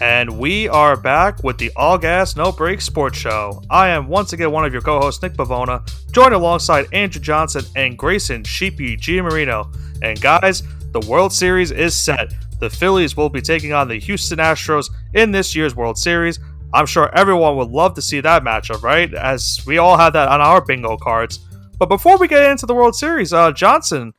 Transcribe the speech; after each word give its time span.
And 0.00 0.38
we 0.38 0.66
are 0.66 0.96
back 0.96 1.44
with 1.44 1.58
the 1.58 1.70
All 1.76 1.98
Gas 1.98 2.34
No 2.34 2.52
Break 2.52 2.80
Sports 2.80 3.18
Show. 3.18 3.62
I 3.68 3.88
am 3.88 4.08
once 4.08 4.32
again 4.32 4.50
one 4.50 4.64
of 4.64 4.72
your 4.72 4.80
co-hosts, 4.80 5.20
Nick 5.20 5.34
Bivona, 5.34 5.86
joined 6.10 6.32
alongside 6.32 6.86
Andrew 6.94 7.20
Johnson 7.20 7.64
and 7.76 7.98
Graysen 7.98 8.46
Sheepy 8.46 8.96
Giammarino. 8.96 9.76
And 10.00 10.18
guys, 10.18 10.62
the 10.92 11.00
World 11.00 11.34
Series 11.34 11.70
is 11.70 11.94
set. 11.94 12.32
The 12.60 12.70
Phillies 12.70 13.14
will 13.14 13.28
be 13.28 13.42
taking 13.42 13.74
on 13.74 13.88
the 13.88 13.98
Houston 13.98 14.38
Astros 14.38 14.90
in 15.12 15.32
this 15.32 15.54
year's 15.54 15.76
World 15.76 15.98
Series. 15.98 16.38
I'm 16.72 16.86
sure 16.86 17.14
everyone 17.14 17.56
would 17.56 17.68
love 17.68 17.92
to 17.96 18.02
see 18.02 18.22
that 18.22 18.42
matchup, 18.42 18.82
right? 18.82 19.12
As 19.12 19.60
we 19.66 19.76
all 19.76 19.98
have 19.98 20.14
that 20.14 20.28
on 20.28 20.40
our 20.40 20.64
bingo 20.64 20.96
cards. 20.96 21.40
But 21.78 21.90
before 21.90 22.16
we 22.16 22.26
get 22.26 22.50
into 22.50 22.64
the 22.64 22.74
World 22.74 22.96
Series, 22.96 23.34
uh, 23.34 23.52
Johnson, 23.52 24.14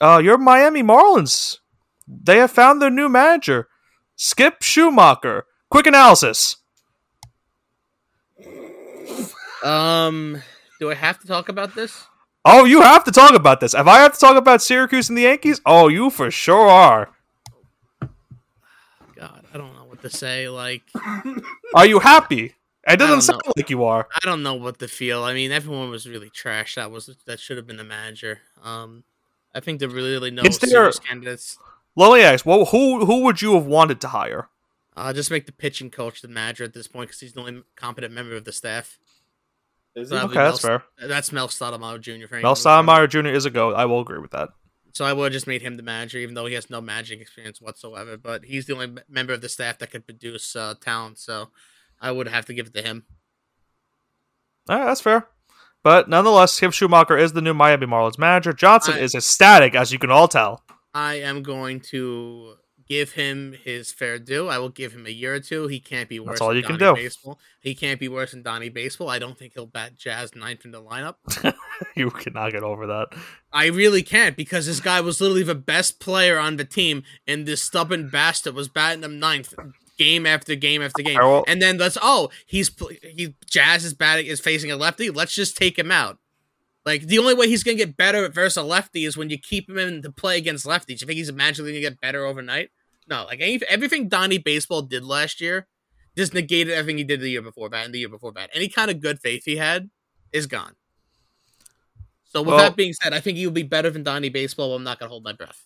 uh, 0.00 0.20
your 0.24 0.38
Miami 0.38 0.82
Marlins, 0.82 1.58
they 2.08 2.38
have 2.38 2.50
found 2.50 2.82
their 2.82 2.90
new 2.90 3.08
manager. 3.08 3.68
Skip 4.16 4.60
Schumaker. 4.60 5.42
Quick 5.70 5.86
analysis. 5.86 6.56
Um, 9.62 10.42
do 10.78 10.90
I 10.90 10.94
have 10.94 11.18
to 11.20 11.26
talk 11.26 11.48
about 11.48 11.74
this? 11.74 12.06
Oh, 12.44 12.64
you 12.64 12.82
have 12.82 13.04
to 13.04 13.10
talk 13.10 13.34
about 13.34 13.60
this. 13.60 13.72
If 13.72 13.86
I 13.86 14.00
have 14.00 14.12
to 14.12 14.20
talk 14.20 14.36
about 14.36 14.60
Syracuse 14.60 15.08
and 15.08 15.16
the 15.16 15.22
Yankees, 15.22 15.60
oh, 15.64 15.88
you 15.88 16.10
for 16.10 16.30
sure 16.30 16.68
are. 16.68 17.10
God, 19.16 19.44
I 19.52 19.56
don't 19.56 19.74
know 19.74 19.84
what 19.86 20.02
to 20.02 20.10
say. 20.10 20.48
Like, 20.50 20.82
Are 21.74 21.86
you 21.86 22.00
happy? 22.00 22.54
It 22.86 22.98
doesn't 22.98 23.22
sound 23.22 23.40
know. 23.46 23.52
like 23.56 23.70
you 23.70 23.84
are. 23.84 24.06
I 24.14 24.26
don't 24.26 24.42
know 24.42 24.54
what 24.54 24.78
to 24.80 24.88
feel. 24.88 25.24
I 25.24 25.32
mean, 25.32 25.52
everyone 25.52 25.88
was 25.88 26.06
really 26.06 26.28
trash. 26.28 26.74
That 26.74 26.90
was 26.90 27.08
that 27.24 27.40
should 27.40 27.56
have 27.56 27.66
been 27.66 27.78
the 27.78 27.84
manager. 27.84 28.40
Um, 28.62 29.04
I 29.54 29.60
think 29.60 29.80
there 29.80 29.88
really, 29.88 30.30
no 30.30 30.42
serious 30.50 30.98
candidates. 30.98 31.58
Let 31.96 32.12
me 32.12 32.22
ask, 32.22 32.44
well, 32.44 32.66
who 32.66 33.04
who 33.06 33.22
would 33.22 33.40
you 33.40 33.54
have 33.54 33.66
wanted 33.66 34.00
to 34.02 34.08
hire? 34.08 34.48
Uh, 34.96 35.12
just 35.12 35.30
make 35.30 35.46
the 35.46 35.52
pitching 35.52 35.90
coach 35.90 36.22
the 36.22 36.28
manager 36.28 36.64
at 36.64 36.72
this 36.72 36.86
point 36.86 37.08
because 37.08 37.20
he's 37.20 37.32
the 37.32 37.40
only 37.40 37.62
competent 37.76 38.12
member 38.12 38.36
of 38.36 38.44
the 38.44 38.52
staff. 38.52 38.98
Is 39.96 40.08
So 40.08 40.16
Okay, 40.16 40.26
would 40.26 40.36
that's 40.36 40.60
fair. 40.60 40.82
That's 40.98 41.32
Mel 41.32 41.48
Stottlemyre 41.48 42.00
Jr. 42.00 42.26
For 42.26 42.40
Mel 42.40 42.56
anyone 42.56 42.56
who 42.56 42.62
doesn't 42.64 42.64
know. 42.64 42.92
Stottlemyre 42.92 43.08
Jr. 43.08 43.28
is 43.28 43.44
a 43.44 43.50
goat. 43.50 43.74
I 43.74 43.84
will 43.84 44.00
agree 44.00 44.18
with 44.18 44.32
that. 44.32 44.50
So 44.92 45.04
I 45.04 45.12
would 45.12 45.24
have 45.24 45.32
just 45.32 45.46
made 45.46 45.62
him 45.62 45.76
the 45.76 45.82
manager, 45.82 46.18
even 46.18 46.34
though 46.34 46.46
he 46.46 46.54
has 46.54 46.70
no 46.70 46.80
magic 46.80 47.20
experience 47.20 47.60
whatsoever. 47.60 48.16
But 48.16 48.44
he's 48.44 48.66
the 48.66 48.74
only 48.74 49.02
member 49.08 49.32
of 49.32 49.40
the 49.40 49.48
staff 49.48 49.78
that 49.78 49.90
could 49.90 50.06
produce 50.06 50.54
uh, 50.56 50.74
talent. 50.80 51.18
So 51.18 51.50
I 52.00 52.10
would 52.12 52.28
have 52.28 52.46
to 52.46 52.54
give 52.54 52.68
it 52.68 52.74
to 52.74 52.82
him. 52.82 53.04
All 54.68 54.78
right, 54.78 54.86
that's 54.86 55.00
fair. 55.00 55.28
But 55.82 56.08
nonetheless, 56.08 56.52
Skip 56.52 56.70
Schumaker 56.70 57.20
is 57.20 57.34
the 57.34 57.42
new 57.42 57.54
Miami 57.54 57.86
Marlins 57.86 58.18
manager. 58.18 58.52
Johnson 58.52 58.94
I- 58.94 59.00
is 59.00 59.14
ecstatic, 59.14 59.74
as 59.74 59.92
you 59.92 59.98
can 59.98 60.10
all 60.10 60.28
tell. 60.28 60.63
I 60.94 61.14
am 61.14 61.42
going 61.42 61.80
to 61.90 62.54
give 62.88 63.12
him 63.12 63.54
his 63.64 63.92
fair 63.92 64.18
due. 64.18 64.48
I 64.48 64.58
will 64.58 64.68
give 64.68 64.92
him 64.92 65.06
a 65.06 65.10
year 65.10 65.34
or 65.34 65.40
two. 65.40 65.66
He 65.68 65.80
can't 65.80 66.08
be 66.08 66.20
worse. 66.20 66.32
That's 66.34 66.40
all 66.42 66.48
than 66.48 66.58
you 66.58 66.62
can 66.64 66.78
Donnie 66.78 66.96
do. 66.98 67.02
Baseball. 67.04 67.38
He 67.60 67.74
can't 67.74 67.98
be 67.98 68.08
worse 68.08 68.32
than 68.32 68.42
Donnie 68.42 68.68
Baseball. 68.68 69.08
I 69.08 69.18
don't 69.18 69.38
think 69.38 69.54
he'll 69.54 69.66
bat 69.66 69.96
Jazz 69.96 70.34
ninth 70.34 70.64
in 70.64 70.70
the 70.70 70.82
lineup. 70.82 71.14
you 71.96 72.10
cannot 72.10 72.52
get 72.52 72.62
over 72.62 72.86
that. 72.86 73.08
I 73.52 73.66
really 73.66 74.02
can't 74.02 74.36
because 74.36 74.66
this 74.66 74.80
guy 74.80 75.00
was 75.00 75.20
literally 75.20 75.42
the 75.42 75.54
best 75.54 75.98
player 75.98 76.38
on 76.38 76.56
the 76.56 76.64
team, 76.64 77.02
and 77.26 77.46
this 77.46 77.62
stubborn 77.62 78.10
bastard 78.10 78.54
was 78.54 78.68
batting 78.68 79.02
him 79.02 79.18
ninth 79.18 79.54
game 79.98 80.26
after 80.26 80.54
game 80.54 80.82
after 80.82 81.02
game. 81.02 81.18
Will- 81.18 81.44
And 81.48 81.62
then 81.62 81.78
let's 81.78 81.98
oh 82.02 82.30
he's 82.46 82.70
he 83.02 83.34
Jazz 83.50 83.84
is 83.84 83.94
batting 83.94 84.26
is 84.26 84.40
facing 84.40 84.70
a 84.70 84.76
lefty. 84.76 85.10
Let's 85.10 85.34
just 85.34 85.56
take 85.56 85.78
him 85.78 85.90
out. 85.90 86.18
Like 86.86 87.02
the 87.06 87.18
only 87.18 87.34
way 87.34 87.48
he's 87.48 87.62
gonna 87.64 87.76
get 87.76 87.96
better 87.96 88.28
versus 88.28 88.56
a 88.58 88.62
lefty 88.62 89.04
is 89.04 89.16
when 89.16 89.30
you 89.30 89.38
keep 89.38 89.68
him 89.70 89.78
in 89.78 90.02
to 90.02 90.12
play 90.12 90.36
against 90.36 90.66
lefties. 90.66 91.00
You 91.00 91.06
think 91.06 91.12
he's 91.16 91.32
magically 91.32 91.72
gonna 91.72 91.80
get 91.80 92.00
better 92.00 92.24
overnight? 92.26 92.70
No, 93.08 93.24
like 93.24 93.40
any, 93.40 93.60
everything 93.68 94.08
Donnie 94.08 94.38
Baseball 94.38 94.82
did 94.82 95.04
last 95.04 95.40
year 95.40 95.66
just 96.16 96.32
negated 96.34 96.72
everything 96.74 96.98
he 96.98 97.04
did 97.04 97.20
the 97.20 97.28
year 97.30 97.42
before 97.42 97.68
that 97.70 97.84
and 97.86 97.94
the 97.94 97.98
year 97.98 98.08
before 98.08 98.32
that. 98.32 98.50
Any 98.54 98.68
kind 98.68 98.90
of 98.90 99.00
good 99.00 99.18
faith 99.20 99.44
he 99.44 99.56
had 99.56 99.90
is 100.32 100.46
gone. 100.46 100.74
So 102.24 102.40
with 102.42 102.48
Well- 102.54 102.58
that 102.58 102.76
being 102.76 102.92
said, 102.92 103.14
I 103.14 103.20
think 103.20 103.38
he 103.38 103.46
will 103.46 103.52
be 103.52 103.62
better 103.62 103.90
than 103.90 104.02
Donnie 104.02 104.28
Baseball. 104.28 104.70
But 104.70 104.74
I'm 104.76 104.84
not 104.84 104.98
gonna 104.98 105.08
hold 105.10 105.24
my 105.24 105.32
breath. 105.32 105.64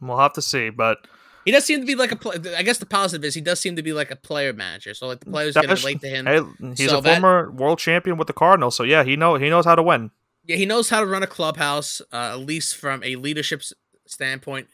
We'll 0.00 0.16
have 0.18 0.32
to 0.34 0.42
see. 0.42 0.70
But 0.70 1.06
He 1.44 1.50
does 1.52 1.64
seem 1.64 1.80
to 1.80 1.86
be 1.86 1.94
like 1.94 2.12
a. 2.12 2.16
Play- 2.16 2.54
I 2.54 2.62
guess 2.62 2.78
the 2.78 2.86
positive 2.86 3.24
is 3.24 3.34
he 3.34 3.40
does 3.40 3.58
seem 3.60 3.74
to 3.76 3.82
be 3.82 3.92
like 3.92 4.10
a 4.10 4.16
player 4.16 4.52
manager. 4.52 4.92
So 4.94 5.06
like 5.06 5.20
the 5.20 5.30
players 5.30 5.54
can 5.54 5.62
That's- 5.62 5.80
relate 5.82 6.00
to 6.02 6.08
him. 6.08 6.26
hey, 6.26 6.40
he's 6.76 6.90
So 6.90 6.98
a 6.98 7.02
that- 7.02 7.20
former 7.20 7.50
world 7.50 7.78
champion 7.78 8.16
with 8.18 8.26
the 8.26 8.32
Cardinals, 8.34 8.76
so 8.76 8.82
yeah, 8.84 9.04
he 9.04 9.16
know 9.16 9.36
he 9.36 9.48
knows 9.50 9.64
how 9.64 9.74
to 9.74 9.82
win. 9.82 10.10
Yeah, 10.50 10.56
he 10.56 10.66
knows 10.66 10.90
how 10.90 10.98
to 10.98 11.06
run 11.06 11.22
a 11.22 11.28
clubhouse, 11.28 12.02
uh, 12.12 12.32
at 12.32 12.40
least 12.40 12.74
from 12.76 13.04
a 13.04 13.14
leadership 13.14 13.62
standpoint 14.04 14.66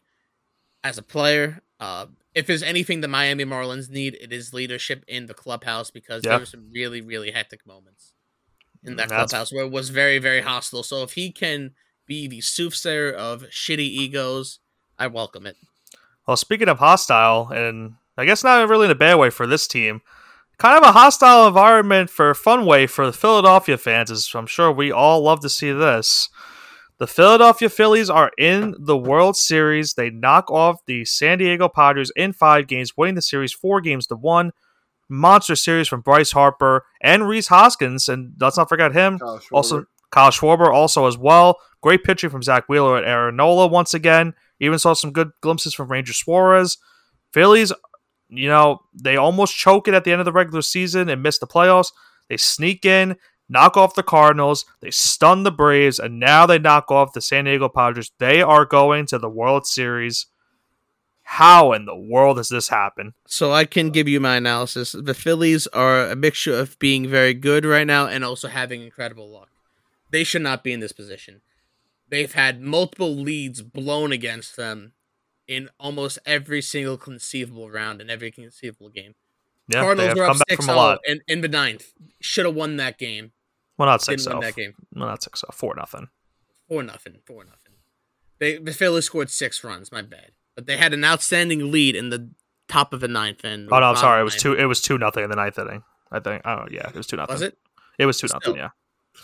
as 0.82 0.96
a 0.96 1.02
player. 1.02 1.60
Uh, 1.78 2.06
if 2.34 2.46
there's 2.46 2.62
anything 2.62 3.02
the 3.02 3.08
Miami 3.08 3.44
Marlins 3.44 3.90
need, 3.90 4.16
it 4.18 4.32
is 4.32 4.54
leadership 4.54 5.04
in 5.06 5.26
the 5.26 5.34
clubhouse 5.34 5.90
because 5.90 6.24
Yeah. 6.24 6.30
there 6.30 6.38
were 6.38 6.46
some 6.46 6.70
really, 6.72 7.02
really 7.02 7.30
hectic 7.30 7.66
moments 7.66 8.14
in 8.84 8.96
that 8.96 9.10
That's- 9.10 9.28
clubhouse 9.30 9.52
where 9.52 9.66
it 9.66 9.70
was 9.70 9.90
very, 9.90 10.16
very 10.18 10.40
hostile. 10.40 10.82
So 10.82 11.02
if 11.02 11.12
he 11.12 11.30
can 11.30 11.74
be 12.06 12.26
the 12.26 12.40
soothsayer 12.40 13.12
of 13.12 13.42
shitty 13.50 13.80
egos, 13.80 14.60
I 14.98 15.08
welcome 15.08 15.44
it. 15.46 15.58
Well, 16.26 16.38
speaking 16.38 16.70
of 16.70 16.78
hostile, 16.78 17.50
and 17.52 17.96
I 18.16 18.24
guess 18.24 18.42
not 18.42 18.66
really 18.66 18.86
in 18.86 18.90
a 18.90 18.94
bad 18.94 19.16
way 19.16 19.28
for 19.28 19.46
this 19.46 19.68
team, 19.68 20.00
kind 20.58 20.76
of 20.82 20.88
a 20.88 20.92
hostile 20.92 21.46
environment 21.46 22.10
for 22.10 22.30
a 22.30 22.34
fun 22.34 22.64
way 22.64 22.86
for 22.86 23.06
the 23.06 23.12
Philadelphia 23.12 23.76
fans, 23.76 24.10
as 24.10 24.30
I'm 24.34 24.46
sure 24.46 24.72
we 24.72 24.90
all 24.90 25.22
love 25.22 25.40
to 25.40 25.48
see 25.48 25.72
this. 25.72 26.28
The 26.98 27.06
Philadelphia 27.06 27.68
Phillies 27.68 28.08
are 28.08 28.30
in 28.38 28.74
the 28.78 28.96
World 28.96 29.36
Series. 29.36 29.94
They 29.94 30.08
knock 30.08 30.50
off 30.50 30.84
the 30.86 31.04
San 31.04 31.38
Diego 31.38 31.68
Padres 31.68 32.10
in 32.16 32.32
five 32.32 32.66
games, 32.66 32.96
winning 32.96 33.16
the 33.16 33.22
series 33.22 33.52
four 33.52 33.80
games 33.82 34.06
to 34.06 34.16
one. 34.16 34.52
Monster 35.08 35.54
series 35.54 35.86
from 35.86 36.00
Bryce 36.00 36.32
Harper 36.32 36.84
and 37.00 37.28
Rhys 37.28 37.48
Hoskins, 37.48 38.08
and 38.08 38.32
let's 38.40 38.56
not 38.56 38.68
forget 38.68 38.92
him. 38.92 39.18
Kyle 39.18 39.40
Also, 39.52 39.84
Kyle 40.10 40.30
Schwarber 40.30 40.72
also 40.72 41.06
as 41.06 41.18
well. 41.18 41.58
Great 41.82 42.02
pitching 42.02 42.30
from 42.30 42.42
Zack 42.42 42.68
Wheeler 42.68 42.96
at 42.96 43.04
Aaron 43.04 43.36
Nola 43.36 43.66
once 43.68 43.94
again. 43.94 44.34
Even 44.58 44.78
saw 44.78 44.94
some 44.94 45.12
good 45.12 45.30
glimpses 45.42 45.74
from 45.74 45.88
Ranger 45.92 46.12
Suarez. 46.14 46.78
Phillies, 47.32 47.72
you 48.28 48.48
know, 48.48 48.80
they 48.94 49.16
almost 49.16 49.56
choke 49.56 49.88
it 49.88 49.94
at 49.94 50.04
the 50.04 50.12
end 50.12 50.20
of 50.20 50.24
the 50.24 50.32
regular 50.32 50.62
season 50.62 51.08
and 51.08 51.22
miss 51.22 51.38
the 51.38 51.46
playoffs. 51.46 51.92
They 52.28 52.36
sneak 52.36 52.84
in, 52.84 53.16
knock 53.48 53.76
off 53.76 53.94
the 53.94 54.02
Cardinals, 54.02 54.64
they 54.80 54.90
stun 54.90 55.44
the 55.44 55.52
Braves, 55.52 55.98
and 55.98 56.18
now 56.18 56.46
they 56.46 56.58
knock 56.58 56.90
off 56.90 57.12
the 57.12 57.20
San 57.20 57.44
Diego 57.44 57.68
Padres. 57.68 58.10
They 58.18 58.42
are 58.42 58.64
going 58.64 59.06
to 59.06 59.18
the 59.18 59.28
World 59.28 59.66
Series. 59.66 60.26
How 61.22 61.72
in 61.72 61.86
the 61.86 61.96
world 61.96 62.36
does 62.36 62.48
this 62.48 62.68
happen? 62.68 63.14
So 63.26 63.52
I 63.52 63.64
can 63.64 63.90
give 63.90 64.06
you 64.06 64.20
my 64.20 64.36
analysis. 64.36 64.92
The 64.92 65.14
Phillies 65.14 65.66
are 65.68 66.06
a 66.06 66.14
mixture 66.14 66.56
of 66.56 66.78
being 66.78 67.08
very 67.08 67.34
good 67.34 67.64
right 67.64 67.86
now 67.86 68.06
and 68.06 68.24
also 68.24 68.46
having 68.46 68.82
incredible 68.82 69.28
luck. 69.28 69.48
They 70.12 70.22
should 70.22 70.42
not 70.42 70.62
be 70.62 70.72
in 70.72 70.78
this 70.78 70.92
position. 70.92 71.40
They've 72.08 72.32
had 72.32 72.60
multiple 72.60 73.12
leads 73.12 73.60
blown 73.62 74.12
against 74.12 74.56
them 74.56 74.92
in 75.48 75.68
almost 75.78 76.18
every 76.26 76.62
single 76.62 76.96
conceivable 76.96 77.70
round 77.70 78.00
in 78.00 78.10
every 78.10 78.30
conceivable 78.30 78.88
game. 78.88 79.14
Yeah, 79.68 79.82
Cardinals 79.82 80.16
were 80.16 80.24
up 80.24 80.36
6 80.48 80.66
from 80.66 80.98
in, 81.06 81.20
in 81.26 81.40
the 81.40 81.48
ninth. 81.48 81.92
Should 82.20 82.46
have 82.46 82.54
won 82.54 82.76
that 82.76 82.98
game. 82.98 83.32
Well, 83.78 83.88
not 83.88 84.02
six 84.02 84.26
win 84.26 84.40
that 84.40 84.56
game. 84.56 84.74
Well, 84.94 85.08
not 85.08 85.22
six 85.22 85.40
zero. 85.40 85.50
Four 85.52 85.74
nothing. 85.74 86.08
Four 86.68 86.82
nothing. 86.82 87.18
Four 87.26 87.44
nothing. 87.44 87.74
They 88.38 88.58
the 88.58 88.72
Phillies 88.72 89.04
scored 89.04 89.30
six 89.30 89.62
runs. 89.62 89.92
My 89.92 90.02
bad, 90.02 90.32
but 90.54 90.66
they 90.66 90.76
had 90.76 90.94
an 90.94 91.04
outstanding 91.04 91.70
lead 91.70 91.94
in 91.94 92.10
the 92.10 92.30
top 92.68 92.92
of 92.92 93.00
the 93.00 93.08
ninth. 93.08 93.44
And 93.44 93.68
Oh 93.70 93.78
no, 93.78 93.90
I'm 93.90 93.96
sorry. 93.96 94.20
It 94.20 94.24
was 94.24 94.36
two. 94.36 94.54
It 94.54 94.64
was 94.64 94.80
two 94.80 94.98
nothing 94.98 95.24
in 95.24 95.30
the 95.30 95.36
ninth 95.36 95.58
inning. 95.58 95.82
I 96.10 96.20
think. 96.20 96.42
Oh 96.44 96.66
yeah, 96.70 96.88
it 96.88 96.94
was 96.94 97.06
two 97.06 97.16
nothing. 97.16 97.34
Was 97.34 97.42
it? 97.42 97.58
It 97.98 98.06
was 98.06 98.18
two 98.18 98.28
Still. 98.28 98.40
nothing. 98.40 98.56
Yeah. 98.56 98.68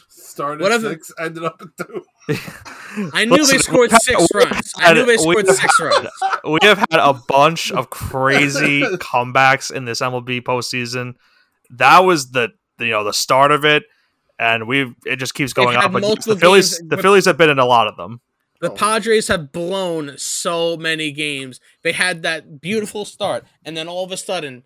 Started 0.09 0.63
Whatever- 0.63 0.91
six, 0.91 1.13
ended 1.19 1.45
up 1.45 1.61
at 1.61 1.87
two. 1.87 2.05
I 3.13 3.25
knew 3.25 3.45
they 3.45 3.59
scored 3.59 3.91
had- 3.91 4.03
six 4.03 4.21
we've 4.21 4.45
runs. 4.51 4.73
I 4.77 4.93
knew 4.95 5.01
they 5.05 5.13
we've 5.13 5.21
scored 5.21 5.47
had- 5.47 5.57
six 5.57 5.81
runs. 5.81 6.09
we 6.45 6.59
have 6.63 6.79
had 6.79 7.01
a 7.01 7.13
bunch 7.29 7.71
of 7.73 7.91
crazy 7.91 8.81
comebacks 8.97 9.71
in 9.75 9.85
this 9.85 10.01
MLB 10.01 10.43
postseason. 10.43 11.15
That 11.71 12.01
was 12.01 12.31
the, 12.31 12.51
the 12.79 12.87
you 12.87 12.91
know 12.93 13.05
the 13.05 13.13
start 13.13 13.51
of 13.53 13.65
it, 13.65 13.85
and 14.39 14.67
we've 14.67 14.95
it 15.05 15.17
just 15.17 15.35
keeps 15.35 15.53
going 15.53 15.75
had 15.77 15.85
up. 15.87 15.93
But 15.93 16.23
the 16.25 16.37
Phillies, 16.37 16.79
games, 16.79 16.89
the 16.91 16.97
Phillies 16.99 17.25
have 17.27 17.37
been 17.37 17.51
in 17.51 17.59
a 17.59 17.67
lot 17.67 17.87
of 17.89 17.97
them. 17.97 18.21
The 18.61 18.71
Oh. 18.71 18.75
Padres 18.75 19.27
have 19.29 19.51
blown 19.53 20.17
so 20.19 20.77
many 20.77 21.11
games. 21.11 21.59
They 21.83 21.93
had 21.93 22.23
that 22.23 22.61
beautiful 22.61 23.05
start, 23.05 23.45
and 23.65 23.77
then 23.77 23.89
all 23.89 24.05
of 24.05 24.13
a 24.13 24.17
sudden, 24.17 24.63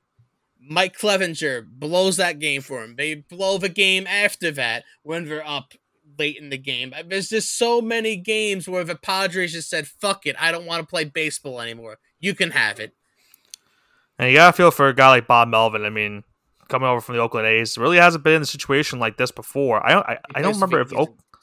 Mike 0.68 0.98
Clevinger 0.98 1.64
blows 1.66 2.16
that 2.16 2.38
game 2.38 2.60
for 2.60 2.82
him. 2.82 2.96
They 2.96 3.14
blow 3.14 3.58
the 3.58 3.68
game 3.68 4.06
after 4.06 4.50
that 4.52 4.84
when 5.02 5.26
they're 5.26 5.46
up 5.46 5.74
late 6.18 6.36
in 6.38 6.50
the 6.50 6.58
game. 6.58 6.92
Uh, 6.96 7.02
there's 7.06 7.28
just 7.28 7.56
so 7.56 7.80
many 7.80 8.16
games 8.16 8.68
where 8.68 8.84
the 8.84 8.96
Padres 8.96 9.52
just 9.52 9.70
said, 9.70 9.86
"Fuck 9.86 10.26
it, 10.26 10.36
I 10.38 10.50
don't 10.50 10.66
want 10.66 10.80
to 10.80 10.86
play 10.86 11.04
baseball 11.04 11.60
anymore. 11.60 11.98
You 12.18 12.34
can 12.34 12.50
have 12.50 12.80
it." 12.80 12.94
And 14.18 14.30
you 14.30 14.36
gotta 14.36 14.56
feel 14.56 14.70
for 14.70 14.88
a 14.88 14.94
guy 14.94 15.08
like 15.08 15.26
Bob 15.26 15.48
Melvin. 15.48 15.84
I 15.84 15.90
mean, 15.90 16.24
coming 16.68 16.88
over 16.88 17.00
from 17.00 17.16
the 17.16 17.22
Oakland 17.22 17.46
A's, 17.46 17.78
really 17.78 17.98
hasn't 17.98 18.24
been 18.24 18.34
in 18.34 18.42
a 18.42 18.46
situation 18.46 18.98
like 18.98 19.16
this 19.16 19.30
before. 19.30 19.86
I 19.86 19.92
don't. 19.92 20.06
I, 20.06 20.18
I 20.34 20.42
don't 20.42 20.54
remember 20.54 20.80
if 20.80 20.92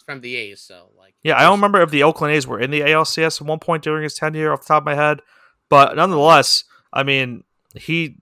from 0.05 0.21
the 0.21 0.35
A's, 0.35 0.61
so 0.61 0.89
like 0.97 1.15
Yeah, 1.23 1.37
I 1.37 1.43
don't 1.43 1.59
remember 1.59 1.81
if 1.81 1.91
the 1.91 2.03
Oakland 2.03 2.33
A's 2.33 2.47
were 2.47 2.59
in 2.59 2.71
the 2.71 2.81
ALCS 2.81 3.41
at 3.41 3.47
one 3.47 3.59
point 3.59 3.83
during 3.83 4.03
his 4.03 4.15
tenure 4.15 4.51
off 4.51 4.61
the 4.61 4.67
top 4.67 4.83
of 4.83 4.85
my 4.85 4.95
head. 4.95 5.21
But 5.69 5.95
nonetheless, 5.95 6.65
I 6.91 7.03
mean, 7.03 7.43
he 7.75 8.17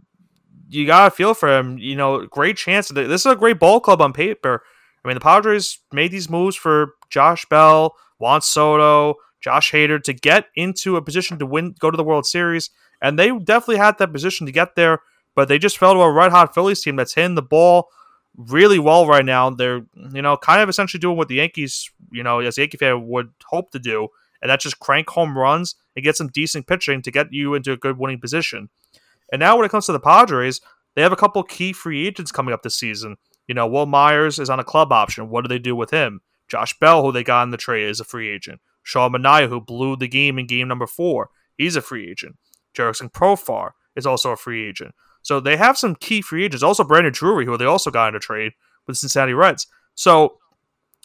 you 0.72 0.86
gotta 0.86 1.12
feel 1.12 1.34
for 1.34 1.50
him. 1.58 1.78
You 1.78 1.96
know, 1.96 2.26
great 2.26 2.58
chance. 2.58 2.90
This 2.90 3.22
is 3.22 3.26
a 3.26 3.36
great 3.36 3.60
ball 3.60 3.80
club 3.80 4.02
on 4.02 4.14
paper. 4.14 4.64
I 5.04 5.08
mean, 5.08 5.16
the 5.16 5.22
Padres 5.22 5.80
made 5.92 6.12
these 6.12 6.30
moves 6.30 6.56
for 6.56 6.94
Josh 7.10 7.46
Bell, 7.46 7.96
Juan 8.20 8.42
Soto, 8.42 9.16
Josh 9.42 9.72
Hader 9.72 10.02
to 10.04 10.14
get 10.14 10.46
into 10.56 10.96
a 10.96 11.02
position 11.02 11.40
to 11.40 11.46
win, 11.46 11.76
go 11.80 11.92
to 11.92 11.98
the 11.98 12.04
World 12.04 12.26
Series, 12.26 12.70
and 13.02 13.18
they 13.18 13.38
definitely 13.40 13.78
had 13.78 13.98
that 13.98 14.14
position 14.14 14.46
to 14.46 14.52
get 14.52 14.76
there. 14.76 15.00
But 15.36 15.48
they 15.48 15.58
just 15.58 15.78
fell 15.78 15.94
to 15.94 16.02
a 16.02 16.12
red 16.12 16.32
hot 16.32 16.54
Phillies 16.54 16.82
team 16.82 16.96
that's 16.96 17.14
hitting 17.14 17.36
the 17.36 17.42
ball 17.42 17.90
really 18.36 18.80
well 18.80 19.08
right 19.08 19.26
now. 19.26 19.50
They're 19.50 19.86
you 20.14 20.22
know 20.22 20.38
kind 20.38 20.62
of 20.62 20.70
essentially 20.70 21.00
doing 21.00 21.18
what 21.18 21.28
the 21.28 21.36
Yankees, 21.36 21.90
you 22.12 22.24
know, 22.24 22.40
as 22.40 22.58
a 22.58 22.62
Yankee 22.62 22.78
fan 22.78 23.08
would 23.08 23.32
hope 23.46 23.72
to 23.72 23.80
do, 23.80 24.08
and 24.42 24.50
that's 24.50 24.64
just 24.64 24.80
crank 24.80 25.10
home 25.10 25.38
runs 25.38 25.76
and 25.96 26.06
get 26.06 26.16
some 26.16 26.28
decent 26.28 26.68
pitching 26.68 27.02
to 27.02 27.12
get 27.12 27.34
you 27.34 27.56
into 27.56 27.72
a 27.72 27.78
good 27.78 27.98
winning 27.98 28.20
position. 28.20 28.70
And 29.32 29.40
now 29.40 29.56
when 29.56 29.66
it 29.66 29.72
comes 29.72 29.86
to 29.86 29.92
the 29.92 30.00
Padres, 30.00 30.62
they 30.96 31.02
have 31.02 31.12
a 31.12 31.18
couple 31.18 31.42
key 31.44 31.74
free 31.74 32.06
agents 32.08 32.32
coming 32.32 32.54
up 32.54 32.64
this 32.64 32.78
season. 32.78 33.18
You 33.48 33.56
know, 33.56 33.68
Wil 33.68 33.86
Myers 33.86 34.40
is 34.40 34.50
on 34.50 34.60
a 34.60 34.64
club 34.64 34.92
option. 34.92 35.30
What 35.30 35.44
do 35.44 35.48
they 35.48 35.60
do 35.60 35.76
with 35.76 35.92
him? 35.92 36.22
Josh 36.48 36.78
Bell, 36.80 37.04
who 37.04 37.12
they 37.12 37.24
got 37.24 37.44
in 37.44 37.52
the 37.52 37.58
trade, 37.58 37.88
is 37.88 38.00
a 38.00 38.06
free 38.06 38.30
agent. 38.30 38.60
Sean 38.84 39.14
Manaea, 39.14 39.48
who 39.48 39.62
blew 39.62 39.96
the 39.96 40.08
game 40.08 40.38
in 40.38 40.48
game 40.48 40.68
number 40.68 40.88
four, 40.88 41.30
he's 41.58 41.76
a 41.76 41.82
free 41.82 42.10
agent. 42.10 42.36
Jurickson 42.76 43.12
Profar 43.12 43.72
is 43.96 44.06
also 44.06 44.32
a 44.32 44.38
free 44.38 44.68
agent. 44.68 44.94
So 45.22 45.40
they 45.40 45.58
have 45.58 45.78
some 45.78 45.96
key 45.96 46.22
free 46.22 46.46
agents. 46.46 46.64
Also, 46.64 46.84
Brandon 46.84 47.14
Drury, 47.14 47.46
who 47.46 47.58
they 47.58 47.66
also 47.66 47.92
got 47.92 48.10
in 48.10 48.16
a 48.16 48.20
trade 48.20 48.54
with 48.88 48.98
Cincinnati 48.98 49.34
Reds. 49.34 49.68
So 49.96 50.38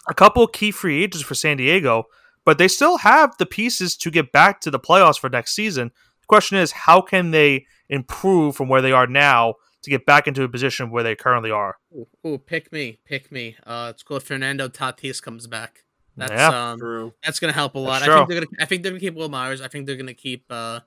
a 0.08 0.14
couple 0.14 0.46
key 0.46 0.70
free 0.70 1.02
agents 1.02 1.26
for 1.26 1.34
San 1.34 1.56
Diego, 1.56 2.05
but 2.44 2.58
they 2.58 2.69
still 2.69 2.99
have 2.99 3.37
the 3.38 3.46
pieces 3.46 3.96
to 3.99 4.11
get 4.11 4.32
back 4.32 4.61
to 4.61 4.70
the 4.70 4.81
playoffs 4.81 5.19
for 5.19 5.29
next 5.29 5.55
season. 5.55 5.90
The 6.26 6.34
question 6.34 6.58
is, 6.58 6.73
how 6.73 7.00
can 7.00 7.31
they 7.31 7.67
improve 7.88 8.56
from 8.56 8.69
where 8.69 8.82
they 8.82 8.90
are 8.90 9.06
now 9.06 9.55
to 9.82 9.90
get 9.90 10.05
back 10.05 10.26
into 10.26 10.43
a 10.43 10.49
position 10.49 10.90
where 10.90 11.05
they 11.05 11.14
currently 11.14 11.52
are? 11.52 11.76
Ooh, 11.94 12.08
ooh 12.26 12.38
pick 12.38 12.73
me, 12.73 12.99
pick 13.05 13.31
me. 13.31 13.56
Uh, 13.64 13.93
it's 13.94 14.02
called 14.02 14.25
Fernando 14.25 14.69
Tatis 14.69 15.23
comes 15.23 15.46
back. 15.46 15.84
That's 16.17 16.32
Yeah. 16.32 16.70
um, 16.73 16.81
True. 16.81 17.14
that's 17.23 17.38
gonna 17.38 17.52
help 17.52 17.76
a 17.76 17.78
lot. 17.78 18.00
That's 18.00 18.11
I 18.11 18.17
think 18.17 18.28
they're 18.28 18.40
gonna. 18.40 18.56
I 18.58 18.64
think 18.64 18.82
they're 18.82 18.90
gonna 18.90 19.00
keep 19.00 19.14
Wil 19.14 19.28
Myers. 19.28 19.61
I 19.61 19.69
think 19.69 19.87
they're 19.87 19.96
gonna 19.96 20.14
keep. 20.14 20.46
uh 20.50 20.81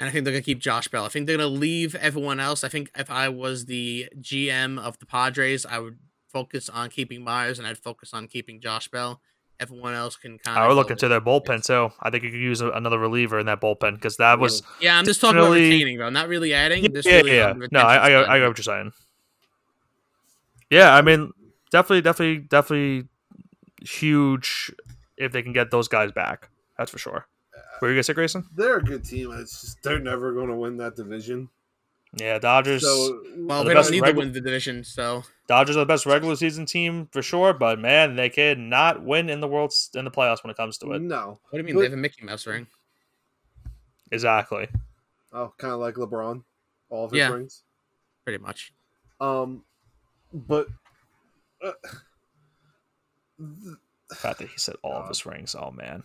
and 0.00 0.08
I 0.08 0.12
think 0.12 0.24
they're 0.24 0.32
gonna 0.34 0.42
keep 0.42 0.58
Josh 0.58 0.88
Bell. 0.88 1.04
I 1.04 1.08
think 1.08 1.26
they're 1.28 1.36
gonna 1.36 1.48
leave 1.48 1.94
everyone 1.94 2.40
else. 2.40 2.64
I 2.64 2.68
think 2.68 2.90
if 2.98 3.10
I 3.10 3.28
was 3.28 3.66
the 3.66 4.08
GM 4.20 4.78
of 4.80 4.98
the 4.98 5.06
Padres, 5.06 5.64
I 5.64 5.78
would 5.78 5.98
focus 6.32 6.68
on 6.68 6.90
keeping 6.90 7.22
Myers 7.22 7.58
and 7.60 7.68
I'd 7.68 7.78
focus 7.78 8.12
on 8.12 8.26
keeping 8.26 8.60
Josh 8.60 8.88
Bell. 8.88 9.20
Everyone 9.58 9.94
else 9.94 10.16
can 10.16 10.38
kind 10.38 10.58
of. 10.58 10.64
I 10.64 10.68
would 10.68 10.74
look 10.74 10.90
into 10.90 11.08
their 11.08 11.20
bullpen 11.20 11.64
too. 11.64 11.90
I 12.00 12.10
think 12.10 12.24
you 12.24 12.30
could 12.30 12.40
use 12.40 12.60
a- 12.60 12.70
another 12.72 12.98
reliever 12.98 13.38
in 13.38 13.46
that 13.46 13.60
bullpen 13.60 13.94
because 13.94 14.18
that 14.18 14.38
was 14.38 14.62
Yeah, 14.80 14.98
I'm 14.98 15.04
just 15.06 15.20
talking 15.20 15.38
about 15.38 15.50
Really- 15.52 15.70
retaining, 15.70 15.96
bro. 15.96 16.10
Not 16.10 16.28
really 16.28 16.52
adding. 16.52 16.82
yeah, 16.82 16.88
just 16.90 17.08
yeah, 17.08 17.16
really 17.16 17.36
yeah. 17.36 17.54
No, 17.72 17.80
I, 17.80 17.94
I, 17.96 18.06
retention 18.08 18.16
I 18.18 18.24
side. 18.26 18.38
get 18.40 18.48
what 18.48 18.58
you're 18.58 18.62
saying. 18.64 18.92
Yeah, 20.70 20.94
I 20.94 21.00
mean, 21.02 21.32
definitely, 21.70 22.02
definitely, 22.02 22.38
definitely 22.48 23.08
huge 23.82 24.72
if 25.16 25.32
they 25.32 25.42
can 25.42 25.52
get 25.52 25.70
those 25.70 25.88
guys 25.88 26.12
back. 26.12 26.48
That's 26.76 26.90
for 26.90 26.98
sure. 26.98 27.26
Were 27.80 27.88
you 27.88 27.94
gonna 27.94 28.02
say, 28.02 28.14
Graysen? 28.14 28.44
They're 28.54 28.76
a 28.78 28.82
good 28.82 29.04
team. 29.04 29.30
It's 29.32 29.60
just 29.60 29.82
they're 29.82 29.98
never 29.98 30.32
going 30.32 30.48
to 30.48 30.54
win 30.56 30.76
that 30.78 30.96
division. 30.96 31.48
Yeah, 32.18 32.38
Dodgers. 32.38 32.82
So 32.82 33.22
Well, 33.36 33.62
the 33.62 33.68
they 33.68 33.74
best 33.74 33.90
don't 33.90 33.96
need 33.96 34.02
regu- 34.04 34.12
to 34.12 34.18
win 34.18 34.32
the 34.32 34.40
division, 34.40 34.82
so 34.84 35.22
Dodgers 35.48 35.76
are 35.76 35.80
the 35.80 35.86
best 35.86 36.06
regular 36.06 36.34
season 36.36 36.64
team 36.64 37.08
for 37.12 37.20
sure, 37.22 37.52
but 37.52 37.78
man, 37.78 38.16
they 38.16 38.30
can 38.30 38.68
not 38.70 39.02
win 39.04 39.28
in 39.28 39.40
the 39.40 39.48
world 39.48 39.72
in 39.94 40.04
the 40.06 40.10
playoffs 40.10 40.42
when 40.42 40.50
it 40.50 40.56
comes 40.56 40.78
to 40.78 40.92
it. 40.92 41.02
no. 41.02 41.38
what 41.50 41.52
do 41.52 41.58
you 41.58 41.64
mean? 41.64 41.74
But- 41.74 41.80
they 41.80 41.86
have 41.86 41.92
a 41.92 41.96
Mickey 41.96 42.24
Mouse 42.24 42.46
ring. 42.46 42.66
Exactly. 44.10 44.68
Oh, 45.32 45.52
kind 45.58 45.72
of 45.74 45.80
like 45.80 45.96
LeBron, 45.96 46.42
all 46.88 47.04
of 47.04 47.10
his 47.10 47.18
Yeah. 47.18 47.28
rings. 47.32 47.62
Pretty 48.24 48.38
much. 48.42 48.72
Um, 49.20 49.64
but 50.32 50.68
uh, 51.62 51.72
The 53.38 54.14
fact 54.14 54.38
that 54.38 54.48
he 54.48 54.58
said 54.58 54.76
all 54.82 54.92
of 55.02 55.08
his 55.08 55.26
rings. 55.26 55.54
Oh 55.58 55.70
man, 55.70 56.04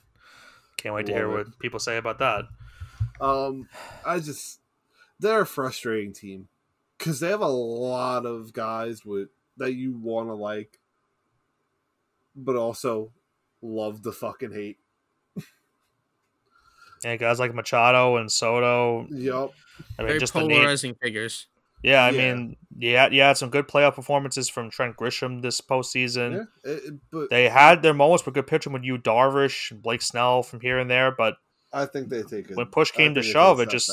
can't 0.77 0.95
wait 0.95 1.05
to 1.05 1.13
hear 1.13 1.27
Love 1.27 1.39
it. 1.39 1.47
what 1.49 1.59
people 1.59 1.79
say 1.79 1.97
about 1.97 2.19
that. 2.19 2.45
um, 3.19 3.69
I 4.05 4.19
just 4.19 4.59
they're 5.21 5.41
a 5.41 5.45
frustrating 5.45 6.11
team 6.13 6.47
because 6.97 7.19
they 7.19 7.29
have 7.29 7.41
a 7.41 7.47
lot 7.47 8.25
of 8.25 8.51
guys 8.53 9.05
with 9.05 9.29
that 9.57 9.73
you 9.73 9.93
want 9.93 10.27
to 10.29 10.33
like, 10.33 10.79
but 12.35 12.55
also 12.55 13.11
love 13.61 14.01
to 14.01 14.11
fucking 14.11 14.51
hate. 14.51 14.77
Yeah, 17.03 17.15
guys 17.15 17.39
like 17.39 17.53
Machado 17.55 18.17
and 18.17 18.31
Soto. 18.31 19.07
Yup. 19.09 19.53
I 19.97 20.03
mean, 20.03 20.07
Very 20.09 20.19
just 20.19 20.33
polarizing 20.33 20.93
figures. 21.01 21.47
Yeah, 21.81 22.03
I 22.03 22.11
Yeah. 22.11 22.33
mean, 22.35 22.57
yeah, 22.77 23.07
you 23.09 23.21
had 23.21 23.37
some 23.37 23.49
good 23.49 23.67
playoff 23.67 23.95
performances 23.95 24.47
from 24.49 24.69
Trent 24.69 24.95
Grisham 24.97 25.41
this 25.41 25.61
postseason. 25.61 26.45
Yeah. 26.63 26.71
it- 26.71 26.83
it- 26.85 26.93
but 27.11 27.29
They 27.31 27.49
had 27.49 27.81
their 27.81 27.95
moments 27.95 28.23
with 28.23 28.35
good 28.35 28.45
pitching 28.45 28.71
with 28.71 28.83
Yu, 28.83 28.99
Darvish, 28.99 29.71
and 29.71 29.81
Blake 29.81 30.03
Snell 30.03 30.43
from 30.43 30.61
here 30.61 30.77
and 30.77 30.91
there, 30.91 31.09
but 31.09 31.37
I 31.73 31.87
think 31.87 32.09
they 32.09 32.21
take 32.21 32.51
it 32.51 32.55
when 32.55 32.67
push 32.67 32.91
came 32.91 33.15
to 33.15 33.23
shove, 33.23 33.59
it 33.59 33.69
just 33.69 33.89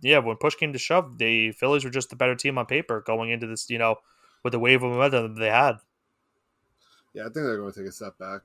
yeah, 0.00 0.18
when 0.18 0.36
push 0.36 0.54
came 0.54 0.72
to 0.72 0.78
shove, 0.78 1.18
the 1.18 1.52
Phillies 1.52 1.84
were 1.84 1.90
just 1.90 2.10
the 2.10 2.16
better 2.16 2.34
team 2.34 2.58
on 2.58 2.66
paper 2.66 3.02
going 3.06 3.30
into 3.30 3.46
this, 3.46 3.68
you 3.70 3.78
know, 3.78 3.96
with 4.42 4.52
the 4.52 4.58
wave 4.58 4.82
of 4.82 4.92
momentum 4.92 5.34
that 5.34 5.40
they 5.40 5.50
had. 5.50 5.76
Yeah, 7.14 7.22
I 7.22 7.24
think 7.26 7.34
they're 7.46 7.58
going 7.58 7.72
to 7.72 7.78
take 7.80 7.88
a 7.88 7.92
step 7.92 8.18
back. 8.18 8.42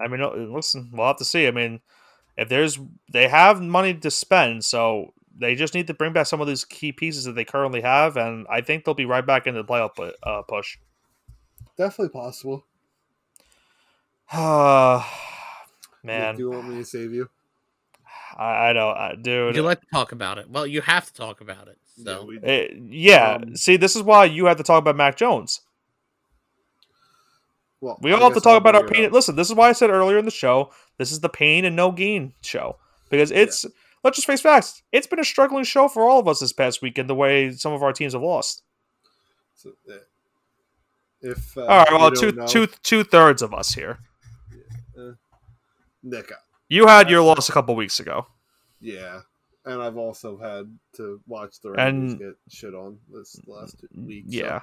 I 0.00 0.08
mean, 0.08 0.20
uh, 0.20 0.30
listen, 0.30 0.90
we'll 0.92 1.06
have 1.06 1.18
to 1.18 1.24
see. 1.24 1.46
I 1.46 1.52
mean, 1.52 1.80
if 2.36 2.48
there's 2.48 2.78
they 3.12 3.28
have 3.28 3.60
money 3.60 3.94
to 3.94 4.10
spend, 4.10 4.64
so 4.64 5.14
they 5.36 5.54
just 5.54 5.74
need 5.74 5.86
to 5.86 5.94
bring 5.94 6.12
back 6.12 6.26
some 6.26 6.40
of 6.40 6.48
these 6.48 6.64
key 6.64 6.92
pieces 6.92 7.24
that 7.24 7.34
they 7.34 7.44
currently 7.44 7.80
have, 7.80 8.16
and 8.16 8.46
I 8.50 8.60
think 8.60 8.84
they'll 8.84 8.94
be 8.94 9.04
right 9.04 9.24
back 9.24 9.46
into 9.46 9.62
the 9.62 9.68
playoff 9.68 10.12
uh, 10.22 10.42
push. 10.42 10.78
Definitely 11.76 12.10
possible. 12.10 12.66
Man, 16.02 16.34
do 16.34 16.42
you 16.42 16.50
want 16.50 16.68
me 16.68 16.76
to 16.76 16.84
save 16.84 17.12
you? 17.12 17.28
I, 18.36 18.68
I 18.68 18.72
know, 18.72 18.88
I, 18.90 19.14
dude. 19.20 19.54
You 19.56 19.62
like 19.62 19.80
to 19.80 19.86
talk 19.92 20.12
about 20.12 20.38
it? 20.38 20.50
Well, 20.50 20.66
you 20.66 20.80
have 20.80 21.06
to 21.06 21.12
talk 21.14 21.40
about 21.40 21.68
it. 21.68 21.78
So 22.02 22.24
we- 22.24 22.40
Eh, 22.42 22.68
yeah, 22.88 23.38
Um, 23.42 23.56
see, 23.56 23.76
this 23.76 23.94
is 23.94 24.02
why 24.02 24.24
you 24.24 24.46
have 24.46 24.56
to 24.56 24.62
talk 24.64 24.78
about 24.80 24.96
Mac 24.96 25.16
Jones. 25.16 25.60
well, 27.80 27.98
We 28.02 28.12
I 28.12 28.14
all 28.16 28.22
have 28.24 28.34
to 28.34 28.40
talk 28.40 28.52
I'll 28.52 28.56
about 28.58 28.74
our 28.74 28.84
pain. 28.86 29.04
up. 29.06 29.12
Listen, 29.12 29.36
this 29.36 29.48
is 29.48 29.54
why 29.54 29.68
I 29.68 29.72
said 29.72 29.90
earlier 29.90 30.18
in 30.18 30.24
the 30.24 30.30
show, 30.30 30.70
this 30.98 31.12
is 31.12 31.20
the 31.20 31.28
pain 31.28 31.64
and 31.64 31.76
no 31.76 31.92
gain 31.92 32.32
show 32.40 32.76
because 33.10 33.30
it's. 33.30 33.64
Let's 34.02 34.16
just 34.18 34.26
face 34.26 34.42
facts. 34.42 34.82
It's 34.92 35.06
been 35.06 35.18
a 35.18 35.24
struggling 35.24 35.64
show 35.64 35.88
for 35.88 36.02
all 36.02 36.20
of 36.20 36.28
us 36.28 36.40
this 36.40 36.52
past 36.52 36.82
weekend. 36.82 37.08
The 37.08 37.14
way 37.14 37.50
some 37.52 37.72
of 37.72 37.82
our 37.82 37.90
teams 37.94 38.12
have 38.12 38.20
lost. 38.20 38.62
So, 39.54 39.70
eh, 39.90 39.94
if 41.22 41.56
uh, 41.56 41.62
all 41.62 41.78
right, 41.78 41.92
well, 41.92 42.10
you 42.10 42.16
two 42.16 42.32
know, 42.32 42.46
two 42.46 42.66
two 42.82 43.02
thirds 43.02 43.40
of 43.40 43.54
us 43.54 43.72
here. 43.72 44.00
Nick, 46.02 46.30
uh, 46.32 46.34
You 46.68 46.86
had 46.86 47.08
your 47.08 47.22
loss 47.22 47.48
a 47.48 47.52
couple 47.52 47.74
weeks 47.76 47.98
ago. 47.98 48.26
Yeah, 48.84 49.20
and 49.64 49.82
I've 49.82 49.96
also 49.96 50.36
had 50.36 50.76
to 50.96 51.20
watch 51.26 51.60
the 51.60 51.70
Rangers 51.70 52.12
And- 52.12 52.18
get 52.20 52.34
shit 52.48 52.74
on 52.74 52.98
this 53.10 53.40
last 53.46 53.84
week. 53.96 54.24
so, 54.28 54.36
Yeah. 54.36 54.62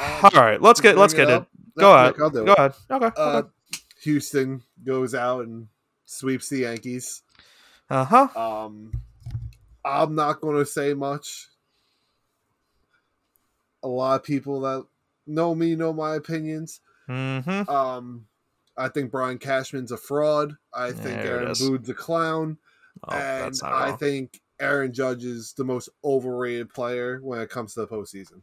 um, 0.00 0.20
All 0.24 0.30
right, 0.42 0.60
let's 0.60 0.80
get 0.80 0.96
let's 0.96 1.14
get 1.14 1.28
it. 1.28 1.34
up. 1.34 1.48
Go 1.78 1.82
No, 1.90 1.94
ahead. 1.94 2.12
Nick, 2.14 2.22
I'll 2.22 2.30
do 2.30 2.44
Go 2.46 2.52
it. 2.52 2.58
ahead. 2.58 2.74
Okay. 2.90 3.10
Uh, 3.16 3.38
okay. 3.38 3.48
Houston 4.02 4.62
goes 4.84 5.14
out 5.14 5.44
and 5.46 5.68
sweeps 6.06 6.48
the 6.48 6.58
Yankees. 6.58 7.22
Uh 7.90 8.04
huh. 8.04 8.28
Um, 8.66 8.92
I'm 9.84 10.14
not 10.14 10.40
going 10.40 10.56
to 10.56 10.66
say 10.66 10.94
much. 10.94 11.48
A 13.82 13.88
lot 13.88 14.20
of 14.20 14.24
people 14.24 14.60
that 14.62 14.86
know 15.26 15.54
me 15.54 15.74
know 15.74 15.92
my 15.92 16.14
opinions. 16.16 16.80
Mm-hmm. 17.08 17.68
Um, 17.68 18.26
I 18.76 18.88
think 18.88 19.10
Brian 19.10 19.38
Cashman's 19.38 19.92
a 19.92 19.96
fraud. 19.96 20.56
I 20.72 20.92
think 20.92 21.22
There 21.22 21.40
Aaron. 21.40 21.54
Boone's 21.58 21.88
a 21.88 21.94
clown, 21.94 22.58
Oh, 23.08 23.14
and 23.14 23.54
I 23.64 23.88
wrong. 23.90 23.98
think 23.98 24.40
Aaron 24.60 24.92
Judge 24.92 25.24
is 25.24 25.52
the 25.56 25.64
most 25.64 25.88
overrated 26.04 26.72
player 26.72 27.18
when 27.22 27.40
it 27.40 27.50
comes 27.50 27.74
to 27.74 27.80
the 27.80 27.86
postseason. 27.88 28.42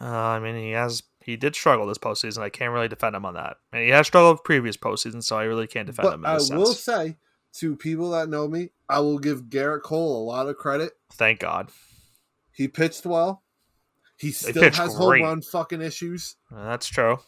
Uh, 0.00 0.04
I 0.06 0.40
mean, 0.40 0.56
he 0.56 0.70
has 0.72 1.02
he 1.20 1.36
did 1.36 1.54
struggle 1.54 1.86
this 1.86 1.98
postseason. 1.98 2.38
I 2.42 2.48
can't 2.50 2.72
really 2.72 2.88
defend 2.88 3.14
him 3.16 3.24
on 3.24 3.34
that. 3.34 3.56
And 3.72 3.82
he 3.82 3.90
has 3.90 4.06
struggled 4.06 4.44
previous 4.44 4.76
postseason, 4.76 5.22
so 5.22 5.38
I 5.38 5.44
really 5.44 5.66
can't 5.66 5.86
defend 5.86 6.08
But 6.08 6.14
him 6.14 6.26
I 6.26 6.34
will 6.56 6.74
say 6.74 7.16
to 7.54 7.76
people 7.76 8.10
that 8.10 8.28
know 8.28 8.48
me, 8.48 8.70
I 8.88 8.98
will 9.00 9.18
give 9.18 9.44
Gerrit 9.44 9.82
Cole 9.82 10.22
a 10.22 10.24
lot 10.24 10.48
of 10.48 10.56
credit. 10.56 10.92
Thank 11.12 11.40
God. 11.40 11.70
He 12.52 12.68
pitched 12.68 13.06
well. 13.06 13.42
He 14.16 14.30
still 14.32 14.62
has 14.62 14.76
great. 14.96 15.22
home 15.22 15.22
run 15.22 15.42
fucking 15.42 15.80
issues. 15.82 16.36
That's 16.50 16.86
true. 16.88 17.18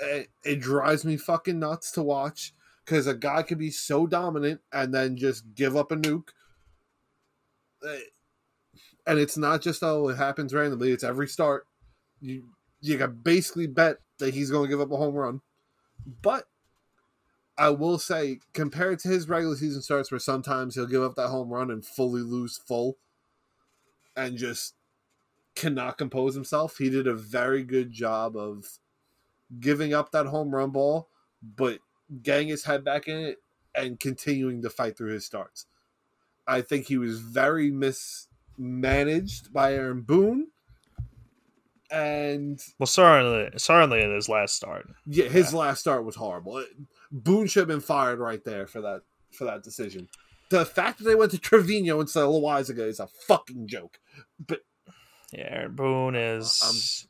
It, 0.00 0.30
it 0.44 0.60
drives 0.60 1.04
me 1.04 1.16
fucking 1.16 1.58
nuts 1.58 1.92
to 1.92 2.02
watch 2.02 2.54
because 2.84 3.06
a 3.06 3.14
guy 3.14 3.42
could 3.42 3.58
be 3.58 3.70
so 3.70 4.06
dominant 4.06 4.60
and 4.72 4.94
then 4.94 5.16
just 5.16 5.54
give 5.54 5.76
up 5.76 5.92
a 5.92 5.96
nuke. 5.96 6.30
Uh, 7.84 7.96
And 9.06 9.18
it's 9.18 9.36
not 9.36 9.62
just 9.62 9.82
oh 9.82 10.08
it 10.08 10.16
happens 10.16 10.54
randomly; 10.54 10.92
it's 10.92 11.04
every 11.04 11.26
start. 11.28 11.66
You 12.20 12.50
you 12.80 12.98
can 12.98 13.20
basically 13.22 13.66
bet 13.66 13.98
that 14.18 14.34
he's 14.34 14.50
going 14.50 14.64
to 14.64 14.68
give 14.70 14.80
up 14.80 14.90
a 14.92 14.96
home 14.96 15.14
run. 15.14 15.40
But 16.22 16.48
I 17.58 17.70
will 17.70 17.98
say, 17.98 18.40
compared 18.54 18.98
to 19.00 19.08
his 19.08 19.28
regular 19.28 19.56
season 19.56 19.82
starts, 19.82 20.10
where 20.10 20.18
sometimes 20.18 20.74
he'll 20.74 20.86
give 20.86 21.02
up 21.02 21.14
that 21.16 21.28
home 21.28 21.50
run 21.50 21.70
and 21.70 21.84
fully 21.84 22.22
lose 22.22 22.56
full, 22.58 22.98
and 24.16 24.36
just 24.38 24.74
cannot 25.54 25.98
compose 25.98 26.34
himself. 26.34 26.78
He 26.78 26.90
did 26.90 27.06
a 27.06 27.14
very 27.14 27.64
good 27.64 27.92
job 27.92 28.36
of 28.36 28.78
giving 29.58 29.92
up 29.92 30.12
that 30.12 30.26
home 30.26 30.54
run 30.54 30.70
ball, 30.70 31.08
but 31.42 31.80
getting 32.22 32.48
his 32.48 32.64
head 32.64 32.84
back 32.84 33.08
in 33.08 33.16
it 33.18 33.38
and 33.74 33.98
continuing 33.98 34.62
to 34.62 34.70
fight 34.70 34.96
through 34.96 35.12
his 35.12 35.24
starts. 35.24 35.66
I 36.46 36.60
think 36.62 36.86
he 36.86 36.98
was 36.98 37.20
very 37.20 37.70
mismanaged 37.70 39.52
by 39.52 39.74
Aaron 39.74 40.02
Boone. 40.02 40.48
And 41.90 42.60
well, 42.78 42.86
certainly, 42.86 43.50
certainly 43.56 44.02
in 44.02 44.14
his 44.14 44.28
last 44.28 44.54
start. 44.54 44.88
Yeah, 45.06 45.26
his 45.26 45.52
yeah. 45.52 45.58
last 45.58 45.80
start 45.80 46.04
was 46.04 46.16
horrible. 46.16 46.64
Boone 47.10 47.48
should 47.48 47.60
have 47.60 47.68
been 47.68 47.80
fired 47.80 48.20
right 48.20 48.44
there 48.44 48.66
for 48.66 48.80
that 48.80 49.02
for 49.32 49.44
that 49.44 49.64
decision. 49.64 50.08
The 50.50 50.64
fact 50.64 50.98
that 50.98 51.04
they 51.04 51.16
went 51.16 51.32
to 51.32 51.38
Trevino 51.38 52.00
instead 52.00 52.24
of 52.24 52.30
Loaisiga 52.30 52.86
is 52.86 53.00
a 53.00 53.06
fucking 53.06 53.66
joke. 53.66 53.98
But 54.44 54.60
yeah, 55.32 55.48
Aaron 55.50 55.74
Boone 55.74 56.14
is. 56.14 57.08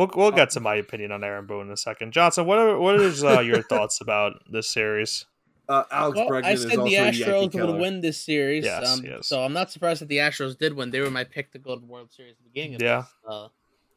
Um, 0.00 0.10
we'll 0.14 0.24
we'll 0.24 0.32
get 0.32 0.50
to 0.50 0.60
my 0.60 0.76
opinion 0.76 1.12
on 1.12 1.22
Aaron 1.22 1.46
Boone 1.46 1.66
in 1.66 1.72
a 1.72 1.76
second. 1.76 2.12
Johnson, 2.12 2.46
what 2.46 2.58
are, 2.58 2.78
what 2.78 3.00
is 3.00 3.24
uh, 3.24 3.40
your 3.40 3.62
thoughts 3.68 4.00
about 4.00 4.42
this 4.50 4.68
series? 4.68 5.26
Uh, 5.68 5.84
Alex 5.92 6.16
well, 6.18 6.28
Bregman 6.28 6.44
I 6.44 6.54
said 6.56 6.70
the 6.70 6.94
Astros 6.94 7.54
would 7.54 7.80
win 7.80 8.00
this 8.00 8.20
series. 8.20 8.64
Yes, 8.64 8.88
um, 8.88 9.04
yes. 9.04 9.28
So 9.28 9.42
I'm 9.44 9.52
not 9.52 9.70
surprised 9.70 10.00
that 10.00 10.08
the 10.08 10.18
Astros 10.18 10.58
did 10.58 10.74
win. 10.74 10.90
They 10.90 11.00
were 11.00 11.10
my 11.10 11.22
pick 11.22 11.52
to 11.52 11.58
go 11.58 11.76
to 11.76 11.80
the 11.80 11.86
World 11.86 12.10
Series 12.12 12.32
at 12.32 12.38
the 12.38 12.50
beginning 12.50 12.74
of 12.74 12.82
yeah. 12.82 12.96
This, 12.96 13.08
uh, 13.28 13.48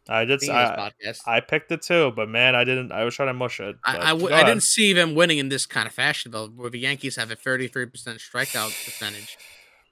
I 0.07 0.25
did. 0.25 0.47
I, 0.49 0.91
I 1.25 1.39
picked 1.39 1.71
it 1.71 1.81
too, 1.81 2.11
but 2.15 2.27
man, 2.27 2.55
I 2.55 2.63
didn't. 2.65 2.91
I 2.91 3.05
was 3.05 3.15
trying 3.15 3.29
to 3.29 3.33
mush 3.33 3.59
it. 3.59 3.77
I 3.85 3.97
I, 3.97 4.09
w- 4.09 4.33
I 4.33 4.43
didn't 4.43 4.63
see 4.63 4.91
them 4.91 5.15
winning 5.15 5.37
in 5.37 5.49
this 5.49 5.65
kind 5.65 5.87
of 5.87 5.93
fashion 5.93 6.31
though. 6.31 6.47
Where 6.47 6.69
the 6.69 6.79
Yankees 6.79 7.15
have 7.15 7.31
a 7.31 7.35
33 7.35 7.85
percent 7.85 8.19
strikeout 8.19 8.85
percentage, 8.85 9.37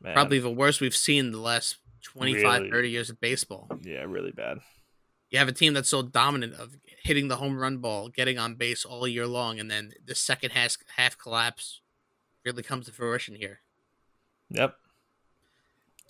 man. 0.02 0.14
probably 0.14 0.40
the 0.40 0.52
worst 0.52 0.82
we've 0.82 0.96
seen 0.96 1.28
in 1.28 1.32
the 1.32 1.40
last 1.40 1.78
25, 2.04 2.44
really, 2.44 2.72
30 2.72 2.90
years 2.90 3.10
of 3.10 3.22
baseball. 3.22 3.70
Yeah, 3.84 4.04
really 4.04 4.32
bad. 4.32 4.60
You 5.32 5.40
have 5.40 5.48
a 5.48 5.54
team 5.54 5.74
that's 5.74 5.90
so 5.90 6.04
dominant 6.04 6.54
of 6.56 6.76
hitting 7.04 7.30
the 7.30 7.38
home 7.38 7.58
run 7.58 7.78
ball, 7.78 8.10
getting 8.10 8.38
on 8.38 8.56
base 8.56 8.86
all 8.86 9.08
year 9.08 9.26
long, 9.26 9.60
and 9.60 9.72
then 9.72 9.94
the 10.06 10.14
second 10.14 10.52
half 10.52 10.76
half 10.98 11.18
collapse 11.18 11.82
really 12.46 12.64
comes 12.64 12.86
to 12.86 12.92
fruition 12.92 13.36
here. 13.36 13.62
Yep. 14.50 14.76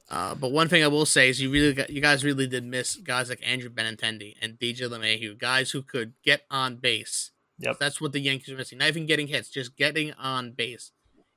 Uh, 0.09 0.35
but 0.35 0.51
one 0.51 0.67
thing 0.67 0.83
I 0.83 0.87
will 0.87 1.05
say 1.05 1.29
is 1.29 1.39
you 1.39 1.49
really 1.49 1.73
got, 1.73 1.89
you 1.89 2.01
guys 2.01 2.25
really 2.25 2.45
did 2.45 2.65
miss 2.65 2.95
guys 2.97 3.29
like 3.29 3.39
Andrew 3.45 3.69
Benintendi 3.69 4.35
and 4.41 4.59
DJ 4.59 4.89
LeMahieu, 4.89 5.37
guys 5.37 5.71
who 5.71 5.81
could 5.81 6.13
get 6.21 6.41
on 6.51 6.75
base. 6.75 7.31
Yep. 7.59 7.77
That's 7.79 8.01
what 8.01 8.11
the 8.11 8.19
Yankees 8.19 8.49
are 8.53 8.57
missing. 8.57 8.79
Not 8.79 8.89
even 8.89 9.05
getting 9.05 9.27
hits, 9.27 9.49
just 9.49 9.77
getting 9.77 10.11
on 10.13 10.51
base. 10.51 10.91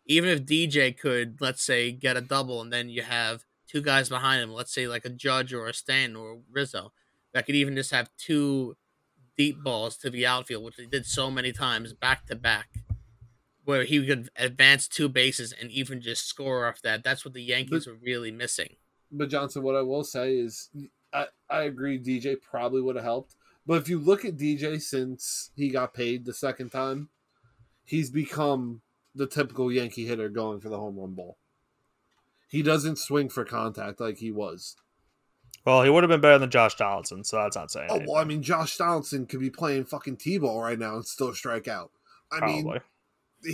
Even 0.07 0.29
if 0.29 0.45
DJ 0.45 0.99
could, 0.99 1.41
let's 1.41 1.63
say, 1.63 1.93
get 1.93 2.17
a 2.17 2.21
double, 2.21 2.61
and 2.61 2.73
then 2.73 2.89
you 2.89 3.03
have 3.03 3.45
two 3.69 3.81
guys 3.81 4.09
behind 4.09 4.43
him, 4.43 4.53
let's 4.53 4.75
say 4.75 4.89
like 4.89 5.05
a 5.05 5.11
Judge 5.11 5.55
or 5.55 5.69
a 5.69 5.75
Stan 5.75 6.17
or 6.17 6.41
Rizzo, 6.51 6.93
that 7.35 7.45
could 7.45 7.55
even 7.55 7.75
just 7.75 7.91
have 7.91 8.09
two 8.17 8.77
deep 9.37 9.63
balls 9.63 9.97
to 9.99 10.09
the 10.09 10.27
outfield, 10.27 10.65
which 10.65 10.77
they 10.77 10.87
did 10.87 11.05
so 11.05 11.31
many 11.31 11.53
times 11.53 11.93
back 11.93 12.27
to 12.27 12.37
back 12.37 12.69
where 13.65 13.85
he 13.85 14.07
could 14.07 14.29
advance 14.37 14.87
two 14.87 15.09
bases 15.09 15.53
and 15.53 15.71
even 15.71 16.01
just 16.01 16.27
score 16.27 16.67
off 16.67 16.81
that. 16.83 17.03
That's 17.03 17.25
what 17.25 17.35
the 17.35 17.43
Yankees 17.43 17.87
but, 17.87 17.93
were 17.93 17.99
really 18.03 18.31
missing. 18.31 18.77
But 19.11 19.31
Johnson, 19.31 19.63
what 19.63 19.77
I 19.77 19.83
will 19.83 20.05
say 20.05 20.37
is, 20.37 20.71
I, 21.13 21.27
I 21.49 21.63
agree. 21.63 21.99
DJ 21.99 22.41
probably 22.41 22.83
would 22.83 22.97
have 22.97 23.05
helped, 23.05 23.37
but 23.67 23.81
if 23.81 23.89
you 23.89 23.99
look 23.99 24.25
at 24.25 24.37
DJ 24.37 24.81
since 24.81 25.51
he 25.57 25.71
got 25.71 25.95
paid 25.95 26.25
the 26.25 26.35
second 26.35 26.71
time, 26.71 27.09
he's 27.85 28.11
become 28.11 28.83
the 29.15 29.27
typical 29.27 29.73
Yankee 29.73 30.07
hitter 30.07 30.29
going 30.29 30.61
for 30.61 30.69
the 30.69 30.79
home 30.79 30.99
run 30.99 31.15
ball. 31.15 31.39
He 32.49 32.63
doesn't 32.63 32.99
swing 32.99 33.29
for 33.29 33.45
contact 33.45 34.01
like 34.01 34.19
he 34.19 34.31
was. 34.31 34.77
Well, 35.65 35.83
he 35.83 35.89
would 35.89 36.03
have 36.03 36.11
been 36.11 36.21
better 36.21 36.39
than 36.39 36.51
Josh 36.51 36.75
Donaldson, 36.75 37.25
so 37.25 37.37
that's 37.39 37.57
not 37.57 37.71
saying. 37.71 37.89
Oh 37.91 38.01
well, 38.07 38.17
I 38.17 38.25
mean, 38.25 38.43
Josh 38.43 38.77
Donaldson 38.77 39.27
could 39.27 39.41
be 39.41 39.51
playing 39.51 39.87
fucking 39.87 40.17
T-ball 40.17 40.61
right 40.61 40.79
now 40.79 40.97
and 40.97 41.07
still 41.07 41.33
strike 41.35 41.69
out. 41.69 41.91
I 42.31 42.39
Probably. 42.39 42.63
mean, 42.63 42.81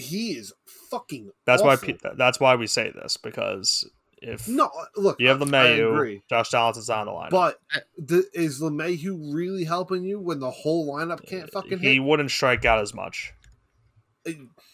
he 0.00 0.33
is 0.33 0.52
fucking. 0.90 1.31
That's 1.45 1.62
why. 1.62 1.76
That's 2.17 2.40
why 2.40 2.57
we 2.57 2.67
say 2.67 2.90
this 2.90 3.17
because 3.17 3.88
if 4.23 4.49
no, 4.49 4.67
uh, 4.67 4.85
look, 4.97 5.21
you 5.21 5.29
have 5.29 5.38
LeMahieu, 5.38 6.23
Josh 6.29 6.50
Donaldson's 6.50 6.90
on 6.90 7.07
the 7.07 7.12
line. 7.12 7.31
But 7.31 7.61
the, 7.97 8.25
is 8.35 8.61
LeMahieu 8.61 9.33
really 9.33 9.64
helping 9.64 10.05
you 10.05 10.19
when 10.21 10.40
the 10.40 10.50
whole 10.50 10.93
lineup 10.93 11.26
can't 11.26 11.45
uh, 11.45 11.61
fucking? 11.61 11.79
He 11.79 11.95
hit? 11.95 12.00
wouldn't 12.00 12.31
strike 12.31 12.64
out 12.64 12.81
as 12.81 12.93
much. 12.93 13.33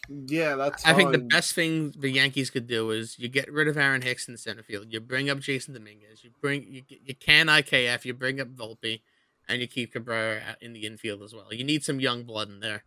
Yeah, 0.09 0.57
that's. 0.57 0.85
I 0.85 0.93
think 0.93 1.12
the 1.12 1.19
best 1.19 1.55
thing 1.55 1.95
the 1.97 2.11
Yankees 2.11 2.50
could 2.50 2.67
do 2.67 2.91
is 2.91 3.19
you 3.19 3.29
get 3.29 3.53
rid 3.53 3.69
of 3.69 3.76
Aaron 3.76 4.03
Hicks 4.03 4.26
in 4.26 4.35
the 4.35 4.38
center 4.38 4.62
field. 4.62 4.87
You 4.91 5.00
bring 5.00 5.31
up 5.31 5.38
Jasson 5.38 5.75
Dominguez. 5.75 6.25
You 6.25 6.31
bring 6.41 6.67
you 6.69 6.83
you 6.88 7.15
can 7.15 7.47
IKF. 7.47 8.05
You 8.05 8.15
bring 8.15 8.41
up 8.41 8.49
Volpe, 8.49 9.03
and 9.49 9.61
you 9.61 9.69
keep 9.69 9.93
Cabrera 9.93 10.57
in 10.61 10.73
the 10.73 10.87
infield 10.87 11.23
as 11.23 11.35
well. 11.35 11.53
You 11.53 11.65
need 11.65 11.85
some 11.85 12.00
young 12.00 12.25
blood 12.25 12.49
in 12.49 12.61
there. 12.61 12.85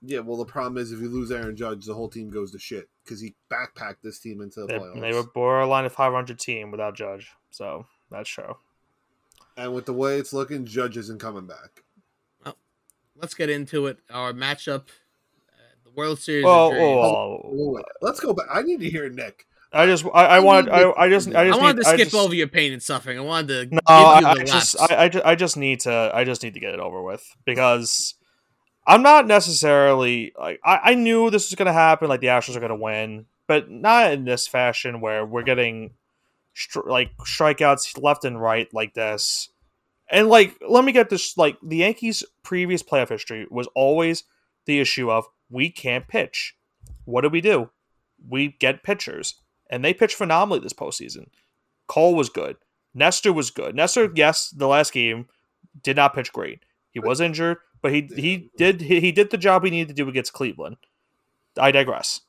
Yeah, 0.00 0.20
well, 0.20 0.36
the 0.36 0.44
problem 0.44 0.78
is 0.80 0.92
if 0.92 1.00
you 1.00 1.08
lose 1.08 1.32
Aaron 1.32 1.56
Judge, 1.56 1.84
the 1.84 1.94
whole 1.94 2.08
team 2.08 2.30
goes 2.30 2.52
to 2.52 2.58
shit 2.58 2.88
because 3.04 3.20
he 3.20 3.34
backpacked 3.50 3.96
this 4.02 4.20
team 4.20 4.40
into 4.40 4.60
the 4.60 4.66
they, 4.68 4.78
playoffs. 4.78 5.00
They 5.00 5.12
were 5.12 5.24
borderline 5.24 5.84
a 5.86 5.90
500 5.90 6.38
team 6.38 6.70
without 6.70 6.94
Judge, 6.94 7.32
so 7.50 7.86
that's 8.10 8.28
true. 8.28 8.56
And 9.56 9.74
with 9.74 9.86
the 9.86 9.92
way 9.92 10.18
it's 10.18 10.32
looking, 10.32 10.64
Judge 10.64 10.96
isn't 10.96 11.18
coming 11.18 11.46
back. 11.46 11.82
Well, 12.44 12.56
let's 13.16 13.34
get 13.34 13.50
into 13.50 13.86
it. 13.86 13.98
Our 14.08 14.32
matchup, 14.32 14.86
the 14.86 14.92
World 15.98 16.20
Series. 16.20 16.44
Oh, 16.46 16.72
oh, 16.72 17.42
oh, 17.44 17.82
let's 18.00 18.20
go 18.20 18.32
back. 18.32 18.46
I 18.50 18.62
need 18.62 18.80
to 18.80 18.88
hear 18.88 19.10
Nick. 19.10 19.46
I 19.72 19.84
just, 19.84 20.06
I, 20.14 20.24
I 20.24 20.38
wanted, 20.38 20.70
I, 20.70 20.90
I 20.96 21.08
just, 21.10 21.28
I 21.34 21.46
just, 21.46 21.58
I 21.58 21.62
wanted 21.62 21.76
need, 21.76 21.82
to 21.82 21.90
skip 21.90 22.08
just, 22.10 22.14
over 22.14 22.34
your 22.34 22.48
pain 22.48 22.72
and 22.72 22.82
suffering. 22.82 23.18
I 23.18 23.20
wanted 23.20 23.70
to. 23.70 23.74
No, 23.74 23.80
I, 23.86 24.30
I 24.30 24.44
just, 24.44 24.80
I, 24.80 25.04
I, 25.04 25.32
I 25.32 25.34
just 25.34 25.58
need 25.58 25.80
to, 25.80 26.10
I 26.14 26.24
just 26.24 26.42
need 26.42 26.54
to 26.54 26.60
get 26.60 26.72
it 26.72 26.80
over 26.80 27.02
with 27.02 27.22
because 27.44 28.14
I'm 28.86 29.02
not 29.02 29.26
necessarily 29.26 30.32
like 30.38 30.60
I, 30.64 30.80
I 30.82 30.94
knew 30.94 31.28
this 31.28 31.50
was 31.50 31.56
going 31.56 31.66
to 31.66 31.72
happen. 31.74 32.08
Like 32.08 32.20
the 32.20 32.28
Astros 32.28 32.56
are 32.56 32.60
going 32.60 32.70
to 32.70 32.76
win, 32.76 33.26
but 33.46 33.70
not 33.70 34.12
in 34.12 34.24
this 34.24 34.46
fashion 34.46 35.02
where 35.02 35.26
we're 35.26 35.42
getting 35.42 35.90
stri- 36.56 36.86
like 36.86 37.14
strikeouts 37.18 38.02
left 38.02 38.24
and 38.24 38.40
right 38.40 38.72
like 38.72 38.94
this. 38.94 39.50
And 40.10 40.28
like, 40.28 40.56
let 40.66 40.84
me 40.84 40.92
get 40.92 41.10
this: 41.10 41.36
like 41.36 41.58
the 41.62 41.76
Yankees' 41.76 42.24
previous 42.42 42.82
playoff 42.82 43.10
history 43.10 43.46
was 43.50 43.68
always 43.74 44.24
the 44.64 44.80
issue 44.80 45.10
of 45.10 45.26
we 45.50 45.70
can't 45.70 46.08
pitch. 46.08 46.54
What 47.04 47.22
do 47.22 47.28
we 47.28 47.40
do? 47.40 47.70
We 48.28 48.56
get 48.58 48.82
pitchers, 48.82 49.34
and 49.70 49.84
they 49.84 49.94
pitch 49.94 50.14
phenomenally 50.14 50.60
this 50.60 50.72
postseason. 50.72 51.28
Cole 51.86 52.14
was 52.14 52.28
good. 52.28 52.56
Nestor 52.94 53.32
was 53.32 53.50
good. 53.50 53.74
Nestor, 53.74 54.10
yes, 54.14 54.50
the 54.50 54.68
last 54.68 54.92
game 54.92 55.26
did 55.82 55.96
not 55.96 56.14
pitch 56.14 56.32
great. 56.32 56.60
He 56.90 57.00
was 57.00 57.20
injured 57.20 57.58
but 57.82 57.92
he 57.92 58.08
he 58.14 58.50
did 58.56 58.80
he 58.82 59.12
did 59.12 59.30
the 59.30 59.38
job 59.38 59.64
he 59.64 59.70
needed 59.70 59.88
to 59.88 60.02
do 60.02 60.08
against 60.08 60.32
Cleveland. 60.32 60.76
I 61.56 61.70
digress. 61.70 62.20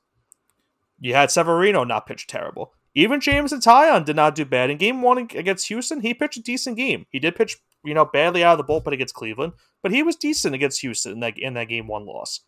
You 1.00 1.14
had 1.14 1.32
Severino 1.32 1.84
not 1.84 2.08
pitch 2.08 2.28
terrible. 2.28 2.74
Even 2.96 3.22
Jameson 3.22 3.60
Taillon 3.60 4.04
did 4.04 4.16
not 4.16 4.36
do 4.36 4.46
bad 4.46 4.70
in 4.70 4.78
Game 4.78 5.02
One 5.02 5.18
against 5.18 5.68
Houston. 5.68 6.02
He 6.02 6.14
pitched 6.14 6.38
a 6.38 6.42
decent 6.42 6.78
game. 6.78 7.06
He 7.10 7.20
did 7.20 7.36
pitch 7.36 7.58
you 7.84 7.94
know 7.94 8.06
badly 8.06 8.44
out 8.44 8.60
of 8.60 8.66
the 8.66 8.72
bullpen 8.72 8.94
against 8.94 9.14
Cleveland, 9.14 9.54
but 9.82 9.92
he 9.92 10.04
was 10.04 10.16
decent 10.16 10.56
against 10.56 10.82
Houston 10.82 11.14
in 11.14 11.20
that 11.22 11.38
in 11.38 11.54
that 11.56 11.70
Game 11.70 11.88
One 11.88 12.06
loss. 12.06 12.42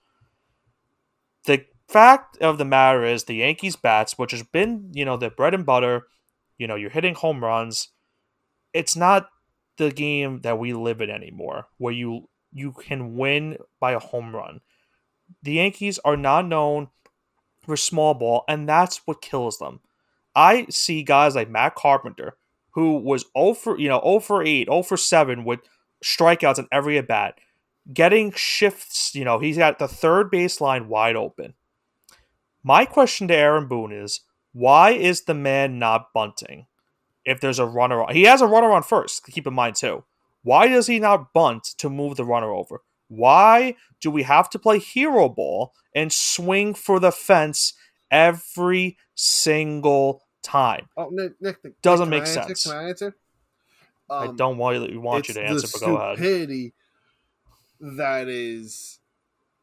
The 1.45 1.65
fact 1.87 2.37
of 2.37 2.57
the 2.57 2.65
matter 2.65 3.03
is 3.03 3.23
the 3.23 3.35
Yankees 3.35 3.75
bats, 3.75 4.17
which 4.17 4.31
has 4.31 4.43
been 4.43 4.91
you 4.93 5.05
know 5.05 5.17
their 5.17 5.29
bread 5.29 5.53
and 5.53 5.65
butter. 5.65 6.07
You 6.57 6.67
know 6.67 6.75
you're 6.75 6.89
hitting 6.89 7.15
home 7.15 7.43
runs. 7.43 7.89
It's 8.73 8.95
not 8.95 9.29
the 9.77 9.91
game 9.91 10.41
that 10.41 10.59
we 10.59 10.73
live 10.73 11.01
in 11.01 11.09
anymore, 11.09 11.67
where 11.77 11.93
you 11.93 12.29
you 12.53 12.73
can 12.73 13.15
win 13.15 13.57
by 13.79 13.93
a 13.93 13.99
home 13.99 14.35
run. 14.35 14.61
The 15.43 15.53
Yankees 15.53 15.99
are 15.99 16.17
not 16.17 16.45
known 16.45 16.89
for 17.65 17.77
small 17.77 18.13
ball, 18.13 18.43
and 18.47 18.67
that's 18.67 19.01
what 19.05 19.21
kills 19.21 19.57
them. 19.59 19.79
I 20.35 20.67
see 20.69 21.03
guys 21.03 21.35
like 21.35 21.49
Matt 21.49 21.75
Carpenter, 21.75 22.37
who 22.71 22.97
was 22.97 23.25
0 23.37 23.53
for 23.53 23.79
you 23.79 23.89
know 23.89 24.01
0 24.03 24.19
for 24.19 24.43
8, 24.43 24.67
0 24.67 24.83
for 24.83 24.97
7 24.97 25.43
with 25.43 25.59
strikeouts 26.03 26.59
in 26.59 26.67
every 26.71 26.97
at 26.97 27.07
bat, 27.07 27.35
getting 27.93 28.31
shifts. 28.33 29.15
You 29.15 29.25
know 29.25 29.39
he's 29.39 29.57
got 29.57 29.79
the 29.79 29.87
third 29.87 30.31
baseline 30.31 30.87
wide 30.87 31.15
open. 31.15 31.53
My 32.63 32.85
question 32.85 33.27
to 33.27 33.35
Aaron 33.35 33.67
Boone 33.67 33.91
is, 33.91 34.21
why 34.53 34.91
is 34.91 35.23
the 35.23 35.33
man 35.33 35.79
not 35.79 36.13
bunting? 36.13 36.67
If 37.25 37.39
there's 37.39 37.59
a 37.59 37.65
runner, 37.65 38.03
on? 38.03 38.13
he 38.13 38.23
has 38.23 38.41
a 38.41 38.47
runner 38.47 38.71
on 38.71 38.83
first. 38.83 39.25
Keep 39.25 39.47
in 39.47 39.53
mind 39.53 39.75
too. 39.75 40.03
Why 40.43 40.67
does 40.67 40.87
he 40.87 40.99
not 40.99 41.33
bunt 41.33 41.63
to 41.77 41.89
move 41.89 42.17
the 42.17 42.25
runner 42.25 42.51
over? 42.51 42.81
Why 43.07 43.75
do 43.99 44.09
we 44.09 44.23
have 44.23 44.49
to 44.51 44.59
play 44.59 44.79
hero 44.79 45.29
ball 45.29 45.73
and 45.93 46.11
swing 46.11 46.73
for 46.73 46.99
the 46.99 47.11
fence 47.11 47.73
every 48.09 48.97
single 49.15 50.23
time? 50.41 50.87
Oh, 50.97 51.09
Nick, 51.11 51.33
Nick, 51.41 51.63
Nick 51.63 51.81
doesn't 51.81 52.09
make 52.09 52.25
sense. 52.25 52.63
Can 52.63 52.71
I 52.71 52.89
answer? 52.89 53.15
Um, 54.09 54.29
I 54.29 54.33
don't 54.33 54.57
want, 54.57 54.95
want 54.95 55.27
you 55.27 55.35
to 55.35 55.43
answer, 55.43 55.67
but 55.71 55.85
go 55.85 55.97
ahead. 55.97 56.17
Stupidity 56.17 56.73
that 57.81 58.27
is 58.27 58.99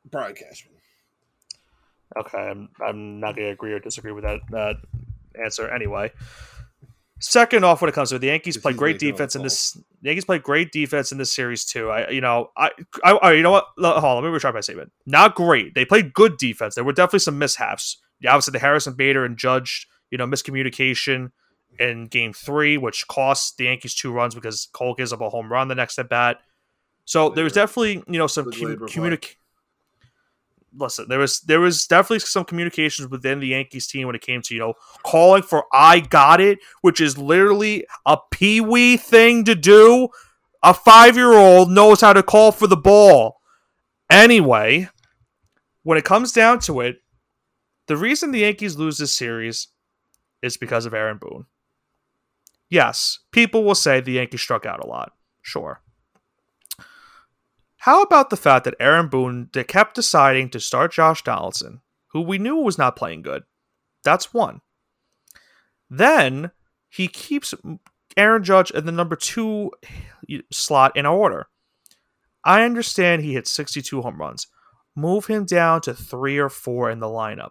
Brian 0.05 0.35
Cashman. 0.35 0.75
Okay, 2.17 2.39
I'm, 2.39 2.69
I'm 2.85 3.21
not 3.21 3.37
going 3.37 3.49
to 3.49 3.53
agree 3.53 3.73
or 3.73 3.79
disagree 3.79 4.13
with 4.13 4.25
that, 4.25 4.41
that 4.51 4.77
answer 5.43 5.69
anyway. 5.69 6.11
Second 7.21 7.65
off, 7.65 7.83
when 7.83 7.89
it 7.89 7.95
comes 7.95 8.11
to 8.11 8.17
it, 8.17 8.21
the 8.21 8.29
Yankees 8.29 8.57
play 8.57 8.73
great 8.73 8.99
defense 8.99 9.35
in 9.35 9.43
this. 9.43 9.73
The 9.73 10.11
Yankees 10.11 10.25
play 10.25 10.39
great 10.39 10.71
defense 10.71 11.11
in 11.11 11.19
this 11.19 11.35
series 11.35 11.65
too. 11.65 11.91
I, 11.91 12.11
you 12.11 12.21
know, 12.21 12.51
I, 12.57 12.71
I, 13.03 13.13
I 13.15 13.33
you 13.33 13.43
know 13.43 13.51
what? 13.51 13.67
Hold 13.77 14.05
on, 14.05 14.23
let 14.23 14.31
me 14.31 14.39
retry 14.39 14.55
my 14.55 14.61
statement. 14.61 14.93
Not 15.05 15.35
great. 15.35 15.75
They 15.75 15.85
played 15.85 16.15
good 16.15 16.37
defense. 16.39 16.77
There 16.77 16.85
were 16.85 16.93
definitely 16.93 17.19
some 17.21 17.39
mishaps. 17.39 17.99
Yeah, 18.21 18.31
obviously, 18.31 18.53
the 18.53 18.61
Harrison 18.61 18.95
Bader 18.95 19.25
and 19.25 19.37
Judge, 19.37 19.89
you 20.11 20.19
know, 20.19 20.27
miscommunication 20.27 21.33
in 21.81 22.07
Game 22.07 22.33
Three, 22.33 22.79
which 22.79 23.09
cost 23.09 23.57
the 23.57 23.65
Yankees 23.65 23.97
two 23.97 24.13
runs 24.13 24.37
because 24.37 24.69
Cole 24.73 24.95
gives 24.95 25.13
up 25.13 25.21
a 25.21 25.29
home 25.29 25.51
run 25.51 25.67
the 25.67 25.75
next 25.75 25.99
at 25.99 26.09
bat. 26.09 26.39
So 27.09 27.31
there 27.31 27.45
was 27.45 27.55
definitely, 27.55 28.03
you 28.07 28.19
know, 28.19 28.27
some 28.27 28.53
com- 28.53 28.87
communication. 28.87 29.39
Listen, 30.77 31.07
there 31.09 31.19
was 31.19 31.41
there 31.41 31.59
was 31.59 31.87
definitely 31.87 32.19
some 32.19 32.45
communications 32.45 33.09
within 33.09 33.41
the 33.41 33.47
Yankees 33.47 33.87
team 33.87 34.07
when 34.07 34.15
it 34.15 34.21
came 34.21 34.43
to 34.43 34.53
you 34.53 34.61
know 34.61 34.75
calling 35.05 35.43
for 35.43 35.65
"I 35.73 36.01
got 36.01 36.39
it," 36.43 36.59
which 36.83 37.01
is 37.01 37.17
literally 37.17 37.87
a 38.05 38.19
pee 38.31 38.61
wee 38.61 38.99
thing 38.99 39.45
to 39.45 39.55
do. 39.55 40.09
A 40.63 40.75
five 40.75 41.17
year 41.17 41.33
old 41.33 41.71
knows 41.71 42.03
how 42.03 42.13
to 42.13 42.23
call 42.23 42.53
for 42.53 42.67
the 42.67 42.77
ball. 42.77 43.41
Anyway, 44.11 44.91
when 45.85 45.97
it 45.97 46.05
comes 46.05 46.31
down 46.31 46.59
to 46.61 46.83
it, 46.83 46.99
the 47.87 47.97
reason 47.97 48.33
the 48.33 48.41
Yankees 48.41 48.77
lose 48.77 48.99
this 48.99 49.17
series 49.17 49.69
is 50.43 50.59
because 50.59 50.85
of 50.85 50.93
Aaron 50.93 51.17
Boone. 51.17 51.47
Yes, 52.69 53.21
people 53.33 53.65
will 53.65 53.75
say 53.75 54.03
the 54.03 54.13
Yankees 54.13 54.43
struck 54.43 54.67
out 54.67 54.85
a 54.85 54.87
lot. 54.87 55.13
Sure. 55.41 55.81
How 57.79 58.03
about 58.03 58.31
the 58.31 58.37
fact 58.37 58.65
that 58.65 58.75
Aaron 58.81 59.09
Boone 59.09 59.51
kept 59.69 59.95
deciding 59.95 60.51
to 60.51 60.61
start 60.61 60.93
Josh 60.93 61.23
Donaldson, 61.23 61.81
who 62.09 62.21
we 62.21 62.39
knew 62.39 62.57
was 62.57 62.79
not 62.79 62.97
playing 62.97 63.23
good? 63.23 63.45
That's 64.03 64.35
one. 64.35 64.61
Then 65.89 66.51
he 66.89 67.09
keeps 67.09 67.55
Aaron 68.17 68.43
Judge 68.43 68.71
in 68.73 68.85
the 68.85 68.93
number 68.93 69.17
two 69.17 69.71
slot 70.51 70.97
in 70.97 71.07
order. 71.07 71.49
I 72.45 72.65
understand 72.65 73.23
he 73.23 73.35
hit 73.35 73.47
62 73.47 74.03
home 74.03 74.19
runs. 74.19 74.49
Move 74.97 75.27
him 75.27 75.45
down 75.45 75.81
to 75.83 75.95
three 75.95 76.39
or 76.39 76.49
four 76.49 76.91
in 76.91 76.99
the 76.99 77.07
lineup. 77.07 77.51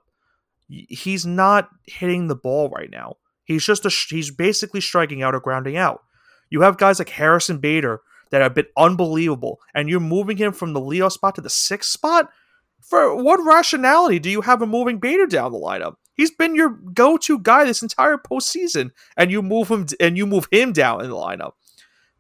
He's 0.68 1.26
not 1.26 1.70
hitting 1.86 2.28
the 2.28 2.36
ball 2.36 2.70
right 2.70 2.90
now. 2.90 3.16
He's 3.46 3.66
just 3.66 3.86
a 3.86 3.90
he's 3.90 4.32
basically 4.32 4.82
striking 4.82 5.24
out 5.24 5.34
or 5.34 5.40
grounding 5.40 5.78
out. 5.78 6.04
You 6.50 6.62
have 6.62 6.78
guys 6.78 7.00
like 7.00 7.10
Harrison 7.10 7.60
Bader 7.60 8.02
that 8.32 8.42
have 8.42 8.54
been 8.54 8.68
unbelievable, 8.78 9.60
and 9.74 9.90
you're 9.90 10.00
moving 10.00 10.38
him 10.38 10.54
from 10.54 10.74
the 10.74 10.82
Leo 10.82 11.10
spot 11.10 11.36
to 11.36 11.42
the 11.42 11.50
sixth 11.50 11.92
spot. 11.92 12.30
For 12.82 13.16
what 13.22 13.44
rationality 13.44 14.20
do 14.20 14.30
you 14.30 14.42
have 14.42 14.62
him 14.62 14.70
moving 14.70 15.00
Bader 15.00 15.28
down 15.28 15.52
the 15.52 15.58
lineup? 15.60 15.96
He's 16.14 16.32
been 16.32 16.56
your 16.56 16.70
go-to 16.70 17.40
guy 17.40 17.66
this 17.66 17.82
entire 17.82 18.18
postseason, 18.18 18.92
and 19.16 19.32
you 19.32 19.42
move 19.42 19.70
him 19.70 19.86
and 20.00 20.18
you 20.18 20.26
move 20.26 20.48
him 20.52 20.74
down 20.74 21.04
in 21.04 21.10
the 21.10 21.16
lineup. 21.16 21.54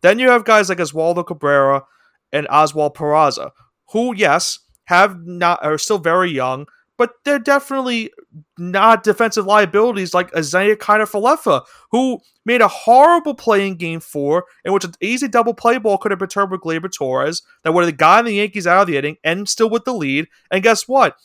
Then 0.02 0.20
you 0.20 0.30
have 0.30 0.46
guys 0.46 0.70
like 0.70 0.78
Oswaldo 0.78 1.26
Cabrera 1.26 1.84
and 2.32 2.48
Oswald 2.50 2.96
Peraza, 2.96 3.52
who, 3.92 4.14
yes, 4.16 4.60
have 4.86 5.26
not 5.26 5.64
are 5.64 5.78
still 5.78 5.98
very 5.98 6.30
young, 6.30 6.68
but 6.98 7.14
they're 7.24 7.40
definitely 7.40 8.12
not 8.58 9.04
defensive 9.04 9.46
liabilities 9.46 10.14
like 10.14 10.36
Isiah 10.36 10.76
Kiner 10.76 11.10
Falefa, 11.10 11.64
who 11.92 12.20
made 12.46 12.62
a 12.62 12.68
horrible 12.68 13.36
play 13.36 13.68
in 13.68 13.76
game 13.76 14.00
four, 14.00 14.46
in 14.66 14.74
which 14.74 14.84
an 14.84 14.94
easy 15.00 15.28
double 15.28 15.54
play 15.54 15.78
ball 15.78 15.98
could 15.98 16.12
have 16.12 16.20
been 16.20 16.28
turned 16.28 16.52
with 16.52 16.62
Gleyber 16.62 16.92
Torres, 16.92 17.44
that 17.64 17.74
would 17.74 17.86
have 17.86 17.98
gotten 17.98 18.26
the 18.26 18.36
Yankees 18.36 18.68
out 18.68 18.82
of 18.82 18.88
the 18.88 18.98
inning 18.98 19.18
and 19.24 19.48
still 19.48 19.70
with 19.70 19.86
the 19.86 19.94
lead. 19.94 20.28
And 20.52 20.64
guess 20.64 20.88
what? 20.88 21.18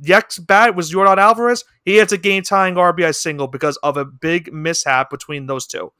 The 0.00 0.14
ex 0.14 0.38
bat 0.38 0.74
was 0.74 0.92
Yordan 0.92 1.18
Alvarez. 1.18 1.64
He 1.84 1.96
hits 1.96 2.12
a 2.12 2.18
game 2.18 2.42
tying 2.42 2.74
RBI 2.74 3.14
single 3.14 3.48
because 3.48 3.76
of 3.78 3.96
a 3.96 4.04
big 4.04 4.52
mishap 4.52 5.10
between 5.10 5.46
those 5.46 5.66
two. 5.66 5.92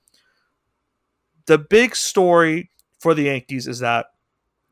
The 1.46 1.59
big 1.59 1.96
story 1.96 2.70
for 3.00 3.14
the 3.14 3.24
Yankees 3.24 3.66
is 3.66 3.81
that 3.81 4.07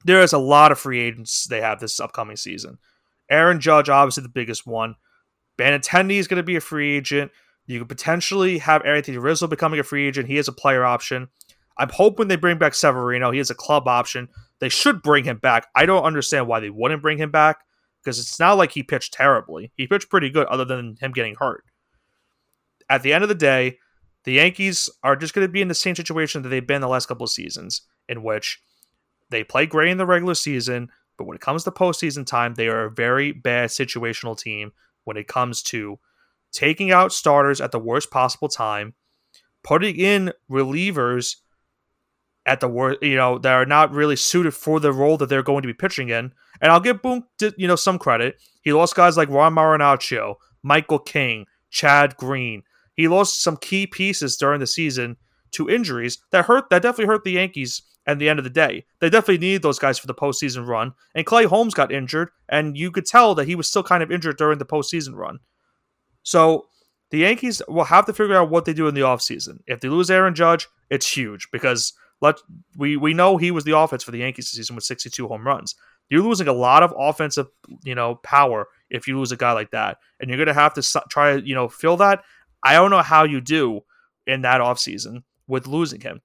there 0.05 0.21
is 0.21 0.33
a 0.33 0.39
lot 0.39 0.71
of 0.71 0.79
free 0.79 1.01
agents 1.01 1.45
they 1.45 1.61
have 1.61 1.81
this 1.81 1.99
upcoming 1.99 2.37
season. 2.37 2.79
Aaron 3.31 3.61
Judge, 3.61 3.89
obviously 3.89 4.23
the 4.23 4.29
biggest 4.29 4.67
one. 4.67 4.95
Benintendi 5.59 6.17
is 6.17 6.29
going 6.29 6.37
to 6.37 6.43
be 6.43 6.57
a 6.57 6.61
free 6.61 6.97
agent. 6.97 7.33
You 7.67 7.81
could 7.81 7.89
potentially 7.89 8.59
have 8.59 8.85
Anthony 8.85 9.19
Rizzo 9.19 9.47
becoming 9.47 9.81
a 9.81 9.85
free 9.85 10.07
agent. 10.07 10.29
He 10.29 10.39
is 10.39 10.49
a 10.49 10.53
player 10.53 10.85
option. 10.85 11.29
I'm 11.79 11.91
hoping 11.91 12.29
they 12.29 12.37
bring 12.37 12.59
back 12.59 12.75
Severino. 12.75 13.31
He 13.31 13.39
is 13.39 13.51
a 13.51 13.55
club 13.55 13.89
option. 13.89 14.29
They 14.61 14.69
should 14.69 15.03
bring 15.03 15.25
him 15.25 15.39
back. 15.39 15.67
I 15.75 15.85
don't 15.87 16.05
understand 16.05 16.47
why 16.47 16.61
they 16.61 16.71
wouldn't 16.71 17.03
bring 17.03 17.19
him 17.19 17.31
back 17.31 17.59
because 18.03 18.19
it's 18.19 18.39
not 18.39 18.57
like 18.57 18.73
he 18.73 18.83
pitched 18.83 19.13
terribly. 19.13 19.73
He 19.77 19.87
pitched 19.87 20.09
pretty 20.09 20.31
good, 20.31 20.47
other 20.47 20.65
than 20.65 20.97
him 21.01 21.13
getting 21.13 21.35
hurt. 21.35 21.65
At 22.89 23.03
the 23.03 23.13
end 23.13 23.25
of 23.25 23.29
the 23.29 23.35
day, 23.35 23.79
the 24.25 24.35
Yankees 24.35 24.89
are 25.03 25.17
just 25.17 25.35
going 25.35 25.47
to 25.47 25.53
be 25.53 25.61
in 25.61 25.69
the 25.69 25.75
same 25.75 25.97
situation 25.97 26.43
that 26.43 26.49
they've 26.49 26.67
been 26.67 26.81
the 26.81 26.89
last 26.89 27.07
couple 27.07 27.25
of 27.25 27.31
seasons, 27.31 27.83
in 28.09 28.23
which 28.23 28.61
they 29.31 29.45
play 29.45 29.67
great 29.67 29.91
in 29.91 29.99
the 29.99 30.07
regular 30.07 30.35
season, 30.35 30.89
but 31.17 31.25
when 31.25 31.37
it 31.37 31.41
comes 31.41 31.65
to 31.65 31.71
postseason 31.71 32.27
time, 32.27 32.55
they 32.55 32.69
are 32.69 32.85
a 32.85 32.91
very 32.91 33.33
bad 33.33 33.71
situational 33.71 34.39
team 34.39 34.73
when 35.05 35.17
it 35.17 35.29
comes 35.29 35.63
to 35.63 35.99
taking 36.53 36.91
out 36.91 37.13
starters 37.13 37.61
at 37.61 37.73
the 37.73 37.79
worst 37.79 38.11
possible 38.11 38.49
time, 38.49 38.95
putting 39.63 39.97
in 39.97 40.33
relievers 40.51 41.37
at 42.45 42.61
the 42.61 42.69
worst, 42.69 43.03
you 43.03 43.17
know, 43.17 43.39
that 43.39 43.53
are 43.53 43.67
not 43.67 43.93
really 43.93 44.17
suited 44.17 44.55
for 44.55 44.79
the 44.81 44.93
role 44.93 45.17
that 45.17 45.29
they're 45.29 45.43
going 45.43 45.63
to 45.63 45.69
be 45.69 45.75
pitching 45.75 46.09
in. 46.09 46.33
And 46.61 46.73
I'll 46.73 46.81
give 46.81 47.03
Boone, 47.03 47.25
you 47.57 47.67
know, 47.67 47.77
some 47.77 47.99
credit. 47.99 48.37
He 48.63 48.73
lost 48.73 48.95
guys 48.95 49.17
like 49.17 49.29
Ron 49.29 49.55
Marinaccio, 49.55 50.37
Michael 50.63 50.99
King, 50.99 51.47
Chad 51.71 52.17
Green. 52.17 52.63
He 52.95 53.09
lost 53.09 53.43
some 53.43 53.57
key 53.57 53.87
pieces 53.87 54.37
during 54.37 54.61
the 54.61 54.67
season 54.67 55.17
to 55.53 55.71
injuries 55.71 56.19
that 56.31 56.45
hurt. 56.45 56.71
That 56.71 56.83
definitely 56.83 57.13
hurt 57.13 57.25
the 57.25 57.33
Yankees. 57.33 57.83
At 58.09 58.21
the 58.21 58.29
end 58.29 58.39
of 58.39 58.45
the 58.45 58.51
day, 58.51 58.85
they 59.01 59.11
definitely 59.11 59.39
needed 59.39 59.63
those 59.63 59.81
guys 59.81 59.99
for 59.99 60.07
the 60.07 60.15
postseason 60.15 60.65
run. 60.65 60.93
And 61.17 61.27
Clay 61.27 61.45
Holmes 61.45 61.75
got 61.75 61.91
injured, 61.91 62.29
and 62.49 62.79
you 62.79 62.93
could 62.93 63.05
tell 63.05 63.35
that 63.35 63.49
he 63.49 63.57
was 63.57 63.67
still 63.67 63.83
kind 63.83 64.01
of 64.01 64.13
injured 64.13 64.37
during 64.37 64.59
the 64.59 64.65
postseason 64.65 65.17
run. 65.17 65.41
So 66.23 66.67
the 67.11 67.19
Yankees 67.19 67.63
will 67.67 67.85
have 67.85 68.07
to 68.07 68.13
figure 68.13 68.37
out 68.37 68.51
what 68.51 68.65
they 68.65 68.73
do 68.73 68.89
in 68.89 68.95
the 68.95 69.01
offseason. 69.01 69.59
If 69.67 69.81
they 69.81 69.89
lose 69.89 70.11
Aaron 70.11 70.37
Judge, 70.37 70.69
it's 70.91 71.17
huge 71.17 71.49
because 71.51 71.93
let 72.21 72.37
we 72.77 72.97
we 72.97 73.15
know 73.15 73.37
he 73.37 73.51
was 73.51 73.65
the 73.65 73.77
offense 73.77 74.03
for 74.03 74.11
the 74.11 74.19
Yankees 74.19 74.47
this 74.47 74.53
season 74.53 74.77
with 74.77 74.85
62 74.85 75.27
home 75.29 75.47
runs. 75.47 75.75
You're 76.09 76.23
losing 76.23 76.49
a 76.49 76.53
lot 76.53 76.83
of 76.83 76.95
offensive, 76.97 77.49
you 77.83 77.95
know, 77.95 78.17
power 78.17 78.69
if 78.91 79.09
you 79.09 79.19
lose 79.19 79.33
a 79.33 79.37
guy 79.37 79.53
like 79.53 79.73
that, 79.73 79.99
and 80.21 80.31
you're 80.31 80.37
going 80.37 80.47
to 80.47 80.55
have 80.55 80.75
to 80.75 81.01
try 81.11 81.35
to, 81.35 81.47
you 81.47 81.55
know, 81.55 81.69
fill 81.69 81.97
that. 81.97 82.23
I 82.63 82.75
don't 82.75 82.91
know 82.91 83.03
how 83.03 83.25
you 83.25 83.41
do 83.41 83.81
in 84.27 84.43
that 84.43 84.61
offseason 84.61 85.23
with 85.47 85.67
losing 85.67 86.01
him. 86.01 86.21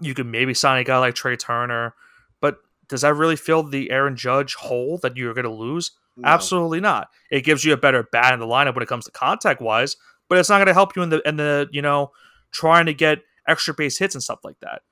You 0.00 0.14
could 0.14 0.26
maybe 0.26 0.54
sign 0.54 0.78
a 0.78 0.84
guy 0.84 0.98
like 0.98 1.14
Trea 1.14 1.36
Turner, 1.36 1.94
but 2.40 2.58
does 2.88 3.02
that 3.02 3.14
really 3.14 3.36
fill 3.36 3.62
the 3.62 3.90
Aaron 3.90 4.16
Judge 4.16 4.54
hole 4.54 4.98
that 5.02 5.16
you're 5.16 5.34
going 5.34 5.44
to 5.44 5.50
lose? 5.50 5.92
No. 6.16 6.28
Absolutely 6.28 6.80
not. 6.80 7.08
It 7.30 7.44
gives 7.44 7.64
you 7.64 7.72
a 7.72 7.76
better 7.76 8.02
bat 8.10 8.34
in 8.34 8.40
the 8.40 8.46
lineup 8.46 8.74
when 8.74 8.82
it 8.82 8.88
comes 8.88 9.04
to 9.06 9.10
contact 9.10 9.60
wise, 9.60 9.96
but 10.28 10.38
it's 10.38 10.48
not 10.48 10.58
going 10.58 10.66
to 10.66 10.74
help 10.74 10.96
you 10.96 11.02
in 11.02 11.10
the 11.10 11.26
in 11.28 11.36
the 11.36 11.68
you 11.70 11.82
know 11.82 12.10
trying 12.52 12.86
to 12.86 12.94
get 12.94 13.20
extra 13.46 13.74
base 13.74 13.98
hits 13.98 14.14
and 14.14 14.22
stuff 14.22 14.40
like 14.44 14.58
that. 14.60 14.82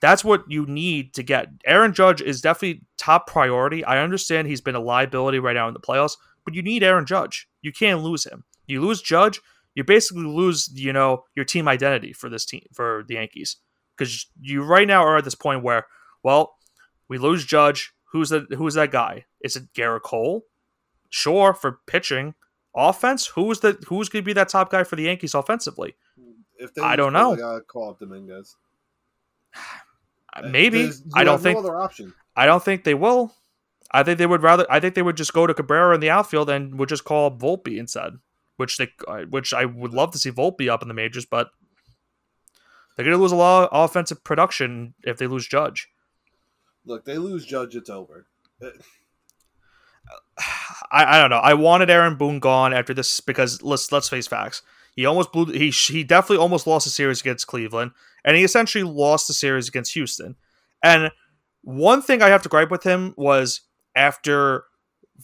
That's 0.00 0.24
what 0.24 0.44
you 0.48 0.66
need 0.66 1.14
to 1.14 1.22
get. 1.22 1.48
Aaron 1.64 1.94
Judge 1.94 2.20
is 2.20 2.40
definitely 2.40 2.82
top 2.98 3.26
priority. 3.26 3.84
I 3.84 4.02
understand 4.02 4.46
he's 4.46 4.60
been 4.60 4.74
a 4.74 4.80
liability 4.80 5.38
right 5.38 5.54
now 5.54 5.68
in 5.68 5.74
the 5.74 5.80
playoffs, 5.80 6.16
but 6.44 6.54
you 6.54 6.62
need 6.62 6.82
Aaron 6.82 7.06
Judge. 7.06 7.48
You 7.62 7.72
can't 7.72 8.02
lose 8.02 8.24
him. 8.24 8.44
You 8.66 8.82
lose 8.82 9.00
Judge, 9.00 9.40
you 9.76 9.84
basically 9.84 10.24
lose 10.24 10.68
you 10.74 10.92
know 10.92 11.22
your 11.36 11.44
team 11.44 11.68
identity 11.68 12.12
for 12.12 12.28
this 12.28 12.44
team 12.44 12.62
for 12.72 13.04
the 13.06 13.14
Yankees 13.14 13.58
because 13.96 14.26
you 14.40 14.64
right 14.64 14.88
now 14.88 15.04
are 15.04 15.18
at 15.18 15.24
this 15.24 15.36
point 15.36 15.62
where 15.62 15.86
well 16.24 16.56
we 17.08 17.18
lose 17.18 17.44
Judge. 17.44 17.92
Who's 18.12 18.30
that? 18.30 18.52
Who's 18.52 18.74
that 18.74 18.90
guy? 18.90 19.26
Is 19.40 19.54
it 19.54 19.72
Gerrit 19.74 20.02
Cole? 20.02 20.44
Sure, 21.10 21.54
for 21.54 21.80
pitching. 21.86 22.34
Offense, 22.74 23.26
who's 23.26 23.60
the 23.60 23.78
who's 23.86 24.08
going 24.08 24.22
to 24.22 24.26
be 24.26 24.32
that 24.32 24.48
top 24.48 24.70
guy 24.70 24.82
for 24.82 24.96
the 24.96 25.04
Yankees 25.04 25.34
offensively? 25.34 25.94
If 26.58 26.74
they 26.74 26.82
I 26.82 26.96
don't 26.96 27.12
know. 27.12 27.34
They 27.34 27.42
gotta 27.42 27.60
call 27.60 27.90
up 27.90 28.00
Dominguez. 28.00 28.56
Maybe 30.50 30.90
I 31.14 31.24
don't 31.24 31.40
think 31.40 31.62
no. 31.62 31.88
I 32.34 32.44
don't 32.44 32.62
think 32.62 32.84
they 32.84 32.94
will. 32.94 33.34
I 33.90 34.02
think 34.02 34.18
they 34.18 34.26
would 34.26 34.42
rather. 34.42 34.66
I 34.68 34.80
think 34.80 34.94
they 34.94 35.02
would 35.02 35.16
just 35.16 35.32
go 35.32 35.46
to 35.46 35.54
Cabrera 35.54 35.94
in 35.94 36.00
the 36.00 36.10
outfield 36.10 36.50
and 36.50 36.78
would 36.78 36.88
just 36.88 37.04
call 37.04 37.26
up 37.26 37.38
Volpe 37.38 37.78
instead. 37.78 38.18
Which 38.56 38.78
they, 38.78 38.88
uh, 39.06 39.22
which 39.28 39.52
I 39.52 39.64
would 39.66 39.92
love 39.92 40.12
to 40.12 40.18
see 40.18 40.30
Volpe 40.30 40.68
up 40.68 40.82
in 40.82 40.88
the 40.88 40.94
majors, 40.94 41.26
but 41.26 41.50
they're 42.96 43.04
going 43.04 43.16
to 43.16 43.22
lose 43.22 43.32
a 43.32 43.36
lot 43.36 43.68
of 43.70 43.84
offensive 43.84 44.24
production 44.24 44.94
if 45.02 45.18
they 45.18 45.26
lose 45.26 45.46
Judge. 45.46 45.88
Look, 46.84 47.04
they 47.04 47.18
lose 47.18 47.44
Judge, 47.44 47.76
it's 47.76 47.90
over. 47.90 48.26
I, 50.92 51.16
I 51.16 51.20
don't 51.20 51.30
know. 51.30 51.38
I 51.38 51.54
wanted 51.54 51.90
Aaron 51.90 52.16
Boone 52.16 52.38
gone 52.38 52.72
after 52.72 52.94
this 52.94 53.20
because 53.20 53.62
let's 53.62 53.90
let's 53.92 54.08
face 54.08 54.26
facts. 54.26 54.62
He 54.94 55.04
almost 55.04 55.32
blew. 55.32 55.46
He 55.46 55.70
he 55.70 56.04
definitely 56.04 56.42
almost 56.42 56.66
lost 56.66 56.86
the 56.86 56.90
series 56.90 57.20
against 57.20 57.46
Cleveland, 57.46 57.90
and 58.24 58.36
he 58.36 58.44
essentially 58.44 58.84
lost 58.84 59.28
the 59.28 59.34
series 59.34 59.68
against 59.68 59.92
Houston. 59.94 60.36
And 60.82 61.10
one 61.62 62.00
thing 62.00 62.22
I 62.22 62.28
have 62.28 62.42
to 62.42 62.48
gripe 62.48 62.70
with 62.70 62.84
him 62.84 63.12
was 63.16 63.62
after 63.94 64.64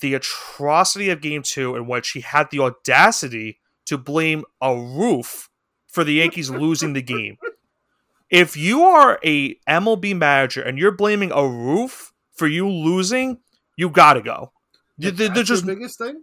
the 0.01 0.15
atrocity 0.15 1.11
of 1.11 1.21
Game 1.21 1.43
Two, 1.43 1.77
in 1.77 1.87
which 1.87 2.11
he 2.11 2.21
had 2.21 2.51
the 2.51 2.61
audacity 2.61 3.61
to 3.87 3.99
blame 3.99 4.45
a 4.61 4.75
roof 4.75 5.49
for 5.89 6.05
the 6.05 6.15
Yankees 6.15 6.51
losing 6.51 6.93
the 6.93 7.03
game. 7.03 7.37
If 8.31 8.57
you 8.57 8.83
are 8.83 9.19
a 9.23 9.57
MLB 9.69 10.17
manager 10.17 10.63
and 10.63 10.79
you're 10.79 10.93
blaming 10.93 11.31
a 11.33 11.47
roof 11.47 12.13
for 12.33 12.47
you 12.47 12.67
losing, 12.67 13.39
you 13.77 13.91
got 13.91 14.15
to 14.15 14.23
go. 14.23 14.53
They're 14.97 15.11
that's 15.11 15.49
just 15.49 15.67
the 15.67 15.75
biggest 15.75 15.99
thing. 15.99 16.23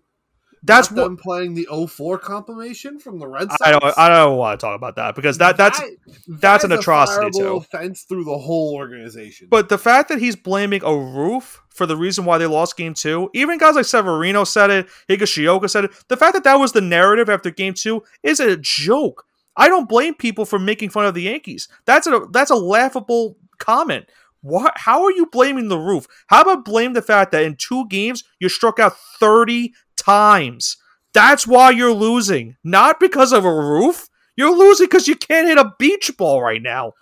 That's 0.64 0.92
what 0.92 1.04
them 1.04 1.18
playing 1.18 1.54
the 1.54 1.68
04 1.88 2.18
compilation 2.18 3.00
from 3.00 3.20
the 3.20 3.28
Red 3.28 3.50
Sox. 3.50 3.62
I 3.64 3.72
don't 3.72 3.84
I 3.98 4.10
don't 4.10 4.38
want 4.38 4.60
to 4.60 4.66
talk 4.66 4.76
about 4.76 4.96
that 4.98 5.16
because 5.16 5.38
that 5.38 5.58
that's 5.58 5.82
that's 6.28 6.64
an 6.64 6.72
is 6.72 6.78
a 6.78 6.80
atrocity, 6.80 7.30
too. 7.32 7.56
Offense 7.58 8.04
through 8.04 8.26
the 8.26 8.38
whole 8.38 8.76
organization. 8.76 9.48
But 9.50 9.70
the 9.70 9.78
fact 9.78 10.10
that 10.10 10.20
he's 10.20 10.36
blaming 10.36 10.82
a 10.84 10.96
roof 10.96 11.62
for 11.70 11.86
the 11.86 11.96
reason 11.96 12.26
why 12.26 12.38
they 12.38 12.48
lost 12.48 12.78
game 12.78 12.94
two, 12.94 13.30
even 13.34 13.58
guys 13.58 13.76
like 13.76 13.86
Severino 13.86 14.44
said 14.44 14.70
it, 14.70 14.88
Higashioka 15.08 15.70
said 15.70 15.86
it, 15.86 15.92
the 16.08 16.18
fact 16.18 16.34
that 16.34 16.44
that 16.44 16.56
was 16.56 16.74
the 16.74 16.82
narrative 16.82 17.30
after 17.30 17.52
game 17.52 17.74
two 17.74 18.04
is 18.24 18.40
a 18.40 18.58
joke. 18.58 19.26
I 19.56 19.68
don't 19.68 19.90
blame 19.90 20.14
people 20.14 20.46
for 20.46 20.60
making 20.60 20.90
fun 20.90 21.06
of 21.06 21.14
the 21.14 21.24
Yankees. 21.24 21.68
That's 21.86 22.08
a 22.08 22.28
that's 22.32 22.52
a 22.52 22.56
laughable 22.56 23.38
comment. 23.60 24.10
What? 24.42 24.74
How 24.78 25.04
are 25.04 25.12
you 25.12 25.26
blaming 25.26 25.68
the 25.68 25.78
roof? 25.78 26.08
How 26.28 26.42
about 26.42 26.66
blame 26.66 26.94
the 26.94 27.02
fact 27.02 27.32
that 27.32 27.44
in 27.44 27.56
two 27.56 27.88
games 27.88 28.24
you 28.40 28.50
struck 28.50 28.80
out 28.80 28.98
thirty 29.20 29.74
times? 29.98 30.78
That's 31.14 31.48
why 31.48 31.72
you're 31.72 31.94
losing, 31.94 32.56
not 32.64 33.00
because 33.00 33.34
of 33.34 33.44
a 33.44 33.54
roof. 33.54 34.08
You're 34.36 34.56
losing 34.56 34.86
because 34.86 35.08
you 35.08 35.16
can't 35.16 35.48
hit 35.48 35.58
a 35.58 35.74
beach 35.80 36.12
ball 36.18 36.42
right 36.42 36.62
now. 36.62 36.94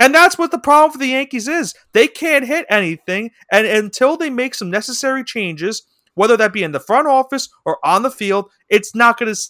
And 0.00 0.14
that's 0.14 0.38
what 0.38 0.50
the 0.50 0.58
problem 0.58 0.92
for 0.92 0.98
the 0.98 1.08
Yankees 1.08 1.46
is. 1.46 1.74
They 1.92 2.08
can't 2.08 2.46
hit 2.46 2.64
anything, 2.70 3.30
and 3.52 3.66
until 3.66 4.16
they 4.16 4.30
make 4.30 4.54
some 4.54 4.70
necessary 4.70 5.22
changes, 5.22 5.82
whether 6.14 6.36
that 6.38 6.52
be 6.52 6.62
in 6.62 6.72
the 6.72 6.80
front 6.80 7.06
office 7.06 7.48
or 7.64 7.78
on 7.84 8.02
the 8.02 8.10
field, 8.10 8.50
it's 8.68 8.94
not 8.94 9.18
going 9.18 9.32
to 9.32 9.40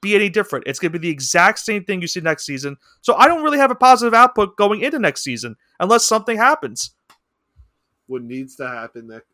be 0.00 0.14
any 0.14 0.28
different. 0.28 0.66
It's 0.66 0.78
going 0.78 0.92
to 0.92 0.98
be 0.98 1.08
the 1.08 1.12
exact 1.12 1.58
same 1.58 1.84
thing 1.84 2.00
you 2.00 2.06
see 2.06 2.20
next 2.20 2.46
season. 2.46 2.76
So 3.02 3.14
I 3.16 3.26
don't 3.26 3.42
really 3.42 3.58
have 3.58 3.70
a 3.70 3.76
positive 3.76 4.14
output 4.14 4.56
going 4.56 4.80
into 4.80 4.98
next 4.98 5.22
season 5.22 5.56
unless 5.80 6.04
something 6.04 6.36
happens. 6.36 6.94
what 8.06 8.22
needs 8.22 8.56
to 8.56 8.66
happen, 8.68 9.08
Nick, 9.08 9.24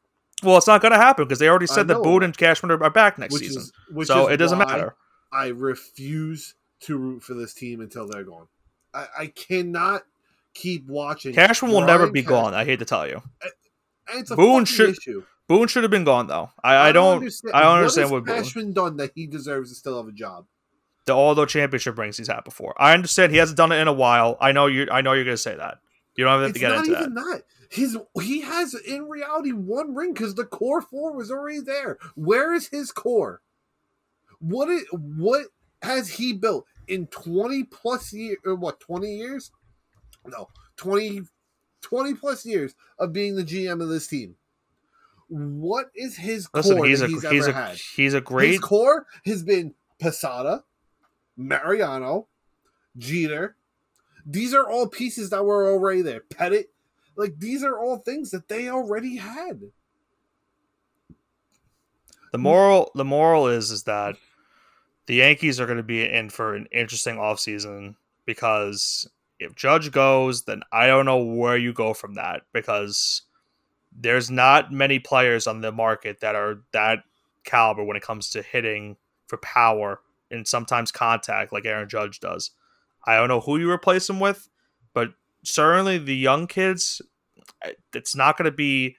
Well, 0.42 0.56
it's 0.58 0.66
not 0.66 0.80
going 0.82 0.92
to 0.92 0.98
happen 0.98 1.24
because 1.26 1.38
they 1.38 1.48
already 1.48 1.66
said 1.66 1.88
that. 1.88 2.02
Boone 2.02 2.22
and 2.22 2.36
Cashman 2.36 2.70
are 2.70 2.90
back 2.90 3.18
next 3.18 3.34
which 3.34 3.42
season. 3.44 3.62
is 3.96 4.06
So 4.08 4.28
it 4.28 4.36
doesn't 4.38 4.58
matter. 4.58 4.94
I 5.32 5.48
refuse 5.48 6.54
to 6.80 6.96
root 6.98 7.22
for 7.22 7.34
this 7.34 7.54
team 7.54 7.80
until 7.80 8.06
they're 8.08 8.24
gone. 8.24 8.46
I, 8.94 9.06
I 9.20 9.26
cannot 9.28 10.02
keep 10.54 10.86
watching. 10.86 11.34
Cashman 11.34 11.70
will 11.72 11.80
never 11.86 12.10
be 12.10 12.22
Cash- 12.22 12.28
gone. 12.28 12.54
I 12.54 12.64
hate 12.64 12.80
to 12.80 12.84
tell 12.84 13.06
you. 13.06 13.22
And 14.10 14.20
it's 14.20 14.30
a 14.30 14.36
Boone 14.36 14.64
should- 14.64 14.90
issue. 14.90 15.24
Boone 15.48 15.68
should 15.68 15.82
have 15.84 15.90
been 15.90 16.04
gone 16.04 16.26
though. 16.28 16.50
I, 16.62 16.76
I, 16.88 16.92
don't. 16.92 17.18
understand. 17.18 17.54
I 17.54 17.60
don't 17.62 17.68
what 17.70 17.76
understand 17.78 18.04
has 18.04 18.12
what 18.12 18.24
Boone. 18.24 18.36
Cashman 18.36 18.72
done 18.72 18.96
that 18.98 19.10
he 19.14 19.26
deserves 19.26 19.70
to 19.70 19.74
still 19.74 19.96
have 19.98 20.06
a 20.08 20.12
job. 20.12 20.46
the 21.06 21.12
all 21.14 21.34
the 21.34 21.44
championship 21.46 21.98
rings 21.98 22.16
he's 22.16 22.28
had 22.28 22.42
before. 22.44 22.74
I 22.80 22.92
understand 22.94 23.32
he 23.32 23.38
hasn't 23.38 23.56
done 23.56 23.72
it 23.72 23.76
in 23.76 23.88
a 23.88 23.92
while. 23.92 24.36
I 24.40 24.52
know 24.52 24.66
you. 24.66 24.86
I 24.90 25.00
know 25.02 25.12
you're 25.14 25.24
going 25.24 25.34
to 25.34 25.38
say 25.42 25.54
that. 25.56 25.78
You 26.16 26.24
don't 26.24 26.42
have 26.42 26.52
to 26.52 26.58
get 26.58 26.68
not 26.68 26.78
into 26.80 26.90
that. 26.92 27.00
even 27.00 27.14
that. 27.14 27.42
His 27.70 27.96
he 28.20 28.42
has 28.42 28.74
in 28.74 29.08
reality 29.08 29.52
one 29.52 29.94
ring 29.94 30.12
because 30.12 30.34
the 30.34 30.44
core 30.44 30.82
four 30.82 31.16
was 31.16 31.30
already 31.30 31.60
there. 31.60 31.98
Where 32.14 32.52
is 32.54 32.68
his 32.68 32.92
core? 32.92 33.40
What 34.40 34.68
is 34.68 34.84
what 34.92 35.46
has 35.82 36.10
he 36.10 36.32
built 36.34 36.66
in 36.86 37.06
twenty 37.06 37.64
plus 37.64 38.12
years? 38.12 38.36
Or 38.44 38.54
what 38.56 38.78
twenty 38.80 39.16
years? 39.16 39.50
No, 40.26 40.48
20, 40.76 41.22
20 41.80 42.14
plus 42.14 42.46
years 42.46 42.74
of 42.98 43.12
being 43.12 43.34
the 43.34 43.42
GM 43.42 43.82
of 43.82 43.88
this 43.88 44.06
team. 44.06 44.36
What 45.28 45.86
is 45.96 46.16
his 46.16 46.48
Listen, 46.54 46.76
core 46.76 46.86
he's 46.86 47.00
that 47.00 47.06
a 47.06 47.08
he's 47.08 47.22
he's 47.28 47.48
ever 47.48 47.58
a 47.58 47.68
had? 47.68 47.76
he's 47.96 48.14
a 48.14 48.20
great. 48.20 48.50
His 48.50 48.60
core 48.60 49.06
has 49.24 49.42
been 49.42 49.74
Posada, 50.00 50.64
Mariano, 51.36 52.28
Jeter. 52.96 53.56
These 54.26 54.54
are 54.54 54.68
all 54.68 54.86
pieces 54.86 55.30
that 55.30 55.44
were 55.44 55.70
already 55.70 56.02
there. 56.02 56.22
Pettitte, 56.32 56.68
like 57.16 57.38
these 57.38 57.62
are 57.62 57.78
all 57.78 57.98
things 57.98 58.30
that 58.30 58.48
they 58.48 58.68
already 58.68 59.16
had. 59.16 59.60
The 62.32 62.38
moral 62.38 62.90
the 62.94 63.04
moral 63.04 63.48
is 63.48 63.70
is 63.70 63.82
that 63.84 64.16
the 65.06 65.16
Yankees 65.16 65.60
are 65.60 65.66
going 65.66 65.78
to 65.78 65.82
be 65.82 66.08
in 66.08 66.30
for 66.30 66.54
an 66.54 66.66
interesting 66.72 67.16
offseason 67.16 67.96
because 68.24 69.08
if 69.38 69.54
Judge 69.54 69.90
goes, 69.90 70.44
then 70.44 70.62
I 70.72 70.86
don't 70.86 71.04
know 71.04 71.22
where 71.22 71.56
you 71.56 71.72
go 71.72 71.92
from 71.92 72.14
that 72.14 72.42
because 72.52 73.22
there's 73.94 74.30
not 74.30 74.72
many 74.72 74.98
players 74.98 75.46
on 75.46 75.60
the 75.60 75.72
market 75.72 76.20
that 76.20 76.34
are 76.34 76.62
that 76.72 77.00
caliber 77.44 77.84
when 77.84 77.96
it 77.96 78.02
comes 78.02 78.30
to 78.30 78.42
hitting 78.42 78.96
for 79.26 79.36
power 79.38 80.00
and 80.30 80.46
sometimes 80.46 80.92
contact 80.92 81.52
like 81.52 81.66
Aaron 81.66 81.88
Judge 81.88 82.20
does. 82.20 82.52
I 83.06 83.16
don't 83.16 83.28
know 83.28 83.40
who 83.40 83.58
you 83.58 83.70
replace 83.70 84.08
him 84.08 84.20
with, 84.20 84.48
but 84.94 85.10
certainly 85.44 85.98
the 85.98 86.16
young 86.16 86.46
kids, 86.46 87.02
it's 87.94 88.14
not 88.14 88.36
going 88.36 88.50
to 88.50 88.56
be 88.56 88.96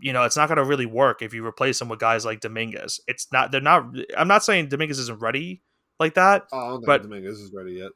you 0.00 0.12
know, 0.12 0.24
it's 0.24 0.36
not 0.36 0.48
going 0.48 0.56
to 0.56 0.64
really 0.64 0.86
work 0.86 1.22
if 1.22 1.32
you 1.32 1.46
replace 1.46 1.78
them 1.78 1.88
with 1.88 2.00
guys 2.00 2.24
like 2.24 2.40
Dominguez. 2.40 3.00
It's 3.06 3.30
not. 3.32 3.52
They're 3.52 3.60
not. 3.60 3.86
I'm 4.16 4.26
not 4.26 4.42
saying 4.42 4.68
Dominguez 4.68 4.98
isn't 4.98 5.20
ready 5.20 5.62
like 5.98 6.14
that, 6.14 6.46
Oh, 6.52 6.58
I 6.58 6.68
don't 6.68 6.72
think 6.80 6.86
But- 6.86 7.02
Dominguez 7.02 7.40
is 7.40 7.52
ready 7.52 7.74
yet. 7.74 7.92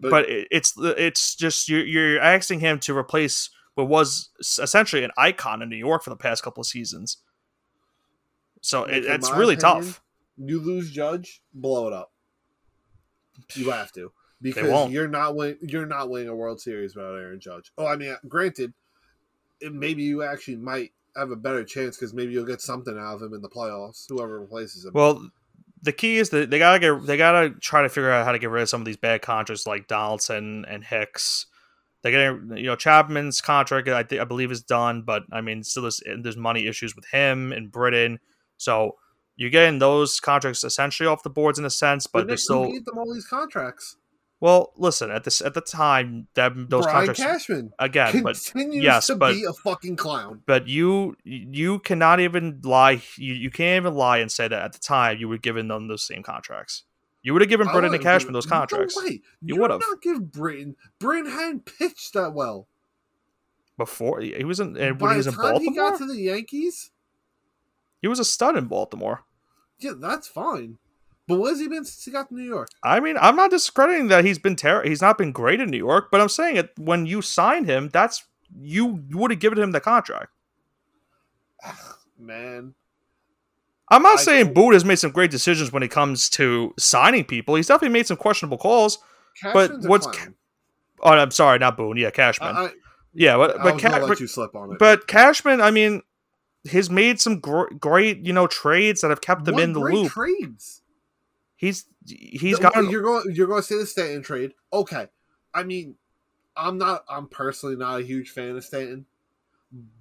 but, 0.00 0.28
it, 0.28 0.48
it's 0.50 0.74
it's 0.78 1.34
just 1.34 1.68
you're 1.68 1.84
you're 1.84 2.20
asking 2.20 2.60
him 2.60 2.78
to 2.80 2.96
replace 2.96 3.50
what 3.74 3.88
was 3.88 4.30
essentially 4.40 5.04
an 5.04 5.10
icon 5.18 5.62
in 5.62 5.68
New 5.68 5.76
York 5.76 6.02
for 6.02 6.10
the 6.10 6.16
past 6.16 6.42
couple 6.42 6.60
of 6.60 6.66
seasons. 6.66 7.18
So 8.62 8.84
it, 8.84 9.04
it's 9.04 9.30
really 9.30 9.54
opinion, 9.54 9.82
tough. 9.84 10.02
you 10.38 10.60
lose 10.60 10.90
Judge, 10.90 11.42
blow 11.52 11.86
it 11.88 11.92
up. 11.92 12.10
You 13.54 13.70
have 13.70 13.92
to 13.92 14.12
because 14.42 14.90
you're 14.90 15.08
not 15.08 15.36
win- 15.36 15.58
you're 15.62 15.86
not 15.86 16.10
winning 16.10 16.28
a 16.28 16.34
World 16.34 16.60
Series 16.60 16.94
without 16.94 17.14
Aaron 17.14 17.40
Judge. 17.40 17.72
Oh, 17.78 17.86
I 17.86 17.96
mean, 17.96 18.16
granted, 18.28 18.72
it, 19.60 19.72
maybe 19.72 20.02
you 20.02 20.22
actually 20.22 20.56
might 20.56 20.92
have 21.16 21.30
a 21.30 21.36
better 21.36 21.64
chance 21.64 21.96
because 21.96 22.12
maybe 22.12 22.32
you'll 22.32 22.46
get 22.46 22.60
something 22.60 22.96
out 22.98 23.14
of 23.14 23.22
him 23.22 23.34
in 23.34 23.42
the 23.42 23.48
playoffs. 23.48 24.06
Whoever 24.08 24.40
replaces 24.40 24.84
him. 24.84 24.92
Well, 24.94 25.30
the 25.82 25.92
key 25.92 26.16
is 26.16 26.30
that 26.30 26.50
they 26.50 26.58
gotta 26.58 26.78
get 26.78 27.06
they 27.06 27.16
gotta 27.16 27.50
try 27.50 27.82
to 27.82 27.88
figure 27.88 28.10
out 28.10 28.24
how 28.24 28.32
to 28.32 28.38
get 28.38 28.50
rid 28.50 28.62
of 28.62 28.68
some 28.68 28.80
of 28.80 28.86
these 28.86 28.96
bad 28.96 29.22
contracts 29.22 29.66
like 29.66 29.88
Donaldson 29.88 30.64
and 30.68 30.84
Hicks. 30.84 31.46
They're 32.02 32.12
getting 32.12 32.56
you 32.58 32.66
know 32.66 32.76
Chapman's 32.76 33.40
contract 33.40 33.88
I, 33.88 34.02
think 34.02 34.20
I 34.20 34.24
believe 34.24 34.50
is 34.50 34.62
done, 34.62 35.02
but 35.02 35.24
I 35.32 35.40
mean 35.40 35.64
still 35.64 35.84
there's, 35.84 36.00
there's 36.20 36.36
money 36.36 36.66
issues 36.66 36.94
with 36.94 37.06
him 37.06 37.52
and 37.52 37.70
Britton. 37.70 38.18
So 38.58 38.96
you're 39.36 39.50
getting 39.50 39.78
those 39.78 40.18
contracts 40.20 40.64
essentially 40.64 41.06
off 41.06 41.22
the 41.22 41.30
boards 41.30 41.58
in 41.58 41.64
a 41.64 41.70
sense, 41.70 42.06
but 42.06 42.20
Nick, 42.20 42.28
they're 42.28 42.36
still 42.36 42.66
gave 42.70 42.84
them 42.84 42.98
all 42.98 43.12
these 43.12 43.26
contracts. 43.26 43.96
well. 44.40 44.72
Listen, 44.76 45.10
at 45.10 45.24
this 45.24 45.40
at 45.40 45.54
the 45.54 45.60
time 45.60 46.26
that 46.34 46.52
those 46.70 46.84
Brian 46.84 47.06
contracts 47.06 47.22
Cashman 47.46 47.72
again, 47.78 48.22
but 48.22 48.34
continues 48.36 48.82
yes, 48.82 49.06
to 49.08 49.16
but- 49.16 49.34
be 49.34 49.44
a 49.44 49.52
fucking 49.52 49.96
clown. 49.96 50.42
but 50.46 50.66
you 50.68 51.16
you 51.24 51.78
cannot 51.80 52.20
even 52.20 52.60
lie. 52.64 53.02
You, 53.16 53.34
you 53.34 53.50
can't 53.50 53.82
even 53.82 53.94
lie 53.94 54.18
and 54.18 54.30
say 54.32 54.48
that 54.48 54.62
at 54.62 54.72
the 54.72 54.78
time 54.78 55.18
you 55.18 55.28
were 55.28 55.38
giving 55.38 55.68
them 55.68 55.88
those 55.88 56.06
same 56.06 56.22
contracts. 56.22 56.84
You 57.22 57.32
would 57.32 57.42
have 57.42 57.48
given 57.48 57.66
Britton 57.66 57.92
and 57.92 58.00
oh, 58.00 58.02
Cashman 58.04 58.32
those 58.34 58.46
contracts 58.46 58.96
No 58.96 59.02
way. 59.02 59.10
You 59.42 59.56
You, 59.56 59.60
would've. 59.60 59.80
not 59.80 60.00
give 60.00 60.30
Britton. 60.30 60.76
Britton 61.00 61.28
hadn't 61.30 61.66
pitched 61.66 62.12
that 62.14 62.32
well. 62.32 62.68
before. 63.76 64.20
He 64.20 64.44
was 64.44 64.60
in 64.60 64.76
and 64.76 65.00
when 65.00 65.08
By 65.08 65.14
he 65.14 65.16
was 65.16 65.26
the 65.26 65.32
in 65.32 65.38
time 65.38 65.60
he 65.60 65.74
got 65.74 65.98
to 65.98 66.06
the 66.06 66.16
Yankees, 66.16 66.92
He 68.00 68.06
was 68.08 68.20
a 68.20 68.24
stud 68.24 68.56
in 68.56 68.66
Baltimore. 68.66 69.24
Yeah, 69.78 69.92
that's 69.96 70.28
fine. 70.28 70.78
But 71.28 71.38
what 71.38 71.50
has 71.50 71.60
he 71.60 71.66
been 71.68 71.84
since 71.84 72.04
he 72.04 72.10
got 72.12 72.28
to 72.28 72.34
New 72.34 72.42
York? 72.44 72.68
I 72.84 73.00
mean, 73.00 73.16
I'm 73.20 73.34
not 73.34 73.50
discrediting 73.50 74.08
that 74.08 74.24
he's 74.24 74.38
been 74.38 74.54
terrible. 74.54 74.88
he's 74.88 75.02
not 75.02 75.18
been 75.18 75.32
great 75.32 75.60
in 75.60 75.70
New 75.70 75.76
York, 75.76 76.08
but 76.10 76.20
I'm 76.20 76.28
saying 76.28 76.56
it 76.56 76.70
when 76.78 77.04
you 77.06 77.20
signed 77.20 77.66
him, 77.66 77.88
that's 77.92 78.24
you, 78.56 79.04
would 79.10 79.32
have 79.32 79.40
given 79.40 79.58
him 79.58 79.72
the 79.72 79.80
contract. 79.80 80.30
Man, 82.18 82.74
I'm 83.88 84.02
not 84.02 84.18
I- 84.18 84.22
saying 84.22 84.54
Boone 84.54 84.72
has 84.72 84.84
made 84.84 84.96
some 84.96 85.10
great 85.10 85.30
decisions 85.30 85.72
when 85.72 85.82
it 85.82 85.90
comes 85.90 86.28
to 86.30 86.72
signing 86.78 87.24
people. 87.24 87.56
He's 87.56 87.66
definitely 87.68 87.92
made 87.92 88.06
some 88.06 88.16
questionable 88.16 88.58
calls. 88.58 88.98
Cashman's 89.40 89.84
a 89.84 89.88
what's 89.88 90.06
clown. 90.06 90.34
Oh, 91.02 91.10
I'm 91.10 91.30
sorry, 91.30 91.58
not 91.58 91.76
Boone. 91.76 91.96
Yeah, 91.96 92.10
Cashman. 92.10 92.56
I, 92.56 92.64
I, 92.66 92.70
yeah, 93.12 93.36
but 93.36 93.60
I 93.60 93.62
but, 93.62 93.74
was 93.74 93.82
Ca- 93.82 93.98
let 93.98 94.08
but, 94.08 94.20
you 94.20 94.26
slip 94.26 94.54
on 94.54 94.72
it. 94.72 94.78
but 94.78 95.06
Cashman, 95.06 95.60
I 95.60 95.70
mean, 95.70 96.02
has 96.70 96.90
made 96.90 97.20
some 97.20 97.40
gr- 97.40 97.72
great 97.78 98.24
you 98.26 98.32
know 98.32 98.46
trades 98.46 99.00
that 99.00 99.10
have 99.10 99.20
kept 99.20 99.44
them 99.44 99.54
What 99.54 99.64
in 99.64 99.72
the 99.72 99.80
great 99.80 99.94
loop. 99.94 100.12
Trades. 100.12 100.82
He's 101.56 101.86
he's 102.06 102.58
got 102.58 102.74
You're 102.90 103.02
going. 103.02 103.34
You're 103.34 103.46
going 103.46 103.62
to 103.62 103.66
say 103.66 103.78
the 103.78 103.86
Stanton 103.86 104.22
trade. 104.22 104.52
Okay. 104.72 105.06
I 105.54 105.62
mean, 105.62 105.96
I'm 106.56 106.78
not. 106.78 107.04
I'm 107.08 107.28
personally 107.28 107.76
not 107.76 108.00
a 108.00 108.04
huge 108.04 108.30
fan 108.30 108.56
of 108.56 108.64
Stanton, 108.64 109.06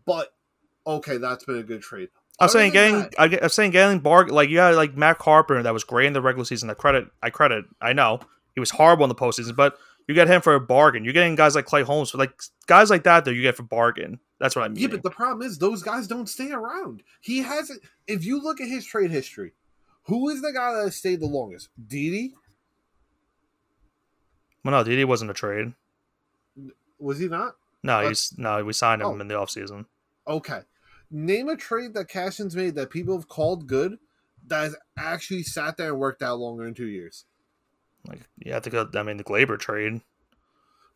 but 0.05 0.33
okay, 0.85 1.17
that's 1.17 1.45
been 1.45 1.57
a 1.57 1.63
good 1.63 1.81
trade. 1.81 2.09
I'm 2.39 2.45
Other 2.45 2.51
saying 2.51 2.73
getting, 2.73 3.09
I, 3.17 3.39
I'm 3.41 3.49
saying 3.49 3.71
getting 3.71 4.01
Barg 4.01 4.29
like 4.29 4.49
you 4.49 4.59
had 4.59 4.75
like 4.75 4.97
Matt 4.97 5.19
Carpenter 5.19 5.63
that 5.63 5.73
was 5.73 5.85
great 5.85 6.07
in 6.07 6.13
the 6.13 6.21
regular 6.21 6.43
season. 6.43 6.69
I 6.69 6.73
credit, 6.73 7.07
I 7.23 7.29
credit. 7.29 7.65
I 7.81 7.93
know 7.93 8.19
he 8.53 8.59
was 8.59 8.71
horrible 8.71 9.05
in 9.05 9.09
the 9.09 9.15
postseason, 9.15 9.55
but 9.55 9.77
you 10.07 10.13
get 10.13 10.27
him 10.27 10.41
for 10.41 10.53
a 10.53 10.59
bargain. 10.59 11.05
You're 11.05 11.13
getting 11.13 11.35
guys 11.35 11.55
like 11.55 11.65
Clay 11.65 11.83
Holmes 11.83 12.11
for 12.11 12.17
like 12.17 12.33
guys 12.67 12.89
like 12.89 13.03
that 13.03 13.23
that 13.25 13.33
you 13.33 13.41
get 13.41 13.55
for 13.55 13.63
bargain. 13.63 14.19
That's 14.39 14.55
what 14.55 14.65
I 14.65 14.67
mean. 14.67 14.77
Yeah, 14.77 14.87
but 14.87 15.03
the 15.03 15.09
problem 15.09 15.47
is 15.47 15.57
those 15.57 15.81
guys 15.81 16.07
don't 16.07 16.27
stay 16.27 16.51
around. 16.51 17.03
He 17.21 17.39
hasn't. 17.39 17.81
If 18.07 18.25
you 18.25 18.41
look 18.41 18.59
at 18.59 18.67
his 18.67 18.85
trade 18.85 19.11
history, 19.11 19.53
who 20.03 20.29
is 20.29 20.41
the 20.41 20.51
guy 20.51 20.73
that 20.73 20.83
has 20.83 20.95
stayed 20.95 21.21
the 21.21 21.25
longest? 21.27 21.69
Didi, 21.87 22.33
Well, 24.63 24.73
no, 24.73 24.83
Didi 24.83 25.05
wasn't 25.05 25.31
a 25.31 25.33
trade. 25.33 25.73
Was 26.99 27.19
he 27.19 27.27
not? 27.27 27.55
No, 27.83 27.99
Uh, 27.99 28.09
he's 28.09 28.33
no. 28.37 28.63
We 28.63 28.73
signed 28.73 29.01
him 29.01 29.07
oh. 29.07 29.19
in 29.19 29.27
the 29.27 29.35
offseason. 29.35 29.85
Okay. 30.27 30.61
Name 31.11 31.49
a 31.49 31.55
trade 31.55 31.93
that 31.93 32.09
Cashman's 32.09 32.55
made 32.55 32.75
that 32.75 32.89
people 32.89 33.15
have 33.15 33.27
called 33.27 33.67
good 33.67 33.99
that 34.47 34.61
has 34.63 34.75
actually 34.97 35.43
sat 35.43 35.77
there 35.77 35.89
and 35.89 35.99
worked 35.99 36.21
out 36.23 36.39
longer 36.39 36.65
than 36.65 36.73
two 36.73 36.87
years. 36.87 37.25
Like 38.07 38.21
you 38.39 38.53
have 38.53 38.63
to 38.63 38.69
go. 38.69 38.89
I 38.93 39.03
mean, 39.03 39.17
the 39.17 39.23
Gleyber 39.23 39.59
trade. 39.59 40.01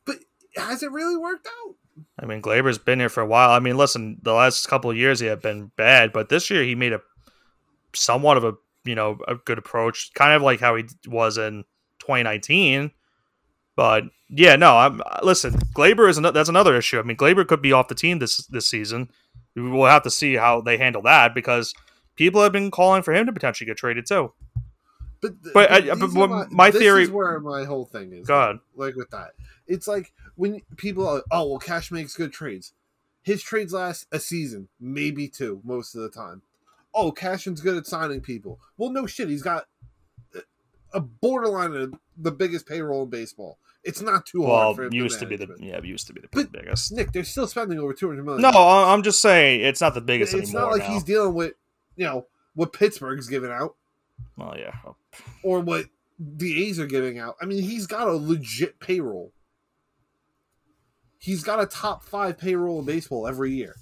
But 0.06 0.18
has 0.56 0.84
it 0.84 0.92
really 0.92 1.18
worked 1.18 1.48
out? 1.48 1.76
I 2.20 2.26
mean, 2.26 2.42
Gleyber's 2.42 2.78
been 2.78 3.00
here 3.00 3.10
for 3.10 3.22
a 3.22 3.26
while. 3.26 3.52
I 3.52 3.60
mean, 3.60 3.78
listen, 3.78 4.18
the 4.22 4.34
last 4.34 4.68
couple 4.68 4.90
of 4.92 4.98
years 4.98 5.20
he 5.20 5.28
had 5.28 5.42
been 5.42 5.72
bad, 5.76 6.12
but 6.14 6.30
this 6.30 6.50
year 6.50 6.64
he 6.64 6.76
made 6.76 6.94
a 6.94 7.02
somewhat 7.96 8.38
of 8.38 8.44
a 8.44 8.54
you 8.86 8.96
know 8.96 9.18
a 9.28 9.36
good 9.36 9.58
approach, 9.58 10.12
kind 10.14 10.34
of 10.34 10.42
like 10.42 10.60
how 10.60 10.76
he 10.76 10.86
was 11.08 11.38
in 11.38 11.64
2019. 12.00 12.92
But 13.76 14.04
yeah, 14.30 14.56
no, 14.56 14.78
I'm 14.78 15.02
listen. 15.24 15.54
Gleyber 15.76 16.10
is 16.10 16.18
another, 16.18 16.34
that's 16.34 16.50
another 16.50 16.76
issue. 16.76 17.00
I 17.00 17.04
mean, 17.04 17.18
Gleyber 17.18 17.48
could 17.48 17.62
be 17.62 17.72
off 17.74 17.88
the 17.88 17.96
team 17.96 18.20
this 18.20 18.46
this 18.48 18.68
season. 18.68 19.10
We 19.56 19.64
will 19.70 19.86
have 19.86 20.04
to 20.04 20.10
see 20.12 20.36
how 20.36 20.62
they 20.62 20.78
handle 20.78 21.02
that 21.04 21.34
because 21.34 21.74
people 22.16 22.42
have 22.42 22.52
been 22.52 22.72
calling 22.72 23.04
for 23.04 23.14
him 23.14 23.26
to 23.26 23.34
potentially 23.34 23.66
get 23.68 23.78
traded 23.78 24.06
too. 24.06 24.34
But, 25.22 25.44
th- 25.44 25.54
But 25.54 25.72
I- 25.72 25.96
but 25.96 26.52
my 26.52 26.72
this 26.72 26.82
theory- 26.82 27.04
is 27.04 27.12
where 27.12 27.40
my 27.42 27.66
whole 27.66 27.86
thing 27.86 28.14
is. 28.14 28.28
Go 28.28 28.40
ahead. 28.42 28.60
Like 28.76 28.96
with 28.96 29.10
that, 29.10 29.32
it's 29.68 29.88
like 29.88 30.14
when 30.40 30.62
people 30.78 31.06
are, 31.08 31.22
oh 31.32 31.50
well, 31.50 31.60
Cash 31.60 31.92
makes 31.92 32.16
good 32.16 32.32
trades. 32.32 32.74
His 33.22 33.44
trades 33.44 33.74
last 33.74 34.08
a 34.14 34.20
season, 34.20 34.70
maybe 34.80 35.28
two, 35.28 35.62
most 35.66 35.94
of 35.94 36.02
the 36.02 36.10
time. 36.10 36.42
Oh, 36.94 37.12
Cashman's 37.12 37.62
good 37.62 37.76
at 37.78 37.86
signing 37.86 38.22
people. 38.22 38.60
Well, 38.78 38.90
no 38.92 39.06
shit, 39.06 39.28
he's 39.30 39.44
got 39.44 39.68
a 40.94 41.00
borderline 41.00 41.74
of 41.74 41.94
the 42.18 42.32
biggest 42.32 42.66
payroll 42.66 43.04
in 43.04 43.10
baseball. 43.10 43.60
It's 43.84 44.02
not 44.02 44.26
too 44.26 44.42
Well, 44.42 44.56
hard 44.56 44.76
for 44.78 44.84
him 44.86 44.94
used 44.94 45.20
to 45.20 45.26
to 45.26 45.30
be 45.30 45.36
the 45.38 45.56
yeah, 45.60 45.80
used 45.84 46.08
to 46.08 46.14
be 46.14 46.22
the 46.22 46.30
But- 46.32 46.52
biggest. 46.52 46.92
Nick, 46.92 47.12
they're 47.12 47.24
still 47.24 47.48
spending 47.48 47.78
over 47.80 47.94
two 47.94 48.08
hundred 48.08 48.24
million. 48.26 48.42
No, 48.42 48.50
I'm 48.52 49.04
just 49.04 49.22
saying 49.22 49.62
it's 49.62 49.82
not 49.82 49.94
the 49.94 50.02
biggest 50.02 50.34
it's 50.34 50.50
anymore. 50.50 50.62
not 50.64 50.72
like 50.72 50.82
now. 50.88 50.94
he's 50.94 51.04
dealing 51.04 51.34
with 51.34 51.54
you 51.96 52.06
know 52.06 52.28
what 52.56 52.74
Pittsburgh's 52.74 53.28
giving 53.28 53.52
out 53.52 53.76
Well, 54.38 54.56
yeah, 54.58 54.76
or 55.44 55.60
what 55.60 55.86
the 56.18 56.66
A's 56.68 56.80
are 56.80 56.88
giving 56.88 57.20
out. 57.20 57.36
I 57.42 57.46
mean, 57.46 57.62
he's 57.64 57.86
got 57.88 58.08
a 58.08 58.14
legit 58.14 58.80
payroll. 58.80 59.32
He's 61.20 61.44
got 61.44 61.62
a 61.62 61.66
top 61.66 62.04
five 62.04 62.38
payroll 62.38 62.80
in 62.80 62.86
baseball 62.86 63.28
every 63.28 63.52
year. 63.52 63.76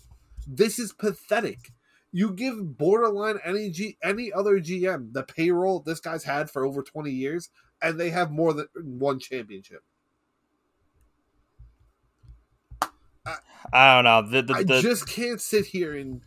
This 0.46 0.80
is 0.80 0.92
pathetic. 0.92 1.72
You 2.12 2.32
give 2.32 2.78
borderline 2.78 3.40
any 3.46 3.70
G, 3.70 3.98
any 4.04 4.34
other 4.34 4.60
GM 4.60 5.14
the 5.14 5.24
payroll 5.24 5.82
this 5.82 6.00
guy's 6.00 6.24
had 6.24 6.50
for 6.50 6.66
over 6.66 6.82
twenty 6.82 7.12
years, 7.12 7.50
and 7.82 8.00
they 8.00 8.10
have 8.10 8.32
more 8.32 8.54
than 8.54 8.68
one 8.76 9.20
championship. 9.20 9.84
I 13.74 13.96
don't 13.96 14.04
know. 14.06 14.30
The, 14.30 14.42
the, 14.42 14.54
I 14.54 14.64
the, 14.64 14.82
just 14.82 15.08
can't 15.08 15.42
sit 15.42 15.66
here 15.66 15.96
and 15.96 16.22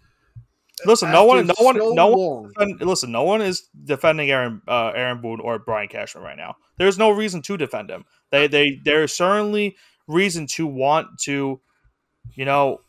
listen, 0.84 1.10
no 1.10 1.24
one, 1.24 1.46
no 1.46 1.54
one, 1.58 1.76
so 1.76 1.92
no 1.92 2.08
one 2.08 2.52
long- 2.58 2.78
listen, 2.80 3.10
no 3.10 3.22
one 3.22 3.40
is 3.40 3.68
defending 3.84 4.30
Aaron 4.30 4.62
uh, 4.68 4.92
Aaron 4.94 5.20
Boone 5.20 5.40
or 5.40 5.58
Brian 5.58 5.88
Cashman 5.88 6.22
right 6.22 6.36
now. 6.36 6.56
There's 6.78 6.98
no 6.98 7.10
reason 7.10 7.42
to 7.42 7.56
defend 7.56 7.90
him. 7.90 8.04
They 8.30 8.46
they 8.46 8.80
there's 8.84 9.14
certainly 9.14 9.76
reason 10.10 10.46
to 10.48 10.66
want 10.66 11.18
to, 11.20 11.60
you 12.34 12.44
know, 12.44 12.80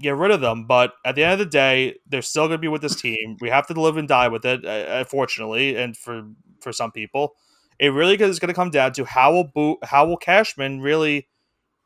get 0.00 0.16
rid 0.16 0.30
of 0.30 0.40
them. 0.40 0.66
But 0.66 0.94
at 1.04 1.14
the 1.14 1.24
end 1.24 1.34
of 1.34 1.38
the 1.38 1.46
day, 1.46 1.96
they're 2.08 2.22
still 2.22 2.48
going 2.48 2.58
to 2.58 2.58
be 2.58 2.68
with 2.68 2.82
this 2.82 3.00
team. 3.00 3.36
We 3.40 3.50
have 3.50 3.66
to 3.68 3.80
live 3.80 3.96
and 3.96 4.08
die 4.08 4.28
with 4.28 4.44
it, 4.44 4.64
uh, 4.64 4.98
unfortunately, 4.98 5.76
and 5.76 5.96
for 5.96 6.28
for 6.60 6.72
some 6.72 6.92
people, 6.92 7.34
it 7.78 7.88
really 7.88 8.14
is 8.16 8.38
going 8.38 8.48
to 8.48 8.54
come 8.54 8.70
down 8.70 8.92
to 8.92 9.04
how 9.04 9.32
will 9.32 9.50
Bo- 9.54 9.78
how 9.82 10.06
will 10.06 10.16
Cashman 10.16 10.80
really, 10.80 11.28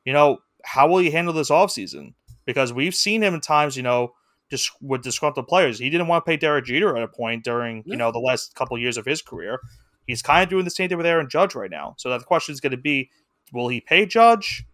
you 0.04 0.12
know, 0.12 0.38
how 0.64 0.88
will 0.88 0.98
he 0.98 1.10
handle 1.10 1.34
this 1.34 1.50
offseason? 1.50 2.14
Because 2.46 2.72
we've 2.72 2.94
seen 2.94 3.22
him 3.22 3.34
in 3.34 3.40
times, 3.40 3.76
you 3.76 3.82
know, 3.82 4.12
just 4.50 4.70
with 4.80 5.02
disgruntled 5.02 5.48
players. 5.48 5.78
He 5.78 5.90
didn't 5.90 6.08
want 6.08 6.24
to 6.24 6.30
pay 6.30 6.36
Derek 6.36 6.66
Jeter 6.66 6.96
at 6.96 7.02
a 7.02 7.08
point 7.08 7.44
during, 7.44 7.82
you 7.86 7.96
know, 7.96 8.12
the 8.12 8.18
last 8.18 8.54
couple 8.54 8.78
years 8.78 8.96
of 8.96 9.06
his 9.06 9.22
career. 9.22 9.58
He's 10.06 10.20
kind 10.20 10.42
of 10.42 10.50
doing 10.50 10.64
the 10.64 10.70
same 10.70 10.88
thing 10.88 10.98
with 10.98 11.06
Aaron 11.06 11.28
Judge 11.30 11.54
right 11.54 11.70
now. 11.70 11.94
So 11.96 12.10
that 12.10 12.18
the 12.18 12.26
question 12.26 12.52
is 12.52 12.60
going 12.60 12.72
to 12.72 12.76
be, 12.76 13.10
will 13.52 13.68
he 13.68 13.80
pay 13.80 14.04
Judge 14.04 14.64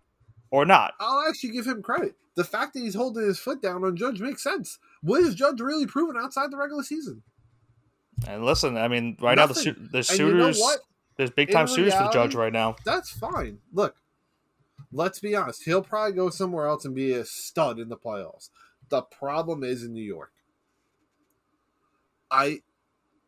or 0.51 0.65
not? 0.65 0.95
I'll 1.01 1.29
actually 1.29 1.51
give 1.51 1.67
him 1.67 1.83
credit. 1.83 2.15
The 2.37 2.45
fact 2.45 2.75
that 2.75 2.81
he's 2.81 2.95
holding 2.95 3.25
his 3.25 3.39
foot 3.39 3.61
down 3.61 3.85
on 3.85 3.97
Judge 3.97 4.21
makes 4.21 4.43
sense. 4.43 4.79
What 5.03 5.23
has 5.23 5.35
Judge 5.35 5.61
really 5.61 5.87
proven 5.87 6.17
outside 6.17 6.51
the 6.51 6.57
regular 6.57 6.83
season? 6.83 7.23
And 8.27 8.45
listen, 8.45 8.77
I 8.77 8.89
mean, 8.89 9.17
right 9.21 9.37
now 9.37 9.47
the 9.47 9.55
Nothing. 9.55 9.75
su- 9.75 9.89
there's 9.93 10.19
you 10.19 10.33
know 10.33 10.53
suitors, 10.53 10.79
there's 11.17 11.31
big 11.31 11.51
time 11.51 11.67
suitors 11.67 11.95
for 11.95 12.05
the 12.05 12.11
Judge 12.11 12.35
right 12.35 12.53
now. 12.53 12.77
That's 12.85 13.11
fine. 13.11 13.59
Look, 13.73 13.97
let's 14.93 15.21
be 15.21 15.35
honest. 15.35 15.65
He'll 15.65 15.83
probably 15.83 16.13
go 16.15 16.31
somewhere 16.31 16.67
else 16.67 16.85
and 16.85 16.95
be 16.95 17.13
a 17.13 17.25
stud 17.25 17.79
in 17.79 17.89
the 17.89 17.97
playoffs. 17.97 18.51
The 18.89 19.03
problem 19.03 19.63
is 19.63 19.83
in 19.83 19.93
New 19.93 20.05
York. 20.05 20.33
I 22.31 22.63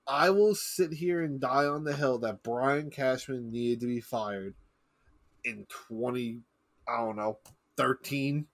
I 0.07 0.31
will 0.31 0.55
sit 0.55 0.95
here 0.95 1.23
and 1.23 1.41
die 1.41 1.65
on 1.65 1.85
the 1.85 1.97
hill 1.97 2.19
that 2.19 2.43
Brian 2.43 2.91
Cashman 2.91 3.51
needed 3.51 3.81
to 3.81 3.87
be 3.87 4.01
fired 4.01 4.55
in 5.45 5.67
20 5.89 6.41
I 6.89 6.99
don't 6.99 7.17
know, 7.17 7.39
13. 7.77 8.47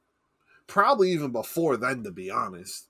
Probably 0.67 1.13
even 1.13 1.33
before 1.33 1.77
then 1.77 2.03
to 2.05 2.11
be 2.11 2.31
honest. 2.31 2.89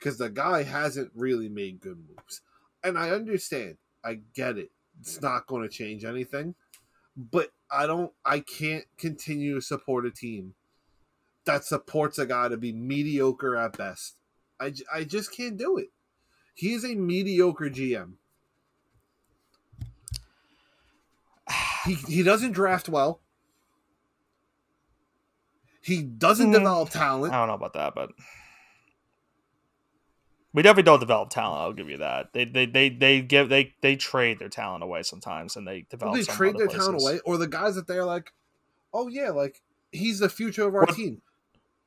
Cuz 0.00 0.18
the 0.18 0.30
guy 0.30 0.62
hasn't 0.62 1.12
really 1.14 1.48
made 1.48 1.80
good 1.80 1.98
moves. 2.08 2.40
And 2.82 2.98
I 2.98 3.10
understand. 3.10 3.76
I 4.02 4.20
get 4.34 4.56
it. 4.56 4.70
It's 5.00 5.20
not 5.20 5.46
going 5.46 5.62
to 5.62 5.68
change 5.68 6.04
anything 6.04 6.54
but 7.16 7.50
I 7.70 7.86
don't 7.86 8.12
I 8.24 8.40
can't 8.40 8.84
continue 8.96 9.54
to 9.54 9.60
support 9.60 10.06
a 10.06 10.10
team 10.10 10.54
that 11.44 11.64
supports 11.64 12.18
a 12.18 12.26
guy 12.26 12.48
to 12.48 12.56
be 12.56 12.72
mediocre 12.72 13.56
at 13.56 13.76
best. 13.76 14.16
I, 14.60 14.74
I 14.92 15.04
just 15.04 15.34
can't 15.34 15.56
do 15.56 15.78
it. 15.78 15.88
He 16.54 16.74
is 16.74 16.84
a 16.84 16.94
mediocre 16.94 17.70
GM. 17.70 18.14
He 21.86 21.94
he 21.94 22.22
doesn't 22.22 22.52
draft 22.52 22.88
well. 22.88 23.20
He 25.90 26.02
doesn't 26.02 26.46
Hmm. 26.46 26.52
develop 26.52 26.90
talent. 26.90 27.32
I 27.34 27.38
don't 27.38 27.48
know 27.48 27.54
about 27.54 27.72
that, 27.74 27.94
but 27.94 28.10
we 30.52 30.62
definitely 30.62 30.82
don't 30.84 31.00
develop 31.00 31.30
talent. 31.30 31.60
I'll 31.60 31.72
give 31.72 31.88
you 31.88 31.98
that. 31.98 32.32
They 32.32 32.44
they 32.44 32.66
they, 32.66 32.88
they 32.88 33.20
give 33.22 33.48
they 33.48 33.74
they 33.82 33.96
trade 33.96 34.38
their 34.38 34.48
talent 34.48 34.82
away 34.82 35.02
sometimes, 35.02 35.56
and 35.56 35.66
they 35.66 35.86
develop. 35.90 36.16
They 36.16 36.22
trade 36.24 36.56
their 36.58 36.66
talent 36.66 37.00
away, 37.00 37.20
or 37.24 37.36
the 37.38 37.46
guys 37.46 37.76
that 37.76 37.86
they're 37.86 38.04
like, 38.04 38.32
oh 38.92 39.08
yeah, 39.08 39.30
like 39.30 39.62
he's 39.92 40.18
the 40.18 40.28
future 40.28 40.66
of 40.66 40.74
our 40.74 40.82
What- 40.82 40.94
team. 40.96 41.22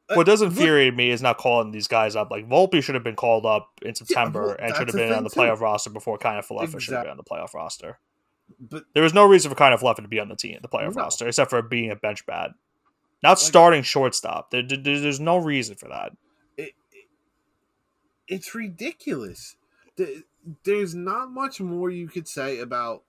Uh, 0.10 0.16
What 0.16 0.26
does 0.26 0.42
infuriate 0.42 0.94
me 0.96 1.12
is 1.12 1.22
not 1.22 1.38
calling 1.38 1.72
these 1.72 1.88
guys 1.88 2.14
up. 2.18 2.30
Like 2.30 2.46
Volpe 2.50 2.84
should 2.84 2.96
have 2.96 3.06
been 3.06 3.16
called 3.16 3.46
up 3.46 3.70
in 3.84 3.96
September 3.96 4.48
well, 4.48 4.56
and 4.60 4.76
should 4.76 4.90
have 4.90 4.96
been 4.98 5.14
on 5.14 5.24
the 5.24 5.30
too. 5.30 5.40
playoff 5.40 5.62
roster 5.62 5.90
before 5.90 6.18
Kiner 6.18 6.46
Falefa 6.46 6.78
should 6.82 6.94
have 6.94 7.04
been 7.04 7.12
on 7.12 7.16
the 7.18 7.24
playoff 7.24 7.54
roster. 7.54 8.00
But 8.60 8.84
There 8.94 9.02
was 9.02 9.14
no 9.14 9.26
reason 9.26 9.50
for 9.50 9.56
Kiner 9.56 9.80
Falefa 9.80 10.02
to 10.02 10.08
be 10.10 10.20
on 10.20 10.28
the 10.28 10.36
team, 10.36 10.60
the 10.62 10.68
playoff 10.68 10.96
No. 10.96 11.04
roster, 11.04 11.26
except 11.30 11.50
for 11.50 11.62
being 11.62 11.90
a 11.90 11.96
bench 11.96 12.26
bat, 12.26 12.52
not 13.24 13.40
starting 13.40 13.82
shortstop. 13.84 14.52
There, 14.52 14.62
there- 14.62 14.78
there's 15.00 15.20
no 15.20 15.38
reason 15.38 15.76
for 15.76 15.88
that. 15.90 16.12
it, 16.58 16.74
it- 16.92 17.08
it's 18.28 18.54
ridiculous. 18.56 19.56
The- 19.96 20.24
There's 20.66 20.94
not 20.94 21.32
much 21.32 21.62
more 21.62 21.90
you 21.90 22.08
could 22.10 22.28
say 22.28 22.60
about 22.60 23.04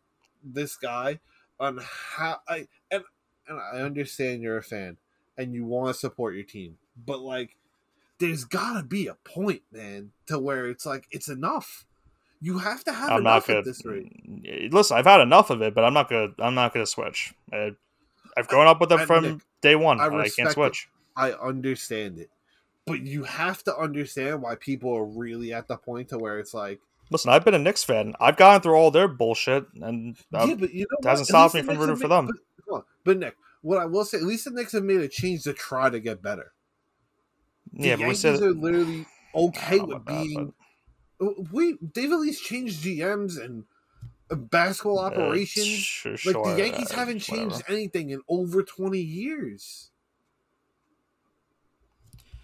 this 0.44 0.76
guy 0.76 1.18
on 1.58 1.80
how 2.16 2.38
I 2.48 2.68
and 2.90 3.02
and 3.48 3.58
I 3.58 3.80
understand 3.80 4.40
you're 4.42 4.58
a 4.58 4.62
fan 4.62 4.96
and 5.36 5.52
you 5.52 5.64
want 5.64 5.92
to 5.92 5.98
support 5.98 6.34
your 6.36 6.44
team, 6.44 6.78
but 7.06 7.18
like, 7.20 7.56
there's 8.18 8.44
got 8.44 8.74
to 8.74 8.82
be 8.84 9.08
a 9.08 9.14
point, 9.14 9.62
man, 9.72 10.12
to 10.26 10.38
where 10.38 10.66
it's 10.68 10.86
like 10.86 11.06
it's 11.10 11.28
enough. 11.28 11.86
You 12.40 12.58
have 12.58 12.84
to 12.84 12.92
have 12.92 13.10
I'm 13.10 13.22
not 13.24 13.30
enough 13.36 13.46
gonna 13.48 13.58
at 13.60 13.64
this 13.64 13.84
rate. 13.84 14.72
listen. 14.72 14.96
I've 14.96 15.06
had 15.06 15.20
enough 15.20 15.50
of 15.50 15.60
it, 15.62 15.74
but 15.74 15.84
I'm 15.84 15.94
not 15.94 16.08
gonna. 16.08 16.28
I'm 16.38 16.54
not 16.54 16.72
gonna 16.72 16.86
switch. 16.86 17.34
I, 17.52 17.72
I've 18.36 18.46
grown 18.48 18.66
up 18.68 18.80
with 18.80 18.90
them 18.90 19.06
from 19.06 19.24
Nick, 19.24 19.42
day 19.64 19.76
one. 19.76 20.00
I 20.00 20.06
I, 20.06 20.28
can't 20.28 20.48
it. 20.48 20.52
switch. 20.52 20.88
I 21.16 21.32
understand 21.32 22.18
it, 22.18 22.30
but 22.86 23.00
you 23.00 23.24
have 23.24 23.64
to 23.64 23.76
understand 23.76 24.42
why 24.42 24.54
people 24.56 24.92
are 24.94 25.04
really 25.04 25.52
at 25.52 25.68
the 25.68 25.76
point 25.76 26.10
to 26.10 26.18
where 26.18 26.38
it's 26.38 26.54
like, 26.54 26.80
Listen, 27.10 27.30
I've 27.30 27.44
been 27.44 27.54
a 27.54 27.58
Knicks 27.58 27.84
fan. 27.84 28.14
I've 28.18 28.36
gone 28.36 28.60
through 28.60 28.74
all 28.74 28.90
their 28.90 29.08
bullshit, 29.08 29.66
and 29.80 30.16
um, 30.32 30.48
yeah, 30.48 30.56
but 30.56 30.72
you 30.72 30.80
know 30.90 30.96
it 31.00 31.06
hasn't? 31.08 31.28
Stopped 31.28 31.54
me 31.54 31.62
from 31.62 31.78
rooting 31.78 31.96
for 31.96 32.08
them. 32.08 32.30
But, 32.68 32.84
but 33.04 33.18
Nick, 33.18 33.36
what 33.62 33.78
I 33.78 33.84
will 33.84 34.04
say, 34.04 34.18
at 34.18 34.24
least 34.24 34.46
the 34.46 34.50
Knicks 34.50 34.72
have 34.72 34.84
made 34.84 35.00
a 35.00 35.08
change 35.08 35.44
to 35.44 35.52
try 35.52 35.90
to 35.90 36.00
get 36.00 36.22
better. 36.22 36.52
The 37.72 37.88
yeah, 37.88 37.96
but 37.96 37.98
we 37.98 38.04
Yankees 38.04 38.20
said 38.20 38.42
are 38.42 38.50
literally 38.52 39.06
okay 39.34 39.76
I 39.76 39.78
don't 39.78 39.90
know 39.90 39.96
with 39.96 39.96
about 39.96 40.06
that, 40.06 40.52
being. 41.20 41.46
we 41.52 41.78
they've 41.94 42.12
at 42.12 42.20
least 42.20 42.44
changed 42.44 42.82
GMs 42.82 43.42
and 43.42 43.64
uh, 44.30 44.34
basketball 44.34 44.98
uh, 44.98 45.04
operations. 45.06 45.66
sh- 45.66 46.06
like 46.06 46.18
sure, 46.18 46.54
the 46.54 46.62
Yankees 46.62 46.90
uh, 46.92 46.96
haven't 46.96 47.20
changed 47.20 47.56
whatever. 47.56 47.72
anything 47.72 48.10
in 48.10 48.20
over 48.28 48.62
twenty 48.62 49.00
years. 49.00 49.90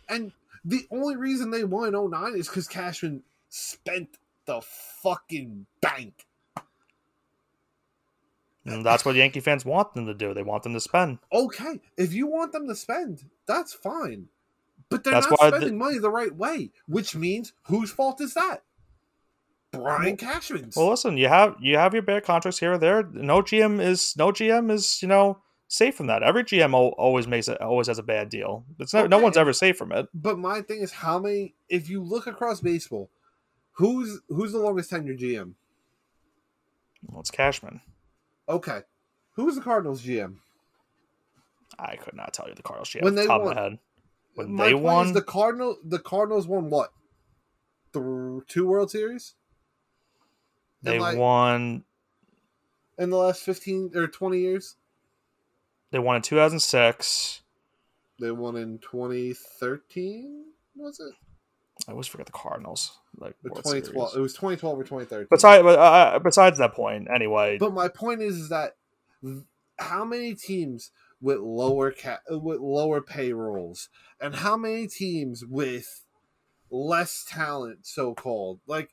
And 0.08 0.32
the 0.64 0.86
only 0.90 1.14
reason 1.16 1.50
they 1.52 1.62
won 1.62 1.94
in 1.94 2.10
09 2.10 2.34
is 2.36 2.48
because 2.48 2.66
Cashman 2.66 3.22
spent 3.48 4.08
the 4.44 4.60
fucking 4.60 5.66
bank. 5.80 6.26
And 8.64 8.84
that's 8.84 9.04
what 9.04 9.14
Yankee 9.14 9.38
fans 9.40 9.64
want 9.64 9.94
them 9.94 10.06
to 10.06 10.14
do. 10.14 10.34
They 10.34 10.42
want 10.42 10.64
them 10.64 10.74
to 10.74 10.80
spend. 10.80 11.18
Okay, 11.32 11.80
if 11.96 12.12
you 12.12 12.26
want 12.26 12.50
them 12.52 12.66
to 12.68 12.74
spend, 12.74 13.24
that's 13.46 13.72
fine. 13.72 14.28
But 14.88 15.04
they're 15.04 15.12
That's 15.14 15.30
not 15.30 15.38
why 15.40 15.50
the- 15.50 15.56
spending 15.58 15.78
money 15.78 15.98
the 15.98 16.10
right 16.10 16.34
way, 16.34 16.72
which 16.88 17.14
means 17.14 17.52
whose 17.64 17.92
fault 17.92 18.20
is 18.20 18.34
that? 18.34 18.64
Brian 19.72 20.16
Cashman's. 20.16 20.76
Well, 20.76 20.90
listen, 20.90 21.16
you 21.16 21.28
have 21.28 21.56
you 21.60 21.76
have 21.76 21.92
your 21.94 22.02
bad 22.02 22.24
contracts 22.24 22.58
here 22.58 22.72
or 22.72 22.78
there. 22.78 23.02
No 23.12 23.40
GM 23.42 23.80
is 23.80 24.16
no 24.16 24.32
GM 24.32 24.70
is 24.70 25.00
you 25.02 25.08
know 25.08 25.38
safe 25.68 25.94
from 25.94 26.08
that. 26.08 26.22
Every 26.22 26.44
GM 26.44 26.74
always 26.74 27.26
makes 27.26 27.48
it 27.48 27.60
always 27.60 27.86
has 27.86 27.98
a 27.98 28.02
bad 28.02 28.28
deal. 28.28 28.64
It's 28.78 28.92
no, 28.92 29.06
no 29.06 29.18
one's 29.18 29.36
ever 29.36 29.52
safe 29.52 29.76
from 29.76 29.92
it. 29.92 30.08
But 30.12 30.38
my 30.38 30.62
thing 30.62 30.80
is, 30.80 30.92
how 30.92 31.18
many? 31.18 31.54
If 31.68 31.88
you 31.88 32.02
look 32.02 32.26
across 32.26 32.60
baseball, 32.60 33.10
who's 33.72 34.20
who's 34.28 34.52
the 34.52 34.58
longest 34.58 34.90
tenured 34.90 35.20
GM? 35.20 35.54
Well, 37.06 37.20
it's 37.20 37.30
Cashman. 37.30 37.80
Okay, 38.48 38.80
who's 39.34 39.54
the 39.54 39.60
Cardinals 39.62 40.02
GM? 40.02 40.36
I 41.78 41.94
could 41.96 42.14
not 42.14 42.34
tell 42.34 42.48
you 42.48 42.54
the 42.54 42.62
Cardinals 42.62 42.90
GM 42.90 43.02
When 43.02 43.14
they 43.14 43.26
top 43.26 43.42
won. 43.42 43.50
of 43.52 43.56
my 43.56 43.62
head. 43.62 43.78
When 44.34 44.52
My 44.52 44.66
they 44.66 44.74
won, 44.74 45.12
the 45.12 45.22
Cardinal. 45.22 45.76
The 45.84 46.00
Cardinals 46.00 46.46
won 46.48 46.70
what? 46.70 46.92
The 47.92 48.42
two 48.48 48.66
World 48.66 48.90
Series 48.90 49.34
they 50.82 50.98
like- 50.98 51.18
won. 51.18 51.84
in 52.98 53.10
the 53.10 53.16
last 53.16 53.42
fifteen 53.42 53.90
or 53.94 54.06
twenty 54.06 54.38
years. 54.40 54.76
They 55.90 55.98
won 55.98 56.16
in 56.16 56.22
2006. 56.22 57.42
They 58.20 58.30
won 58.30 58.56
in 58.56 58.78
twenty 58.78 59.32
thirteen. 59.32 60.44
Was 60.76 61.00
it? 61.00 61.14
I 61.88 61.92
always 61.92 62.06
forget 62.06 62.26
the 62.26 62.32
Cardinals. 62.32 62.98
Like 63.16 63.34
World 63.42 63.56
2012. 63.64 64.16
It 64.16 64.20
was 64.20 64.34
2012 64.34 64.78
or 64.78 64.84
2013. 64.84 65.26
Besides, 65.30 65.66
uh, 65.66 66.18
besides 66.22 66.58
that 66.58 66.74
point, 66.74 67.08
anyway. 67.12 67.56
But 67.58 67.72
my 67.72 67.88
point 67.88 68.20
is, 68.22 68.36
is 68.36 68.48
that 68.50 68.76
how 69.78 70.04
many 70.04 70.34
teams 70.34 70.90
with 71.20 71.38
lower 71.38 71.90
ca- 71.90 72.20
with 72.28 72.60
lower 72.60 73.00
payrolls, 73.00 73.88
and 74.20 74.34
how 74.36 74.56
many 74.56 74.86
teams 74.86 75.44
with 75.44 76.04
less 76.70 77.24
talent, 77.28 77.86
so 77.86 78.14
called, 78.14 78.60
like 78.66 78.90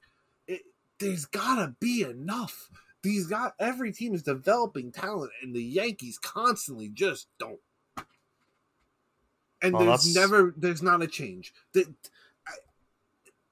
there's 1.00 1.26
gotta 1.26 1.76
be 1.80 2.02
enough. 2.04 2.70
These 3.04 3.28
got 3.28 3.54
every 3.60 3.92
team 3.92 4.14
is 4.14 4.24
developing 4.24 4.92
talent, 4.92 5.32
and 5.42 5.56
the 5.56 5.64
Yankees 5.64 6.18
constantly 6.18 6.90
just 6.90 7.28
don't. 7.40 7.60
And 9.62 9.74
Well, 9.74 9.86
there's 9.86 10.14
that's- 10.14 10.16
never, 10.16 10.54
there's 10.58 10.84
not 10.84 11.02
a 11.02 11.08
change. 11.08 11.54
That 11.74 11.88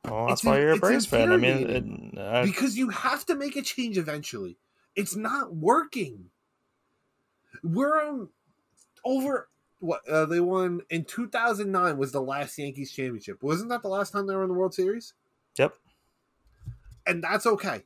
well, 0.03 0.27
that's 0.27 0.41
it's 0.41 0.43
why 0.45 0.59
you're 0.59 0.71
a 0.73 0.77
Braves 0.77 1.05
fan. 1.07 1.31
I 1.31 1.37
mean, 1.37 1.69
it, 1.69 2.17
uh, 2.17 2.43
because 2.45 2.77
you 2.77 2.89
have 2.89 3.25
to 3.25 3.35
make 3.35 3.55
a 3.55 3.61
change 3.61 3.97
eventually. 3.97 4.57
It's 4.95 5.15
not 5.15 5.55
working. 5.55 6.29
We're 7.63 7.99
on 8.07 8.29
over 9.03 9.49
what 9.79 10.07
uh, 10.07 10.25
they 10.25 10.39
won 10.39 10.81
in 10.89 11.05
2009 11.05 11.97
was 11.97 12.11
the 12.11 12.21
last 12.21 12.57
Yankees 12.57 12.91
championship. 12.91 13.41
Wasn't 13.41 13.69
that 13.69 13.81
the 13.81 13.87
last 13.87 14.11
time 14.11 14.27
they 14.27 14.35
were 14.35 14.43
in 14.43 14.49
the 14.49 14.53
World 14.55 14.73
Series? 14.73 15.13
Yep. 15.57 15.73
And 17.07 17.23
that's 17.23 17.45
okay. 17.45 17.83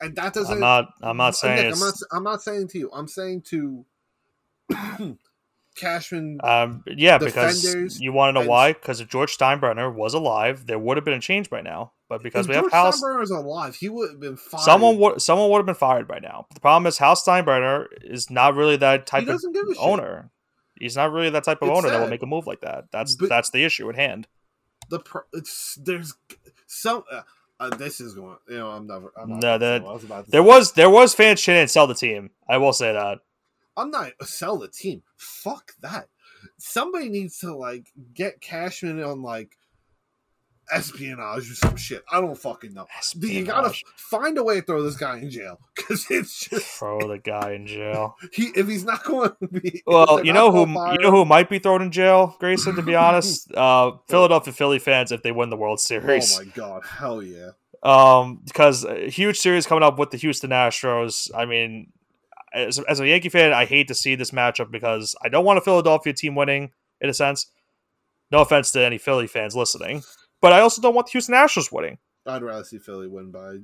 And 0.00 0.14
that 0.16 0.32
doesn't. 0.34 0.54
I'm 0.54 0.60
not. 0.60 0.94
I'm 1.02 1.16
not 1.16 1.26
Nick, 1.28 1.34
saying 1.34 1.72
I'm 1.72 1.78
not. 1.80 1.94
I'm 2.12 2.22
not 2.22 2.42
saying 2.42 2.68
to 2.68 2.78
you. 2.78 2.90
I'm 2.92 3.08
saying 3.08 3.42
to 3.50 3.84
Cashman. 5.74 6.40
Um, 6.42 6.84
yeah, 6.86 7.18
because 7.18 8.00
you 8.00 8.12
want 8.12 8.30
to 8.30 8.32
know 8.34 8.40
and- 8.40 8.48
why? 8.48 8.72
Because 8.72 9.00
if 9.00 9.08
George 9.08 9.36
Steinbrenner 9.36 9.92
was 9.92 10.14
alive, 10.14 10.66
there 10.66 10.78
would 10.78 10.96
have 10.96 11.04
been 11.04 11.14
a 11.14 11.20
change 11.20 11.50
by 11.50 11.60
now. 11.60 11.92
But 12.08 12.22
because 12.22 12.48
we 12.48 12.54
have 12.54 12.70
House, 12.72 13.02
Steinbrenner 13.02 13.18
was 13.20 13.30
alive, 13.30 13.74
he 13.76 13.88
would 13.90 14.10
have 14.12 14.20
been 14.20 14.36
fired. 14.36 14.62
someone 14.62 14.98
would 14.98 15.20
someone 15.20 15.50
would 15.50 15.58
have 15.58 15.66
been 15.66 15.74
fired 15.74 16.08
by 16.08 16.18
now. 16.20 16.46
But 16.48 16.54
the 16.54 16.60
problem 16.60 16.86
is, 16.86 16.98
House 16.98 17.24
Steinbrenner 17.24 17.86
is 18.02 18.30
not 18.30 18.54
really 18.54 18.76
that 18.76 19.06
type 19.06 19.28
of 19.28 19.34
a 19.34 19.38
shit. 19.40 19.76
owner. 19.78 20.30
He's 20.78 20.96
not 20.96 21.12
really 21.12 21.28
that 21.30 21.42
type 21.44 21.60
of 21.60 21.68
It's 21.68 21.76
owner 21.78 21.90
that 21.90 22.00
will 22.00 22.08
make 22.08 22.22
a 22.22 22.26
move 22.26 22.46
like 22.46 22.60
that. 22.60 22.86
That's 22.92 23.16
But- 23.16 23.28
that's 23.28 23.50
the 23.50 23.64
issue 23.64 23.88
at 23.90 23.96
hand. 23.96 24.26
the 24.90 25.00
pro- 25.00 25.22
it's 25.34 25.74
there's 25.82 26.14
some 26.66 27.02
uh, 27.12 27.22
uh, 27.60 27.70
this 27.76 28.00
is 28.00 28.14
going 28.14 28.36
you 28.48 28.56
know 28.58 28.70
i'm 28.70 28.86
never 28.86 29.12
I'm 29.20 29.30
not 29.30 29.42
No, 29.42 29.58
that- 29.58 29.82
was 29.82 30.04
There 30.28 30.42
was 30.42 30.72
there 30.72 30.90
was 30.90 31.14
fans 31.14 31.40
shit 31.40 31.56
and 31.56 31.70
sell 31.70 31.86
the 31.86 31.94
team. 31.94 32.30
I 32.48 32.58
will 32.58 32.72
say 32.72 32.92
that. 32.92 33.18
i'm 33.76 33.90
not 33.90 34.12
sell 34.22 34.56
the 34.58 34.68
team 34.68 35.02
fuck 35.16 35.72
that 35.80 36.08
somebody 36.58 37.08
needs 37.08 37.38
to 37.40 37.54
like 37.54 37.88
get 38.14 38.40
cashman 38.40 39.02
on 39.02 39.22
like 39.22 39.57
espionage 40.72 41.50
or 41.50 41.54
some 41.54 41.76
shit 41.76 42.02
i 42.10 42.20
don't 42.20 42.36
fucking 42.36 42.72
know 42.72 42.86
you 43.20 43.44
gotta 43.44 43.74
find 43.96 44.36
a 44.38 44.42
way 44.44 44.60
to 44.60 44.66
throw 44.66 44.82
this 44.82 44.96
guy 44.96 45.18
in 45.18 45.30
jail 45.30 45.60
because 45.74 46.06
it's 46.10 46.48
just 46.48 46.66
throw 46.66 46.98
the 47.08 47.18
guy 47.18 47.52
in 47.52 47.66
jail. 47.66 48.16
he 48.32 48.44
if 48.54 48.66
he's 48.66 48.84
not 48.84 49.04
going 49.04 49.30
to 49.40 49.48
be 49.48 49.82
Well, 49.86 50.24
you 50.24 50.32
know 50.32 50.50
who 50.50 50.60
you 50.92 50.98
know 50.98 51.10
who 51.10 51.24
might 51.24 51.48
be 51.48 51.58
thrown 51.58 51.82
in 51.82 51.90
jail, 51.90 52.36
Graysen. 52.40 52.76
To 52.76 52.82
be 52.82 52.94
honest, 53.06 53.52
uh, 53.54 53.92
Philadelphia 54.08 54.52
Philly 54.52 54.78
fans 54.78 55.12
if 55.12 55.22
they 55.22 55.32
win 55.32 55.50
the 55.50 55.56
World 55.56 55.80
Series. 55.80 56.38
oh 56.38 56.44
my 56.44 56.50
god 56.54 56.84
hell 56.84 57.22
yeah 57.22 57.50
um, 57.82 58.40
because 58.44 58.84
a 58.84 59.08
huge 59.08 59.38
series 59.38 59.66
coming 59.66 59.84
up 59.84 59.98
with 59.98 60.10
the 60.10 60.16
Houston 60.16 60.50
Astros. 60.50 61.30
I 61.34 61.44
mean, 61.44 61.92
as, 62.52 62.78
as 62.88 63.00
a 63.00 63.06
Yankee 63.06 63.28
fan, 63.28 63.52
I 63.52 63.64
hate 63.66 63.88
to 63.88 63.94
see 63.94 64.14
this 64.14 64.30
matchup 64.30 64.70
because 64.70 65.14
I 65.22 65.28
don't 65.28 65.44
want 65.44 65.58
a 65.58 65.62
Philadelphia 65.62 66.12
team 66.12 66.34
winning. 66.34 66.72
In 67.00 67.08
a 67.08 67.14
sense, 67.14 67.46
no 68.32 68.40
offense 68.40 68.72
to 68.72 68.80
any 68.80 68.98
Philly 68.98 69.28
fans 69.28 69.54
listening, 69.54 70.02
but 70.40 70.52
I 70.52 70.60
also 70.60 70.80
don't 70.82 70.94
want 70.94 71.06
the 71.06 71.12
Houston 71.12 71.34
Astros 71.34 71.72
winning. 71.72 71.98
i'd 72.26 72.42
rather 72.42 72.64
see 72.64 72.78
philly 72.78 73.08
win 73.08 73.30
by 73.30 73.58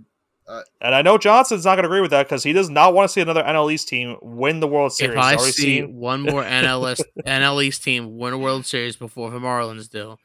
And 0.80 0.94
I 0.94 1.02
know 1.02 1.16
Johnson's 1.16 1.64
not 1.64 1.76
going 1.76 1.84
to 1.84 1.88
agree 1.88 2.00
with 2.00 2.10
that 2.10 2.26
because 2.26 2.42
he 2.42 2.52
does 2.52 2.68
not 2.68 2.92
want 2.92 3.08
to 3.08 3.12
see 3.12 3.20
another 3.20 3.42
NL 3.42 3.72
East 3.72 3.88
team 3.88 4.16
win 4.20 4.60
the 4.60 4.68
World 4.68 4.92
Series. 4.92 5.14
If 5.14 5.18
I 5.18 5.36
see 5.36 5.80
seen- 5.80 5.96
one 5.96 6.22
more 6.22 6.42
NL 6.44 6.92
East, 6.92 7.04
NL 7.26 7.64
East 7.64 7.82
team 7.82 8.18
win 8.18 8.32
a 8.34 8.38
World 8.38 8.66
Series 8.66 8.96
before 8.96 9.30
the 9.30 9.38
Marlins 9.38 9.88
do, 9.88 10.16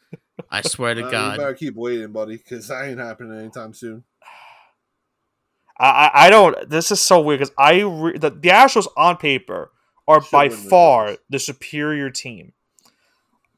I 0.50 0.62
swear 0.62 0.94
to 0.94 1.04
uh, 1.04 1.06
you 1.06 1.12
God. 1.12 1.38
better 1.38 1.54
keep 1.54 1.76
waiting 1.76 2.12
buddy 2.12 2.38
because 2.38 2.68
that 2.68 2.86
ain't 2.86 3.00
happening 3.00 3.40
anytime 3.40 3.74
soon 3.74 4.04
I, 5.80 5.86
I 5.90 6.26
I 6.26 6.30
don't. 6.30 6.70
This 6.70 6.92
is 6.92 7.00
so 7.00 7.22
weird 7.22 7.40
because 7.40 7.54
I 7.58 7.82
re, 7.82 8.18
the, 8.18 8.30
the 8.30 8.50
Astros 8.50 8.88
on 8.98 9.16
paper 9.18 9.72
are 10.08 10.22
Should 10.22 10.32
by 10.32 10.48
win 10.48 10.64
the 10.64 10.70
far 10.70 11.18
the 11.30 11.40
superior 11.40 12.10
team. 12.10 12.54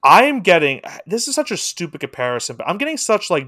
I 0.03 0.23
am 0.23 0.41
getting 0.41 0.81
this 1.05 1.27
is 1.27 1.35
such 1.35 1.51
a 1.51 1.57
stupid 1.57 2.01
comparison, 2.01 2.55
but 2.55 2.67
I'm 2.67 2.77
getting 2.77 2.97
such 2.97 3.29
like 3.29 3.47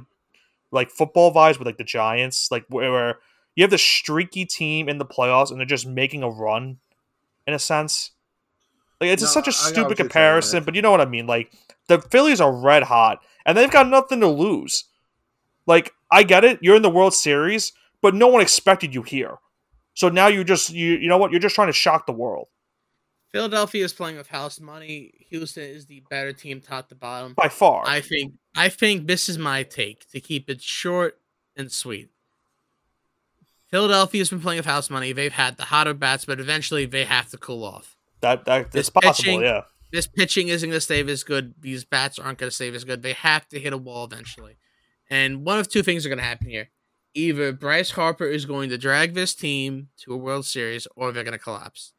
like 0.71 0.91
football 0.91 1.33
vibes 1.33 1.57
with 1.57 1.67
like 1.67 1.77
the 1.77 1.83
Giants, 1.83 2.49
like 2.51 2.65
where, 2.69 2.91
where 2.91 3.19
you 3.55 3.63
have 3.63 3.71
the 3.71 3.77
streaky 3.77 4.45
team 4.45 4.89
in 4.89 4.97
the 4.97 5.05
playoffs 5.05 5.51
and 5.51 5.59
they're 5.59 5.65
just 5.65 5.87
making 5.87 6.23
a 6.23 6.29
run, 6.29 6.77
in 7.47 7.53
a 7.53 7.59
sense. 7.59 8.11
Like 8.99 9.09
it's 9.09 9.21
just 9.21 9.33
such 9.33 9.47
a 9.47 9.51
stupid 9.51 9.97
comparison, 9.97 10.63
but 10.63 10.75
you 10.75 10.81
know 10.81 10.91
what 10.91 11.01
I 11.01 11.05
mean. 11.05 11.27
Like 11.27 11.51
the 11.87 12.01
Phillies 12.01 12.41
are 12.41 12.53
red 12.53 12.83
hot 12.83 13.19
and 13.45 13.57
they've 13.57 13.71
got 13.71 13.89
nothing 13.89 14.19
to 14.21 14.27
lose. 14.27 14.85
Like 15.65 15.93
I 16.11 16.23
get 16.23 16.43
it, 16.43 16.59
you're 16.61 16.75
in 16.75 16.81
the 16.81 16.89
World 16.89 17.13
Series, 17.13 17.73
but 18.01 18.15
no 18.15 18.27
one 18.27 18.41
expected 18.41 18.93
you 18.93 19.01
here. 19.01 19.37
So 19.95 20.09
now 20.09 20.27
you 20.27 20.43
just 20.43 20.71
you 20.71 20.93
you 20.93 21.07
know 21.07 21.17
what? 21.17 21.31
You're 21.31 21.39
just 21.39 21.55
trying 21.55 21.67
to 21.67 21.73
shock 21.73 22.05
the 22.05 22.13
world 22.13 22.47
Philadelphia 23.33 23.83
is 23.83 23.91
playing 23.93 24.15
with 24.15 24.27
house 24.27 24.59
money. 24.59 25.11
Houston 25.29 25.63
is 25.63 25.87
the 25.87 26.03
better 26.09 26.31
team, 26.31 26.61
top 26.61 26.87
to 26.89 26.95
bottom. 26.95 27.33
by 27.33 27.49
far. 27.49 27.83
I 27.85 27.99
think. 27.99 28.33
I 28.55 28.69
think 28.69 29.07
this 29.07 29.27
is 29.27 29.39
my 29.39 29.63
take 29.63 30.07
to 30.11 30.19
keep 30.19 30.49
it 30.49 30.61
short 30.61 31.19
and 31.57 31.71
sweet. 31.71 32.09
Philadelphia's 33.71 34.29
been 34.29 34.39
playing 34.39 34.59
with 34.59 34.67
house 34.67 34.91
money. 34.91 35.13
They've 35.13 35.33
had 35.33 35.57
the 35.57 35.63
hotter 35.65 35.95
bats, 35.95 36.25
but 36.25 36.39
eventually 36.39 36.85
they 36.85 37.05
have 37.05 37.29
to 37.31 37.37
cool 37.37 37.63
off. 37.63 37.97
that 38.21 38.45
that 38.45 38.71
This 38.71 38.89
possible, 38.91 39.11
pitching- 39.13 39.41
yeah. 39.41 39.61
This 39.91 40.07
pitching 40.07 40.47
isn't 40.47 40.69
going 40.69 40.77
to 40.77 40.81
stay 40.81 41.03
as 41.07 41.23
good. 41.23 41.53
These 41.59 41.85
bats 41.85 42.17
aren't 42.17 42.39
going 42.39 42.49
to 42.49 42.55
stay 42.55 42.73
as 42.73 42.83
good. 42.83 43.03
They 43.03 43.13
have 43.13 43.47
to 43.49 43.59
hit 43.59 43.73
a 43.73 43.77
wall 43.77 44.05
eventually. 44.05 44.57
And 45.07 45.45
one 45.45 45.59
of 45.59 45.69
two 45.69 45.83
things 45.83 46.03
are 46.03 46.09
going 46.09 46.17
to 46.17 46.23
happen 46.23 46.49
here. 46.49 46.69
Either 47.13 47.51
Bryce 47.51 47.91
Harper 47.91 48.25
is 48.25 48.45
going 48.45 48.69
to 48.69 48.77
drag 48.79 49.13
this 49.13 49.35
team 49.35 49.89
to 49.97 50.13
a 50.13 50.17
World 50.17 50.45
Series, 50.47 50.87
or 50.95 51.11
they're 51.11 51.23
going 51.23 51.37
to 51.37 51.43
collapse. 51.43 51.93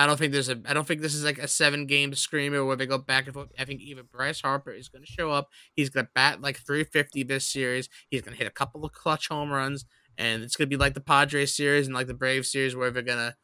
I 0.00 0.06
don't 0.06 0.16
think 0.18 0.32
there's 0.32 0.48
a. 0.48 0.58
I 0.66 0.72
don't 0.72 0.86
think 0.86 1.02
this 1.02 1.14
is 1.14 1.24
like 1.24 1.36
a 1.36 1.46
seven 1.46 1.84
game 1.84 2.14
screamer 2.14 2.64
where 2.64 2.74
they 2.74 2.86
go 2.86 2.96
back 2.96 3.26
and 3.26 3.34
forth. 3.34 3.50
I 3.58 3.66
think 3.66 3.82
even 3.82 4.06
Bryce 4.10 4.40
Harper 4.40 4.72
is 4.72 4.88
going 4.88 5.04
to 5.04 5.10
show 5.10 5.30
up. 5.30 5.50
He's 5.74 5.90
going 5.90 6.06
to 6.06 6.10
bat 6.14 6.40
like 6.40 6.56
350 6.56 7.22
this 7.24 7.46
series. 7.46 7.90
He's 8.08 8.22
going 8.22 8.32
to 8.32 8.38
hit 8.38 8.46
a 8.46 8.50
couple 8.50 8.82
of 8.82 8.92
clutch 8.92 9.28
home 9.28 9.50
runs, 9.50 9.84
and 10.16 10.42
it's 10.42 10.56
going 10.56 10.70
to 10.70 10.74
be 10.74 10.80
like 10.80 10.94
the 10.94 11.02
Padres 11.02 11.54
series 11.54 11.86
and 11.86 11.94
like 11.94 12.06
the 12.06 12.14
Braves 12.14 12.50
series 12.50 12.74
where 12.74 12.90
they're 12.90 13.02
going 13.02 13.18
to 13.18 13.36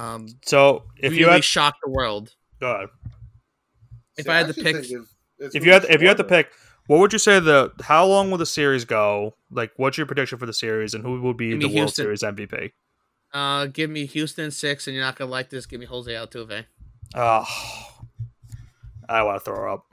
um, 0.00 0.26
So 0.44 0.82
if 0.98 1.12
really 1.12 1.18
you 1.22 1.28
had 1.28 1.44
shock 1.44 1.76
the 1.84 1.90
world. 1.90 2.34
go 2.58 2.72
ahead. 2.72 2.88
If 4.16 4.24
See, 4.24 4.30
I 4.32 4.38
had 4.38 4.48
to 4.48 4.54
pick- 4.54 4.76
if, 5.38 5.54
if 5.54 5.64
you 5.64 5.72
had 5.72 5.82
be 5.82 5.94
if 5.94 6.02
you 6.02 6.08
had 6.08 6.16
to 6.16 6.24
pick, 6.24 6.50
what 6.88 6.98
would 6.98 7.12
you 7.12 7.20
say 7.20 7.38
the 7.38 7.70
how 7.82 8.04
long 8.04 8.32
will 8.32 8.38
the 8.38 8.46
series 8.46 8.84
go? 8.84 9.36
Like, 9.48 9.70
what's 9.76 9.96
your 9.96 10.06
prediction 10.06 10.38
for 10.38 10.46
the 10.46 10.52
series, 10.52 10.94
and 10.94 11.04
who 11.04 11.20
will 11.20 11.34
be 11.34 11.50
Give 11.50 11.60
the 11.60 11.68
me 11.68 11.74
World 11.74 11.94
Houston. 11.94 12.04
Series 12.04 12.22
MVP? 12.22 12.72
Uh, 13.34 13.66
give 13.66 13.90
me 13.90 14.06
Houston 14.06 14.52
six, 14.52 14.86
and 14.86 14.94
you're 14.94 15.04
not 15.04 15.16
gonna 15.16 15.30
like 15.30 15.50
this. 15.50 15.66
Give 15.66 15.80
me 15.80 15.86
Jose 15.86 16.10
Altuve. 16.10 16.66
Oh, 17.16 17.44
I 19.08 19.24
want 19.24 19.36
to 19.36 19.44
throw 19.44 19.74
up. 19.74 19.86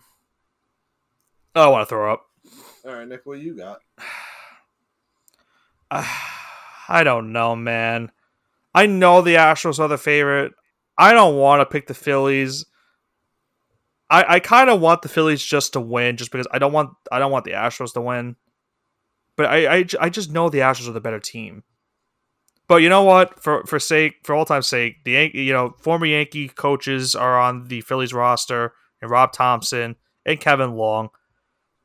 I 1.55 1.67
want 1.67 1.81
to 1.81 1.89
throw 1.89 2.13
up. 2.13 2.27
All 2.85 2.93
right, 2.93 3.07
Nick, 3.07 3.25
what 3.25 3.39
you 3.39 3.57
got? 3.57 3.79
I 6.87 7.03
don't 7.03 7.31
know, 7.33 7.55
man. 7.55 8.11
I 8.73 8.85
know 8.85 9.21
the 9.21 9.35
Astros 9.35 9.79
are 9.79 9.87
the 9.87 9.97
favorite. 9.97 10.53
I 10.97 11.13
don't 11.13 11.35
want 11.35 11.61
to 11.61 11.65
pick 11.65 11.87
the 11.87 11.93
Phillies. 11.93 12.65
I, 14.09 14.35
I 14.35 14.39
kind 14.39 14.69
of 14.69 14.81
want 14.81 15.01
the 15.01 15.09
Phillies 15.09 15.43
just 15.43 15.73
to 15.73 15.81
win, 15.81 16.17
just 16.17 16.31
because 16.31 16.47
I 16.51 16.59
don't 16.59 16.73
want 16.73 16.91
I 17.11 17.17
don't 17.17 17.31
want 17.31 17.45
the 17.45 17.51
Astros 17.51 17.93
to 17.93 18.01
win. 18.01 18.35
But 19.35 19.47
I, 19.47 19.77
I, 19.77 19.85
I 19.99 20.09
just 20.09 20.31
know 20.31 20.49
the 20.49 20.59
Astros 20.59 20.87
are 20.87 20.91
the 20.91 21.01
better 21.01 21.19
team. 21.19 21.63
But 22.71 22.83
you 22.83 22.87
know 22.87 23.03
what? 23.03 23.37
For 23.43 23.65
for 23.65 23.79
sake 23.79 24.19
for 24.23 24.33
all 24.33 24.45
time's 24.45 24.67
sake, 24.67 25.03
the 25.03 25.11
Yan- 25.11 25.31
you 25.33 25.51
know 25.51 25.75
former 25.79 26.05
Yankee 26.05 26.47
coaches 26.47 27.15
are 27.15 27.37
on 27.37 27.67
the 27.67 27.81
Phillies 27.81 28.13
roster, 28.13 28.71
and 29.01 29.11
Rob 29.11 29.33
Thomson 29.33 29.97
and 30.25 30.39
Kevin 30.39 30.75
Long. 30.77 31.09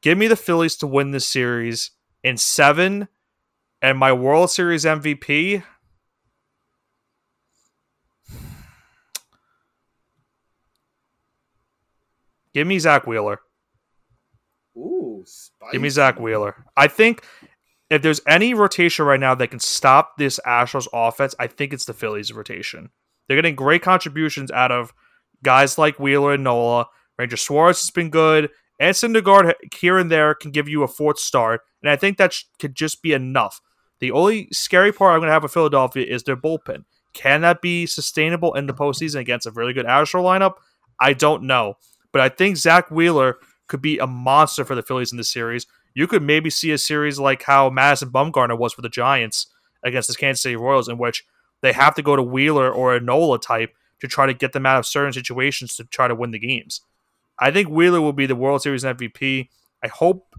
Give 0.00 0.16
me 0.16 0.28
the 0.28 0.36
Phillies 0.36 0.76
to 0.76 0.86
win 0.86 1.10
this 1.10 1.26
series 1.26 1.90
in 2.22 2.36
seven, 2.36 3.08
and 3.82 3.98
my 3.98 4.12
World 4.12 4.52
Series 4.52 4.84
MVP. 4.84 5.64
Give 12.54 12.66
me 12.68 12.78
Zack 12.78 13.08
Wheeler. 13.08 13.40
Ooh, 14.76 15.24
spicy. 15.26 15.72
Give 15.72 15.82
me 15.82 15.88
Zack 15.88 16.20
Wheeler. 16.20 16.64
I 16.76 16.86
think 16.86 17.24
if 17.90 18.02
there's 18.02 18.20
any 18.26 18.54
rotation 18.54 19.04
right 19.04 19.20
now 19.20 19.34
that 19.34 19.48
can 19.48 19.60
stop 19.60 20.16
this 20.18 20.40
Astros 20.46 20.88
offense, 20.92 21.34
I 21.38 21.46
think 21.46 21.72
it's 21.72 21.84
the 21.84 21.92
Phillies 21.92 22.32
rotation. 22.32 22.90
They're 23.28 23.36
getting 23.36 23.54
great 23.54 23.82
contributions 23.82 24.50
out 24.50 24.72
of 24.72 24.92
guys 25.42 25.78
like 25.78 25.98
Wheeler 25.98 26.34
and 26.34 26.44
Nola. 26.44 26.86
Ranger 27.18 27.36
Suarez 27.36 27.80
has 27.80 27.90
been 27.90 28.10
good. 28.10 28.50
And 28.78 28.94
Syndergaard 28.94 29.54
here 29.74 29.98
and 29.98 30.10
there 30.10 30.34
can 30.34 30.50
give 30.50 30.68
you 30.68 30.82
a 30.82 30.88
fourth 30.88 31.18
start. 31.18 31.62
And 31.82 31.90
I 31.90 31.96
think 31.96 32.18
that 32.18 32.32
sh- 32.32 32.44
could 32.58 32.74
just 32.74 33.02
be 33.02 33.12
enough. 33.12 33.60
The 34.00 34.10
only 34.10 34.48
scary 34.52 34.92
part 34.92 35.14
I'm 35.14 35.20
going 35.20 35.28
to 35.28 35.32
have 35.32 35.42
with 35.42 35.52
Philadelphia 35.52 36.04
is 36.04 36.24
their 36.24 36.36
bullpen. 36.36 36.84
Can 37.14 37.40
that 37.40 37.62
be 37.62 37.86
sustainable 37.86 38.52
in 38.54 38.66
the 38.66 38.74
postseason 38.74 39.20
against 39.20 39.46
a 39.46 39.50
really 39.50 39.72
good 39.72 39.86
Astro 39.86 40.22
lineup? 40.22 40.54
I 41.00 41.14
don't 41.14 41.44
know. 41.44 41.74
But 42.12 42.20
I 42.20 42.28
think 42.28 42.58
Zack 42.58 42.90
Wheeler 42.90 43.38
could 43.68 43.80
be 43.80 43.98
a 43.98 44.06
monster 44.06 44.64
for 44.64 44.74
the 44.74 44.82
Phillies 44.82 45.12
in 45.12 45.18
this 45.18 45.32
series. 45.32 45.66
You 45.96 46.06
could 46.06 46.22
maybe 46.22 46.50
see 46.50 46.72
a 46.72 46.78
series 46.78 47.18
like 47.18 47.44
how 47.44 47.70
Madison 47.70 48.10
Bumgarner 48.10 48.58
was 48.58 48.74
for 48.74 48.82
the 48.82 48.90
Giants 48.90 49.46
against 49.82 50.10
the 50.10 50.14
Kansas 50.14 50.42
City 50.42 50.54
Royals, 50.54 50.90
in 50.90 50.98
which 50.98 51.24
they 51.62 51.72
have 51.72 51.94
to 51.94 52.02
go 52.02 52.14
to 52.14 52.22
Wheeler 52.22 52.70
or 52.70 52.94
a 52.94 53.00
Nola 53.00 53.40
type 53.40 53.74
to 54.00 54.06
try 54.06 54.26
to 54.26 54.34
get 54.34 54.52
them 54.52 54.66
out 54.66 54.78
of 54.78 54.84
certain 54.84 55.14
situations 55.14 55.74
to 55.76 55.84
try 55.84 56.06
to 56.06 56.14
win 56.14 56.32
the 56.32 56.38
games. 56.38 56.82
I 57.38 57.50
think 57.50 57.70
Wheeler 57.70 58.02
will 58.02 58.12
be 58.12 58.26
the 58.26 58.36
World 58.36 58.60
Series 58.60 58.84
MVP. 58.84 59.48
I 59.82 59.88
hope. 59.88 60.36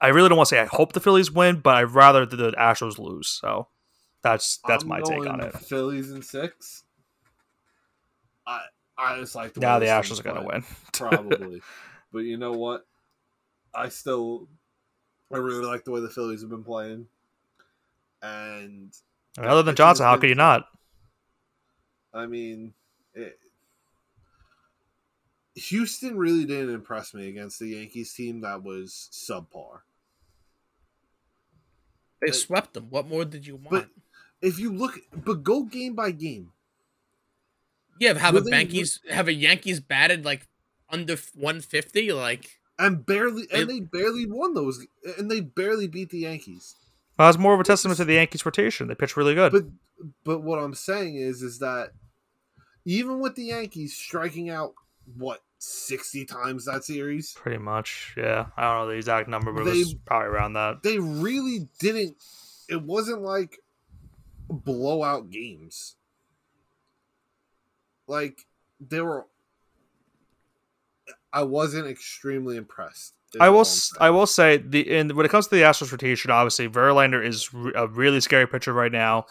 I 0.00 0.08
really 0.08 0.28
don't 0.28 0.38
want 0.38 0.48
to 0.48 0.54
say 0.54 0.60
I 0.60 0.66
hope 0.66 0.92
the 0.92 1.00
Phillies 1.00 1.32
win, 1.32 1.58
but 1.58 1.74
I'd 1.74 1.90
rather 1.90 2.24
the, 2.24 2.36
the 2.36 2.52
Astros 2.52 3.00
lose. 3.00 3.26
So 3.26 3.66
that's 4.22 4.60
that's 4.68 4.84
I'm 4.84 4.88
my 4.90 5.00
take 5.00 5.26
on 5.26 5.40
it. 5.40 5.54
Phillies 5.54 6.12
in 6.12 6.22
six. 6.22 6.84
I 8.46 8.60
I 8.96 9.18
just 9.18 9.34
like 9.34 9.54
the 9.54 9.60
Now 9.60 9.80
the 9.80 9.86
Astros 9.86 10.20
are 10.20 10.22
going 10.22 10.40
to 10.40 10.46
win. 10.46 10.64
probably. 10.92 11.62
but 12.12 12.20
you 12.20 12.36
know 12.36 12.52
what? 12.52 12.86
I 13.74 13.88
still, 13.88 14.48
I 15.32 15.36
really 15.36 15.64
like 15.64 15.84
the 15.84 15.90
way 15.90 16.00
the 16.00 16.08
Phillies 16.08 16.40
have 16.40 16.50
been 16.50 16.64
playing, 16.64 17.06
and 18.22 18.92
I 19.38 19.46
other 19.46 19.62
than 19.62 19.74
Johnson, 19.76 20.06
how 20.06 20.16
could 20.16 20.30
you 20.30 20.34
not? 20.34 20.66
I 22.14 22.26
mean, 22.26 22.72
it, 23.14 23.38
Houston 25.54 26.16
really 26.16 26.44
didn't 26.44 26.74
impress 26.74 27.12
me 27.12 27.28
against 27.28 27.58
the 27.58 27.68
Yankees 27.68 28.12
team 28.14 28.40
that 28.40 28.62
was 28.62 29.08
subpar. 29.12 29.80
They 32.20 32.32
swept 32.32 32.74
them. 32.74 32.86
What 32.90 33.06
more 33.06 33.24
did 33.24 33.46
you 33.46 33.56
want? 33.56 33.70
But 33.70 33.88
if 34.40 34.58
you 34.58 34.72
look, 34.72 34.98
but 35.12 35.42
go 35.42 35.64
game 35.64 35.94
by 35.94 36.10
game. 36.10 36.52
yeah, 38.00 38.18
have 38.18 38.34
were 38.34 38.40
a 38.40 38.50
Yankees 38.50 39.00
have 39.10 39.28
a 39.28 39.32
Yankees 39.32 39.80
batted 39.80 40.24
like 40.24 40.46
under 40.90 41.16
150. 41.34 42.12
Like 42.12 42.57
And 42.78 43.04
barely, 43.04 43.48
and 43.50 43.62
It- 43.62 43.68
they 43.68 43.80
barely 43.80 44.24
won 44.26 44.54
those, 44.54 44.86
and 45.18 45.30
they 45.30 45.40
barely 45.40 45.88
beat 45.88 46.10
the 46.10 46.20
Yankees. 46.20 46.76
Well, 47.18 47.26
that's 47.28 47.38
more 47.38 47.52
of 47.54 47.60
a 47.60 47.64
testament 47.64 47.96
to 47.98 48.04
the 48.04 48.14
Yankees' 48.14 48.46
rotation. 48.46 48.86
They 48.86 48.94
pitch 48.94 49.16
really 49.16 49.34
good. 49.34 49.52
But 49.52 49.64
but 50.24 50.38
what 50.44 50.60
I'm 50.60 50.74
saying 50.74 51.16
is 51.16 51.42
is 51.42 51.58
that 51.58 51.90
even 52.84 53.18
with 53.18 53.34
the 53.34 53.44
Yankees 53.46 53.96
striking 53.96 54.48
out 54.48 54.74
what 55.16 55.42
sixty 55.58 56.24
times 56.24 56.66
that 56.66 56.84
series, 56.84 57.32
Pretty 57.32 57.58
much, 57.58 58.14
yeah. 58.16 58.46
I 58.56 58.62
don't 58.62 58.82
know 58.82 58.86
the 58.92 58.96
exact 58.96 59.28
number, 59.28 59.52
but 59.52 59.62
it 59.62 59.72
They- 59.72 59.78
was 59.80 59.94
probably 60.06 60.28
around 60.28 60.52
that. 60.52 60.84
they 60.84 61.00
really 61.00 61.68
didn't. 61.80 62.16
It 62.68 62.82
wasn't 62.82 63.22
like 63.22 63.58
blowout 64.48 65.30
games. 65.30 65.96
Like 68.06 68.46
they 68.80 69.00
were. 69.00 69.26
I 71.32 71.42
wasn't 71.42 71.86
extremely 71.88 72.56
impressed. 72.56 73.14
I 73.38 73.48
will. 73.50 73.58
I'm 73.58 73.60
s- 73.62 73.90
saying. 73.90 73.98
I 74.00 74.10
will 74.10 74.26
say 74.26 74.56
the 74.56 74.80
in 74.96 75.14
when 75.14 75.26
it 75.26 75.28
comes 75.30 75.46
to 75.48 75.54
the 75.54 75.62
Astros 75.62 75.92
rotation, 75.92 76.30
obviously 76.30 76.68
Verlander 76.68 77.24
is 77.24 77.52
re- 77.52 77.72
a 77.74 77.86
really 77.86 78.20
scary 78.20 78.46
pitcher 78.46 78.72
right 78.72 78.92
now. 78.92 79.26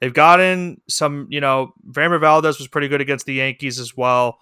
They've 0.00 0.12
gotten 0.12 0.80
some, 0.88 1.26
you 1.30 1.40
know, 1.40 1.72
Framber 1.90 2.20
Valdez 2.20 2.58
was 2.58 2.68
pretty 2.68 2.88
good 2.88 3.00
against 3.00 3.24
the 3.26 3.34
Yankees 3.34 3.78
as 3.78 3.96
well. 3.96 4.38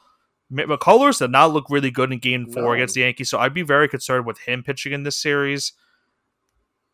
McCullers 0.53 1.19
did 1.21 1.31
not 1.31 1.53
look 1.53 1.71
really 1.71 1.91
good 1.91 2.13
in 2.13 2.19
Game 2.19 2.47
Four 2.53 2.63
No. 2.63 2.73
against 2.73 2.95
the 2.95 3.01
Yankees, 3.03 3.31
so 3.31 3.39
I'd 3.39 3.55
be 3.55 3.63
very 3.63 3.89
concerned 3.89 4.27
with 4.27 4.39
him 4.39 4.63
pitching 4.63 4.93
in 4.93 5.03
this 5.03 5.17
series. 5.17 5.73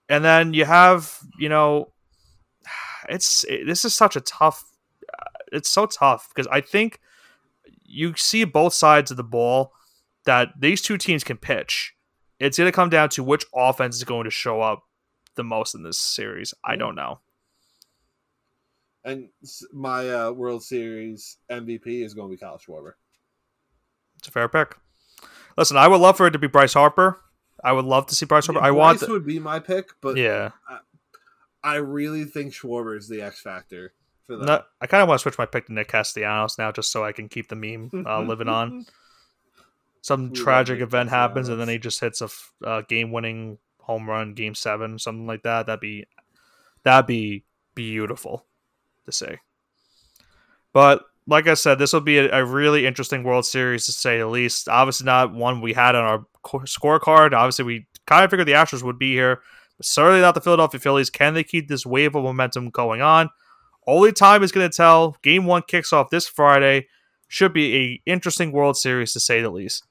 And 0.08 0.24
then 0.24 0.54
you 0.54 0.64
have, 0.64 1.18
you 1.38 1.48
know, 1.48 1.92
it's 3.08 3.44
it, 3.44 3.66
this 3.66 3.84
is 3.84 3.94
such 3.94 4.16
a 4.16 4.20
tough. 4.20 4.64
Uh, 5.12 5.24
it's 5.52 5.68
so 5.68 5.84
tough 5.86 6.28
because 6.34 6.46
I 6.50 6.60
think 6.60 7.00
you 7.84 8.14
see 8.16 8.44
both 8.44 8.72
sides 8.72 9.10
of 9.10 9.16
the 9.16 9.24
ball 9.24 9.72
that 10.24 10.48
these 10.58 10.82
two 10.82 10.98
teams 10.98 11.24
can 11.24 11.36
pitch. 11.36 11.94
It's 12.38 12.58
going 12.58 12.68
to 12.68 12.72
come 12.72 12.90
down 12.90 13.08
to 13.10 13.22
which 13.22 13.44
offense 13.54 13.96
is 13.96 14.04
going 14.04 14.24
to 14.24 14.30
show 14.30 14.60
up 14.60 14.84
the 15.34 15.44
most 15.44 15.74
in 15.74 15.82
this 15.82 15.98
series. 15.98 16.54
I 16.64 16.76
don't 16.76 16.94
know. 16.94 17.20
and 19.04 19.28
my 19.72 20.10
uh, 20.10 20.30
World 20.32 20.62
Series 20.62 21.38
MVP 21.50 22.04
is 22.04 22.14
going 22.14 22.28
to 22.28 22.36
be 22.36 22.38
Kyle 22.38 22.58
Schwarber. 22.58 22.92
It's 24.18 24.28
a 24.28 24.30
fair 24.30 24.48
pick. 24.48 24.76
Listen, 25.56 25.76
I 25.76 25.88
would 25.88 26.00
love 26.00 26.16
for 26.16 26.26
it 26.26 26.32
to 26.32 26.38
be 26.38 26.46
Bryce 26.46 26.74
Harper. 26.74 27.20
I 27.62 27.72
would 27.72 27.84
love 27.84 28.06
to 28.06 28.14
see 28.14 28.26
Bryce 28.26 28.46
Harper. 28.46 28.60
I 28.60 28.70
want, 28.70 28.98
Bryce 28.98 29.06
the, 29.06 29.12
would 29.12 29.26
be 29.26 29.38
my 29.38 29.58
pick, 29.58 29.90
but 30.00 30.16
yeah. 30.16 30.50
I 31.62 31.76
really 31.76 32.24
think 32.24 32.52
Schwarber 32.54 32.96
is 32.96 33.08
the 33.08 33.22
X 33.22 33.40
factor 33.40 33.92
for 34.26 34.36
that. 34.36 34.46
No, 34.46 34.62
I 34.80 34.86
kind 34.86 35.02
of 35.02 35.08
want 35.08 35.18
to 35.18 35.22
switch 35.22 35.38
my 35.38 35.46
pick 35.46 35.66
to 35.66 35.72
Nick 35.72 35.88
Castellanos 35.88 36.56
now, 36.58 36.72
just 36.72 36.90
so 36.90 37.04
I 37.04 37.12
can 37.12 37.28
keep 37.28 37.48
the 37.48 37.56
meme 37.56 37.90
uh, 38.06 38.20
living 38.22 38.48
on. 38.48 38.86
Some 40.02 40.28
love 40.28 40.34
tragic 40.34 40.80
event 40.80 41.10
happens, 41.10 41.48
and 41.48 41.60
then 41.60 41.68
he 41.68 41.78
just 41.78 42.00
hits 42.00 42.22
a 42.22 42.24
f- 42.24 42.52
uh, 42.64 42.82
game-winning 42.88 43.58
home 43.80 44.08
run, 44.08 44.34
game 44.34 44.54
seven, 44.54 44.98
something 44.98 45.26
like 45.26 45.42
that. 45.42 45.66
That'd 45.66 45.80
be 45.80 46.06
that'd 46.84 47.06
be 47.06 47.44
beautiful 47.74 48.46
to 49.06 49.12
see. 49.12 49.36
But 50.72 51.02
like 51.26 51.46
I 51.46 51.54
said, 51.54 51.78
this 51.78 51.92
will 51.92 52.00
be 52.00 52.18
a, 52.18 52.40
a 52.40 52.44
really 52.44 52.86
interesting 52.86 53.24
World 53.24 53.44
Series 53.44 53.86
to 53.86 53.92
say 53.92 54.18
the 54.18 54.26
least. 54.26 54.68
Obviously, 54.68 55.04
not 55.04 55.34
one 55.34 55.60
we 55.60 55.72
had 55.72 55.94
on 55.94 56.04
our 56.04 56.26
co- 56.42 56.60
scorecard. 56.60 57.32
Obviously, 57.32 57.64
we 57.64 57.86
kind 58.06 58.24
of 58.24 58.30
figured 58.30 58.48
the 58.48 58.52
Astros 58.52 58.82
would 58.82 58.98
be 58.98 59.12
here, 59.12 59.40
but 59.76 59.86
certainly 59.86 60.20
not 60.20 60.34
the 60.34 60.40
Philadelphia 60.40 60.80
Phillies. 60.80 61.10
Can 61.10 61.34
they 61.34 61.44
keep 61.44 61.68
this 61.68 61.84
wave 61.84 62.14
of 62.14 62.24
momentum 62.24 62.70
going 62.70 63.02
on? 63.02 63.28
Only 63.86 64.12
time 64.12 64.42
is 64.42 64.52
going 64.52 64.68
to 64.68 64.76
tell. 64.76 65.16
Game 65.22 65.46
one 65.46 65.62
kicks 65.66 65.92
off 65.92 66.10
this 66.10 66.26
Friday. 66.28 66.86
Should 67.28 67.52
be 67.52 67.76
a 67.76 68.02
interesting 68.06 68.50
World 68.50 68.76
Series 68.76 69.12
to 69.12 69.20
say 69.20 69.40
the 69.40 69.50
least. 69.50 69.86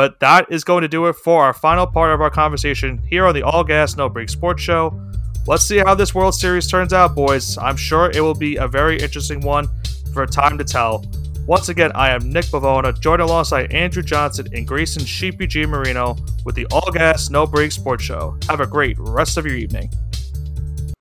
But 0.00 0.18
that 0.20 0.50
is 0.50 0.64
going 0.64 0.80
to 0.80 0.88
do 0.88 1.08
it 1.08 1.12
for 1.12 1.44
our 1.44 1.52
final 1.52 1.86
part 1.86 2.10
of 2.10 2.22
our 2.22 2.30
conversation 2.30 3.02
here 3.06 3.26
on 3.26 3.34
the 3.34 3.42
All 3.42 3.62
Gas 3.62 3.98
No 3.98 4.08
Break 4.08 4.30
Sports 4.30 4.62
Show. 4.62 4.98
Let's 5.46 5.62
see 5.62 5.76
how 5.76 5.94
this 5.94 6.14
World 6.14 6.34
Series 6.34 6.66
turns 6.66 6.94
out, 6.94 7.14
boys. 7.14 7.58
I'm 7.58 7.76
sure 7.76 8.10
it 8.10 8.22
will 8.22 8.34
be 8.34 8.56
a 8.56 8.66
very 8.66 8.98
interesting 8.98 9.42
one 9.42 9.68
for 10.14 10.24
time 10.24 10.56
to 10.56 10.64
tell. 10.64 11.04
Once 11.46 11.68
again, 11.68 11.92
I 11.94 12.12
am 12.14 12.32
Nick 12.32 12.46
Bivona, 12.46 12.98
joined 12.98 13.20
alongside 13.20 13.74
Andrew 13.74 14.02
Johnson 14.02 14.48
and 14.54 14.66
Graysen 14.66 15.06
Sheepy 15.06 15.46
Giammarino 15.46 16.18
with 16.46 16.54
the 16.54 16.64
All 16.72 16.90
Gas 16.92 17.28
No 17.28 17.46
Break 17.46 17.70
Sports 17.70 18.02
Show. 18.02 18.38
Have 18.48 18.60
a 18.60 18.66
great 18.66 18.96
rest 18.98 19.36
of 19.36 19.44
your 19.44 19.56
evening. 19.56 19.90